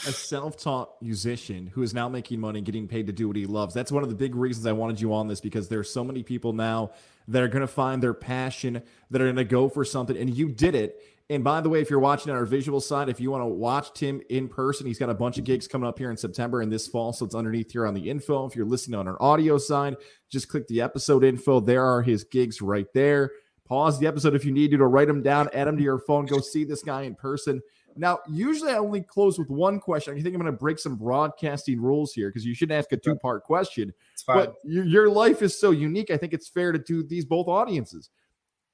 a 0.07 0.11
self-taught 0.11 1.01
musician 1.01 1.67
who 1.67 1.81
is 1.81 1.93
now 1.93 2.07
making 2.07 2.39
money 2.39 2.61
getting 2.61 2.87
paid 2.87 3.05
to 3.05 3.13
do 3.13 3.27
what 3.27 3.35
he 3.35 3.45
loves 3.45 3.73
that's 3.73 3.91
one 3.91 4.03
of 4.03 4.09
the 4.09 4.15
big 4.15 4.35
reasons 4.35 4.65
i 4.65 4.71
wanted 4.71 4.99
you 4.99 5.13
on 5.13 5.27
this 5.27 5.41
because 5.41 5.67
there's 5.67 5.91
so 5.91 6.03
many 6.03 6.23
people 6.23 6.53
now 6.53 6.91
that 7.27 7.41
are 7.41 7.47
going 7.47 7.61
to 7.61 7.67
find 7.67 8.01
their 8.01 8.13
passion, 8.13 8.81
that 9.11 9.21
are 9.21 9.25
going 9.25 9.35
to 9.35 9.43
go 9.43 9.69
for 9.69 9.85
something. 9.85 10.17
And 10.17 10.35
you 10.35 10.49
did 10.49 10.75
it. 10.75 11.01
And 11.29 11.43
by 11.43 11.61
the 11.61 11.69
way, 11.69 11.79
if 11.81 11.89
you're 11.89 11.99
watching 11.99 12.31
on 12.31 12.37
our 12.37 12.45
visual 12.45 12.81
side, 12.81 13.07
if 13.07 13.19
you 13.19 13.31
want 13.31 13.41
to 13.41 13.47
watch 13.47 13.93
Tim 13.93 14.21
in 14.29 14.49
person, 14.49 14.85
he's 14.85 14.99
got 14.99 15.09
a 15.09 15.13
bunch 15.13 15.37
of 15.37 15.45
gigs 15.45 15.67
coming 15.67 15.87
up 15.87 15.97
here 15.97 16.11
in 16.11 16.17
September 16.17 16.61
and 16.61 16.71
this 16.71 16.87
fall. 16.87 17.13
So 17.13 17.25
it's 17.25 17.33
underneath 17.33 17.71
here 17.71 17.87
on 17.87 17.93
the 17.93 18.09
info. 18.09 18.45
If 18.45 18.55
you're 18.55 18.65
listening 18.65 18.99
on 18.99 19.07
our 19.07 19.21
audio 19.21 19.57
side, 19.57 19.95
just 20.29 20.49
click 20.49 20.67
the 20.67 20.81
episode 20.81 21.23
info. 21.23 21.59
There 21.61 21.85
are 21.85 22.01
his 22.01 22.25
gigs 22.25 22.61
right 22.61 22.87
there. 22.93 23.31
Pause 23.67 23.99
the 23.99 24.07
episode 24.07 24.35
if 24.35 24.43
you 24.43 24.51
need 24.51 24.71
to, 24.71 24.77
to 24.77 24.87
write 24.87 25.07
them 25.07 25.23
down, 25.23 25.49
add 25.53 25.67
them 25.67 25.77
to 25.77 25.83
your 25.83 25.99
phone. 25.99 26.25
Go 26.25 26.39
see 26.39 26.63
this 26.63 26.83
guy 26.83 27.03
in 27.03 27.15
person. 27.15 27.61
Now, 27.95 28.19
usually 28.27 28.71
I 28.71 28.77
only 28.77 29.01
close 29.01 29.37
with 29.37 29.49
one 29.49 29.79
question. 29.79 30.13
I 30.13 30.21
think 30.21 30.35
I'm 30.35 30.41
going 30.41 30.51
to 30.51 30.57
break 30.57 30.79
some 30.79 30.95
broadcasting 30.95 31.79
rules 31.79 32.13
here 32.13 32.29
because 32.29 32.45
you 32.45 32.55
shouldn't 32.55 32.77
ask 32.77 32.91
a 32.91 32.97
two 32.97 33.15
part 33.15 33.43
question. 33.43 33.93
But 34.27 34.55
your, 34.63 34.83
your 34.83 35.09
life 35.09 35.41
is 35.41 35.57
so 35.57 35.71
unique. 35.71 36.09
I 36.09 36.17
think 36.17 36.33
it's 36.33 36.49
fair 36.49 36.71
to 36.71 36.79
do 36.79 37.03
these 37.03 37.25
both 37.25 37.47
audiences. 37.47 38.09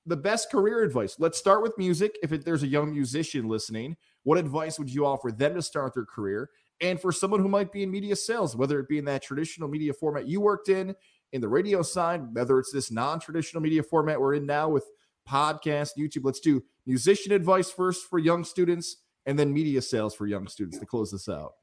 The 0.05 0.15
best 0.15 0.49
career 0.49 0.83
advice. 0.83 1.17
Let's 1.19 1.37
start 1.37 1.61
with 1.61 1.77
music. 1.77 2.17
If 2.23 2.31
it, 2.31 2.45
there's 2.45 2.63
a 2.63 2.67
young 2.67 2.91
musician 2.91 3.47
listening, 3.47 3.97
what 4.23 4.37
advice 4.37 4.79
would 4.79 4.89
you 4.89 5.05
offer 5.05 5.31
them 5.31 5.53
to 5.55 5.61
start 5.61 5.93
their 5.93 6.05
career? 6.05 6.49
And 6.81 6.99
for 6.99 7.11
someone 7.11 7.41
who 7.41 7.49
might 7.49 7.71
be 7.71 7.83
in 7.83 7.91
media 7.91 8.15
sales, 8.15 8.55
whether 8.55 8.79
it 8.79 8.87
be 8.87 8.97
in 8.97 9.05
that 9.05 9.21
traditional 9.21 9.67
media 9.67 9.93
format 9.93 10.27
you 10.27 10.39
worked 10.39 10.69
in, 10.69 10.95
in 11.31 11.41
the 11.41 11.47
radio 11.47 11.81
side, 11.81 12.33
whether 12.33 12.59
it's 12.59 12.71
this 12.71 12.91
non 12.91 13.19
traditional 13.19 13.61
media 13.61 13.83
format 13.83 14.19
we're 14.19 14.35
in 14.35 14.45
now 14.45 14.69
with 14.69 14.85
podcast, 15.27 15.91
YouTube, 15.97 16.23
let's 16.23 16.39
do 16.39 16.63
musician 16.85 17.31
advice 17.31 17.69
first 17.69 18.05
for 18.09 18.17
young 18.17 18.43
students 18.43 18.97
and 19.25 19.37
then 19.37 19.53
media 19.53 19.81
sales 19.81 20.15
for 20.15 20.25
young 20.25 20.47
students 20.47 20.79
to 20.79 20.85
close 20.85 21.11
this 21.11 21.29
out? 21.29 21.53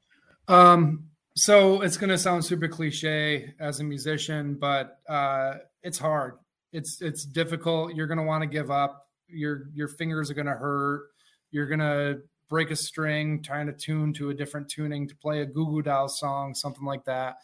Um, 0.47 1.05
so 1.35 1.81
it's 1.81 1.97
going 1.97 2.09
to 2.09 2.17
sound 2.17 2.45
super 2.45 2.67
cliche 2.67 3.53
as 3.59 3.79
a 3.79 3.83
musician, 3.83 4.55
but 4.55 4.99
uh, 5.07 5.55
it's 5.83 5.97
hard. 5.97 6.35
It's 6.71 7.01
it's 7.01 7.25
difficult. 7.25 7.93
You're 7.95 8.07
going 8.07 8.17
to 8.17 8.23
want 8.23 8.41
to 8.41 8.47
give 8.47 8.71
up. 8.71 9.03
Your 9.27 9.69
your 9.73 9.87
fingers 9.87 10.31
are 10.31 10.33
going 10.33 10.47
to 10.47 10.53
hurt. 10.53 11.09
You're 11.51 11.67
going 11.67 11.79
to 11.79 12.21
break 12.49 12.71
a 12.71 12.75
string 12.75 13.43
trying 13.43 13.67
to 13.67 13.73
tune 13.73 14.13
to 14.13 14.29
a 14.29 14.33
different 14.33 14.69
tuning 14.69 15.07
to 15.07 15.15
play 15.15 15.41
a 15.41 15.45
Goo 15.45 15.65
Goo 15.65 15.81
Dolls 15.81 16.19
song, 16.19 16.55
something 16.55 16.85
like 16.85 17.03
that. 17.05 17.37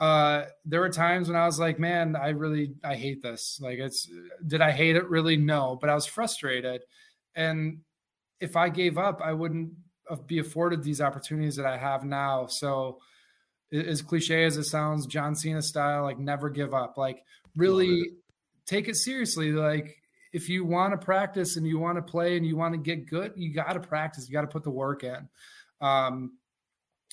Uh, 0.00 0.44
there 0.64 0.80
were 0.80 0.90
times 0.90 1.28
when 1.28 1.36
I 1.36 1.46
was 1.46 1.58
like, 1.58 1.78
man, 1.78 2.14
I 2.14 2.28
really 2.28 2.74
I 2.84 2.94
hate 2.94 3.22
this. 3.22 3.58
Like, 3.60 3.78
it's 3.78 4.08
did 4.46 4.60
I 4.60 4.70
hate 4.70 4.96
it? 4.96 5.08
Really, 5.08 5.36
no, 5.36 5.76
but 5.80 5.90
I 5.90 5.94
was 5.94 6.06
frustrated, 6.06 6.82
and 7.34 7.80
if 8.40 8.56
I 8.56 8.68
gave 8.68 8.98
up, 8.98 9.20
I 9.22 9.32
wouldn't 9.32 9.72
be 10.26 10.38
afforded 10.38 10.82
these 10.82 11.00
opportunities 11.00 11.56
that 11.56 11.66
I 11.66 11.76
have 11.76 12.04
now. 12.04 12.46
So, 12.46 12.98
as 13.72 14.02
cliche 14.02 14.44
as 14.44 14.56
it 14.56 14.64
sounds, 14.64 15.06
John 15.06 15.34
Cena 15.34 15.62
style, 15.62 16.04
like 16.04 16.18
never 16.18 16.48
give 16.48 16.74
up. 16.74 16.96
Like 16.96 17.24
really 17.56 18.00
it. 18.00 18.12
take 18.66 18.88
it 18.88 18.96
seriously. 18.96 19.52
Like 19.52 20.00
if 20.32 20.48
you 20.48 20.64
want 20.64 20.92
to 20.92 21.04
practice 21.04 21.56
and 21.56 21.66
you 21.66 21.78
want 21.78 21.96
to 21.96 22.02
play 22.02 22.36
and 22.36 22.46
you 22.46 22.56
want 22.56 22.74
to 22.74 22.78
get 22.78 23.06
good, 23.06 23.32
you 23.36 23.52
got 23.52 23.72
to 23.72 23.80
practice. 23.80 24.28
You 24.28 24.32
got 24.32 24.42
to 24.42 24.46
put 24.46 24.62
the 24.62 24.70
work 24.70 25.04
in. 25.04 25.28
Um, 25.80 26.38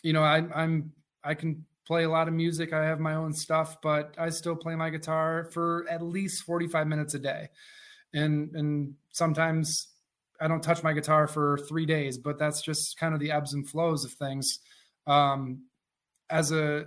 you 0.03 0.13
know, 0.13 0.23
I, 0.23 0.43
I'm 0.53 0.93
I 1.23 1.33
can 1.33 1.65
play 1.86 2.03
a 2.03 2.09
lot 2.09 2.27
of 2.27 2.33
music. 2.33 2.73
I 2.73 2.83
have 2.86 2.99
my 2.99 3.15
own 3.15 3.33
stuff, 3.33 3.81
but 3.81 4.15
I 4.17 4.29
still 4.29 4.55
play 4.55 4.75
my 4.75 4.89
guitar 4.89 5.49
for 5.51 5.86
at 5.89 6.01
least 6.01 6.43
45 6.43 6.88
minutes 6.88 7.13
a 7.13 7.19
day. 7.19 7.49
And 8.13 8.55
and 8.55 8.95
sometimes 9.11 9.88
I 10.39 10.47
don't 10.47 10.63
touch 10.63 10.83
my 10.83 10.93
guitar 10.93 11.27
for 11.27 11.57
three 11.69 11.86
days, 11.86 12.17
but 12.17 12.38
that's 12.38 12.61
just 12.61 12.97
kind 12.97 13.13
of 13.13 13.19
the 13.19 13.31
ebbs 13.31 13.53
and 13.53 13.67
flows 13.67 14.03
of 14.03 14.11
things. 14.13 14.59
Um, 15.07 15.63
as 16.29 16.51
a, 16.51 16.86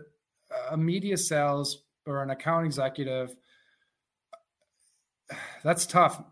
a 0.70 0.76
media 0.76 1.16
sales 1.16 1.82
or 2.06 2.22
an 2.22 2.30
account 2.30 2.66
executive, 2.66 3.34
that's 5.62 5.86
tough. 5.86 6.22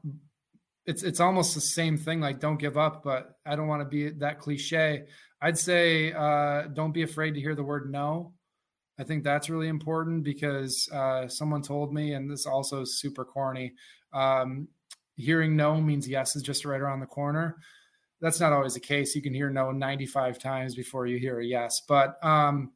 It's 0.86 1.02
it's 1.02 1.20
almost 1.20 1.54
the 1.54 1.60
same 1.60 1.96
thing. 1.98 2.20
Like 2.20 2.40
don't 2.40 2.58
give 2.58 2.76
up, 2.76 3.02
but 3.02 3.38
I 3.44 3.56
don't 3.56 3.68
want 3.68 3.82
to 3.82 3.88
be 3.88 4.10
that 4.18 4.38
cliche. 4.38 5.06
I'd 5.40 5.58
say 5.58 6.12
uh, 6.12 6.62
don't 6.68 6.92
be 6.92 7.02
afraid 7.02 7.34
to 7.34 7.40
hear 7.40 7.54
the 7.54 7.64
word 7.64 7.90
no. 7.90 8.32
I 8.98 9.04
think 9.04 9.24
that's 9.24 9.50
really 9.50 9.68
important 9.68 10.24
because 10.24 10.88
uh, 10.92 11.28
someone 11.28 11.62
told 11.62 11.92
me, 11.92 12.14
and 12.14 12.30
this 12.30 12.46
also 12.46 12.82
is 12.82 12.98
super 12.98 13.24
corny. 13.24 13.74
Um, 14.12 14.68
hearing 15.16 15.56
no 15.56 15.80
means 15.80 16.08
yes 16.08 16.36
is 16.36 16.42
just 16.42 16.64
right 16.64 16.80
around 16.80 17.00
the 17.00 17.06
corner. 17.06 17.56
That's 18.20 18.40
not 18.40 18.52
always 18.52 18.74
the 18.74 18.80
case. 18.80 19.14
You 19.14 19.20
can 19.20 19.34
hear 19.34 19.50
no 19.50 19.70
95 19.70 20.38
times 20.38 20.74
before 20.74 21.06
you 21.06 21.18
hear 21.18 21.40
a 21.40 21.44
yes. 21.44 21.82
But 21.86 22.22
um, 22.24 22.72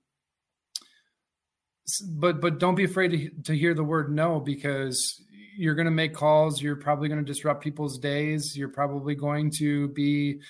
but 2.11 2.41
but 2.41 2.59
don't 2.59 2.75
be 2.75 2.85
afraid 2.85 3.11
to, 3.12 3.31
to 3.45 3.57
hear 3.57 3.75
the 3.75 3.83
word 3.83 4.12
no 4.12 4.39
because 4.39 5.23
you're 5.57 5.75
going 5.75 5.87
to 5.87 5.91
make 5.91 6.14
calls. 6.14 6.61
You're 6.61 6.77
probably 6.77 7.09
going 7.09 7.25
to 7.25 7.33
disrupt 7.33 7.62
people's 7.62 7.99
days. 7.99 8.57
You're 8.57 8.68
probably 8.68 9.14
going 9.14 9.51
to 9.53 9.89
be 9.89 10.41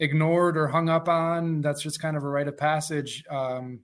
ignored 0.00 0.56
or 0.56 0.66
hung 0.66 0.88
up 0.88 1.08
on. 1.08 1.60
That's 1.60 1.82
just 1.82 2.00
kind 2.00 2.16
of 2.16 2.24
a 2.24 2.28
rite 2.28 2.48
of 2.48 2.58
passage. 2.58 3.24
Um, 3.30 3.80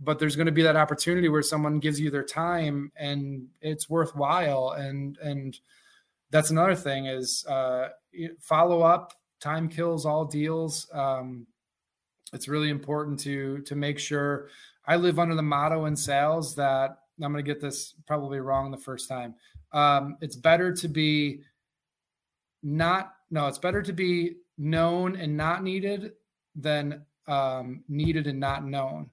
but 0.00 0.18
there's 0.18 0.36
going 0.36 0.46
to 0.46 0.52
be 0.52 0.62
that 0.62 0.76
opportunity 0.76 1.28
where 1.28 1.42
someone 1.42 1.78
gives 1.78 2.00
you 2.00 2.10
their 2.10 2.24
time 2.24 2.90
and 2.96 3.46
it's 3.60 3.88
worthwhile. 3.88 4.70
And 4.70 5.18
and 5.18 5.58
that's 6.30 6.50
another 6.50 6.74
thing 6.74 7.06
is 7.06 7.44
uh, 7.46 7.88
follow 8.40 8.82
up. 8.82 9.12
Time 9.40 9.68
kills 9.68 10.06
all 10.06 10.24
deals. 10.24 10.88
Um, 10.92 11.46
it's 12.32 12.48
really 12.48 12.70
important 12.70 13.18
to 13.20 13.60
to 13.62 13.74
make 13.74 13.98
sure. 13.98 14.48
I 14.86 14.96
live 14.96 15.18
under 15.18 15.34
the 15.34 15.42
motto 15.42 15.84
in 15.84 15.94
sales 15.94 16.54
that 16.56 16.98
I'm 17.22 17.32
going 17.32 17.44
to 17.44 17.48
get 17.48 17.60
this 17.60 17.94
probably 18.06 18.40
wrong 18.40 18.70
the 18.70 18.78
first 18.78 19.08
time. 19.08 19.34
Um, 19.72 20.16
it's 20.20 20.36
better 20.36 20.72
to 20.72 20.88
be 20.88 21.42
not 22.62 23.12
no. 23.30 23.46
It's 23.46 23.58
better 23.58 23.82
to 23.82 23.92
be 23.92 24.36
known 24.58 25.16
and 25.16 25.36
not 25.36 25.62
needed 25.62 26.12
than 26.54 27.04
um, 27.26 27.84
needed 27.88 28.26
and 28.26 28.40
not 28.40 28.64
known. 28.64 29.10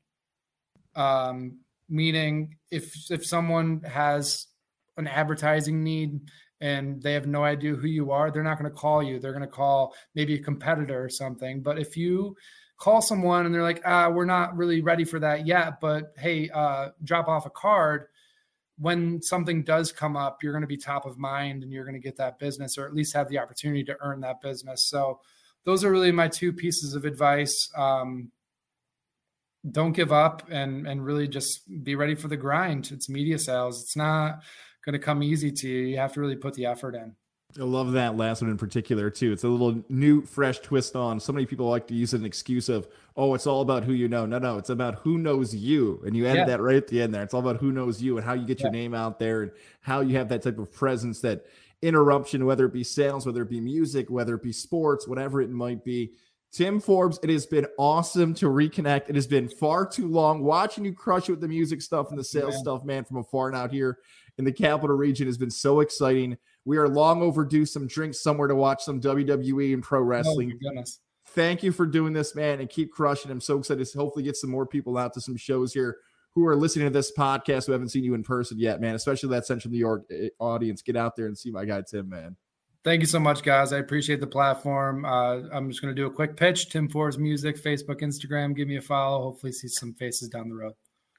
Um, 0.98 1.60
meaning, 1.88 2.58
if 2.72 3.10
if 3.10 3.26
someone 3.26 3.82
has 3.84 4.48
an 4.98 5.08
advertising 5.08 5.84
need 5.84 6.20
and 6.60 7.02
they 7.02 7.14
have 7.14 7.28
no 7.28 7.44
idea 7.44 7.76
who 7.76 7.88
you 7.88 8.12
are, 8.12 8.32
they're 8.32 8.44
not 8.44 8.60
going 8.60 8.72
to 8.72 8.78
call 8.78 9.04
you. 9.04 9.20
They're 9.20 9.32
going 9.32 9.42
to 9.42 9.48
call 9.48 9.94
maybe 10.16 10.34
a 10.34 10.40
competitor 10.40 11.04
or 11.04 11.10
something. 11.10 11.62
But 11.62 11.78
if 11.78 11.96
you 11.96 12.36
call 12.78 13.02
someone 13.02 13.46
and 13.46 13.54
they're 13.54 13.64
like, 13.64 13.82
ah, 13.86 14.10
we're 14.10 14.26
not 14.26 14.56
really 14.58 14.82
ready 14.82 15.04
for 15.04 15.20
that 15.20 15.46
yet, 15.46 15.80
but 15.80 16.14
hey, 16.18 16.50
uh, 16.50 16.90
drop 17.04 17.28
off 17.28 17.46
a 17.46 17.52
card. 17.52 18.08
When 18.80 19.22
something 19.22 19.64
does 19.64 19.92
come 19.92 20.16
up, 20.16 20.44
you're 20.44 20.54
going 20.54 20.62
to 20.62 20.68
be 20.68 20.78
top 20.78 21.06
of 21.06 21.18
mind 21.18 21.64
and 21.64 21.72
you're 21.72 21.86
going 21.86 22.00
to 22.00 22.00
get 22.00 22.18
that 22.18 22.38
business 22.38 22.78
or 22.78 22.86
at 22.86 22.94
least 22.94 23.16
have 23.16 23.30
the 23.30 23.40
opportunity 23.40 23.84
to 23.86 23.98
earn 24.02 24.22
that 24.22 24.42
business. 24.42 24.84
So, 24.84 25.20
those 25.64 25.84
are 25.84 25.92
really 25.92 26.14
my 26.14 26.30
two 26.30 26.54
pieces 26.54 26.94
of 26.94 27.04
advice. 27.04 27.70
Um, 27.76 28.32
don't 29.72 29.94
give 29.94 30.12
up 30.12 30.44
and 30.50 30.88
and 30.88 31.06
really 31.06 31.28
just 31.28 31.62
be 31.84 31.96
ready 31.96 32.16
for 32.16 32.28
the 32.28 32.38
grind. 32.38 32.90
It's 32.92 33.10
media 33.10 33.40
sales. 33.40 33.82
It's 33.82 33.96
not 33.96 34.42
going 34.86 34.94
to 34.94 35.00
come 35.00 35.22
easy 35.22 35.52
to 35.52 35.68
you. 35.68 35.86
You 35.88 35.98
have 35.98 36.14
to 36.14 36.22
really 36.22 36.36
put 36.36 36.54
the 36.54 36.66
effort 36.66 36.96
in. 36.96 37.16
I 37.60 37.64
love 37.64 37.94
that 37.94 38.18
last 38.18 38.42
one 38.42 38.52
in 38.52 38.58
particular 38.58 39.10
too. 39.10 39.32
It's 39.32 39.44
a 39.44 39.48
little 39.48 39.84
new, 39.90 40.22
fresh 40.22 40.60
twist 40.60 40.96
on. 40.96 41.20
So 41.20 41.34
many 41.34 41.46
people 41.46 41.68
like 41.68 41.88
to 41.88 41.94
use 41.94 42.14
an 42.14 42.26
excuse 42.26 42.70
of, 42.70 42.88
"Oh, 43.16 43.34
it's 43.34 43.48
all 43.48 43.62
about 43.62 43.84
who 43.84 43.94
you 43.94 44.08
know." 44.08 44.26
No, 44.26 44.38
no, 44.38 44.58
it's 44.58 44.70
about 44.70 44.96
who 44.96 45.18
knows 45.18 45.56
you, 45.56 46.02
and 46.06 46.16
you 46.16 46.28
added 46.28 46.40
yeah. 46.40 46.46
that 46.46 46.62
right 46.62 46.76
at 46.76 46.88
the 46.88 47.02
end 47.02 47.14
there. 47.14 47.24
It's 47.24 47.34
all 47.34 47.40
about 47.40 47.58
who 47.58 47.72
knows 47.72 48.02
you 48.02 48.18
and 48.18 48.26
how 48.26 48.34
you 48.34 48.46
get 48.46 48.60
yeah. 48.60 48.66
your 48.66 48.74
name 48.74 48.94
out 48.94 49.18
there 49.18 49.44
and 49.44 49.52
how 49.82 50.02
you 50.02 50.18
have 50.18 50.30
that 50.30 50.44
type 50.44 50.60
of 50.60 50.72
presence 50.72 51.22
that 51.22 51.46
interruption, 51.82 52.46
whether 52.46 52.66
it 52.66 52.74
be 52.74 52.84
sales, 52.84 53.26
whether 53.26 53.42
it 53.42 53.50
be 53.50 53.62
music, 53.62 54.10
whether 54.10 54.36
it 54.36 54.44
be 54.44 54.54
sports, 54.54 55.08
whatever 55.08 55.42
it 55.42 55.50
might 55.50 55.84
be. 55.84 56.12
Tim 56.54 56.80
Forbes, 56.80 57.20
it 57.24 57.30
has 57.30 57.46
been 57.46 57.68
awesome 57.78 58.34
to 58.36 58.48
reconnect. 58.48 59.10
It 59.10 59.16
has 59.16 59.28
been 59.28 59.50
far 59.50 59.86
too 59.86 60.08
long 60.08 60.44
watching 60.44 60.86
you 60.86 60.94
crush 60.94 61.28
it 61.28 61.34
with 61.34 61.42
the 61.42 61.48
music 61.48 61.82
stuff 61.82 62.10
and 62.10 62.18
the 62.18 62.24
sales 62.24 62.54
man. 62.54 62.60
stuff, 62.60 62.86
man, 62.86 63.04
from 63.04 63.18
afar 63.18 63.48
and 63.48 63.56
out 63.56 63.72
here 63.72 64.00
in 64.38 64.46
the 64.46 64.52
capital 64.52 64.96
region 64.96 65.28
has 65.28 65.38
been 65.38 65.52
so 65.52 65.82
exciting. 65.82 66.38
We 66.66 66.78
are 66.78 66.88
long 66.88 67.22
overdue 67.22 67.66
some 67.66 67.88
drinks 67.88 68.22
somewhere 68.22 68.48
to 68.48 68.56
watch 68.56 68.84
some 68.84 69.02
WWE 69.02 69.74
and 69.74 69.84
pro 69.84 70.00
oh, 70.00 70.04
wrestling. 70.04 70.58
Oh, 70.66 70.84
Thank 71.28 71.62
you 71.62 71.72
for 71.72 71.86
doing 71.86 72.14
this, 72.14 72.36
man, 72.36 72.62
and 72.62 72.70
keep 72.70 72.92
crushing. 72.92 73.30
I'm 73.30 73.42
so 73.42 73.60
excited 73.60 73.86
to 73.86 73.98
hopefully 73.98 74.24
get 74.24 74.38
some 74.38 74.50
more 74.50 74.66
people 74.66 74.98
out 74.98 75.14
to 75.14 75.22
some 75.22 75.36
shows 75.36 75.74
here 75.74 75.98
who 76.34 76.46
are 76.46 76.56
listening 76.56 76.86
to 76.86 76.94
this 76.94 77.12
podcast 77.12 77.66
who 77.66 77.74
haven't 77.74 77.90
seen 77.90 78.04
you 78.04 78.14
in 78.14 78.24
person 78.24 78.60
yet, 78.60 78.80
man, 78.80 78.96
especially 78.96 79.30
that 79.30 79.46
Central 79.46 79.72
New 79.72 79.80
York 79.80 80.06
eh, 80.12 80.30
audience. 80.40 80.82
Get 80.82 80.96
out 80.96 81.16
there 81.16 81.26
and 81.26 81.38
see 81.38 81.52
my 81.52 81.66
guy 81.66 81.82
Tim, 81.82 82.10
man. 82.10 82.36
Thank 82.88 83.02
you 83.02 83.06
so 83.06 83.20
much, 83.20 83.44
guys. 83.44 83.74
I 83.74 83.80
appreciate 83.80 84.22
the 84.22 84.28
platform. 84.28 85.04
Uh, 85.04 85.42
I'm 85.52 85.70
just 85.70 85.82
going 85.82 85.94
to 85.94 86.02
do 86.02 86.08
a 86.08 86.10
quick 86.10 86.38
pitch. 86.38 86.70
Tim 86.70 86.88
Forbes 86.88 87.18
Music, 87.18 87.62
Facebook, 87.62 88.00
Instagram. 88.00 88.56
Give 88.56 88.66
me 88.66 88.78
a 88.78 88.82
follow. 88.82 89.24
Hopefully, 89.24 89.52
see 89.52 89.68
some 89.68 89.94
faces 89.96 90.30
down 90.30 90.48
the 90.48 90.56
road. 90.56 90.72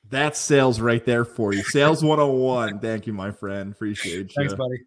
That's 0.09 0.39
sales 0.39 0.81
right 0.81 1.05
there 1.05 1.27
for 1.27 1.53
you. 1.53 1.63
Sales 1.63 2.03
101. 2.03 2.81
Thank 2.81 3.07
you, 3.07 3.13
my 3.13 3.33
friend. 3.33 3.71
Appreciate 3.71 4.15
you. 4.15 4.29
Thanks, 4.35 4.55
buddy. 4.55 4.79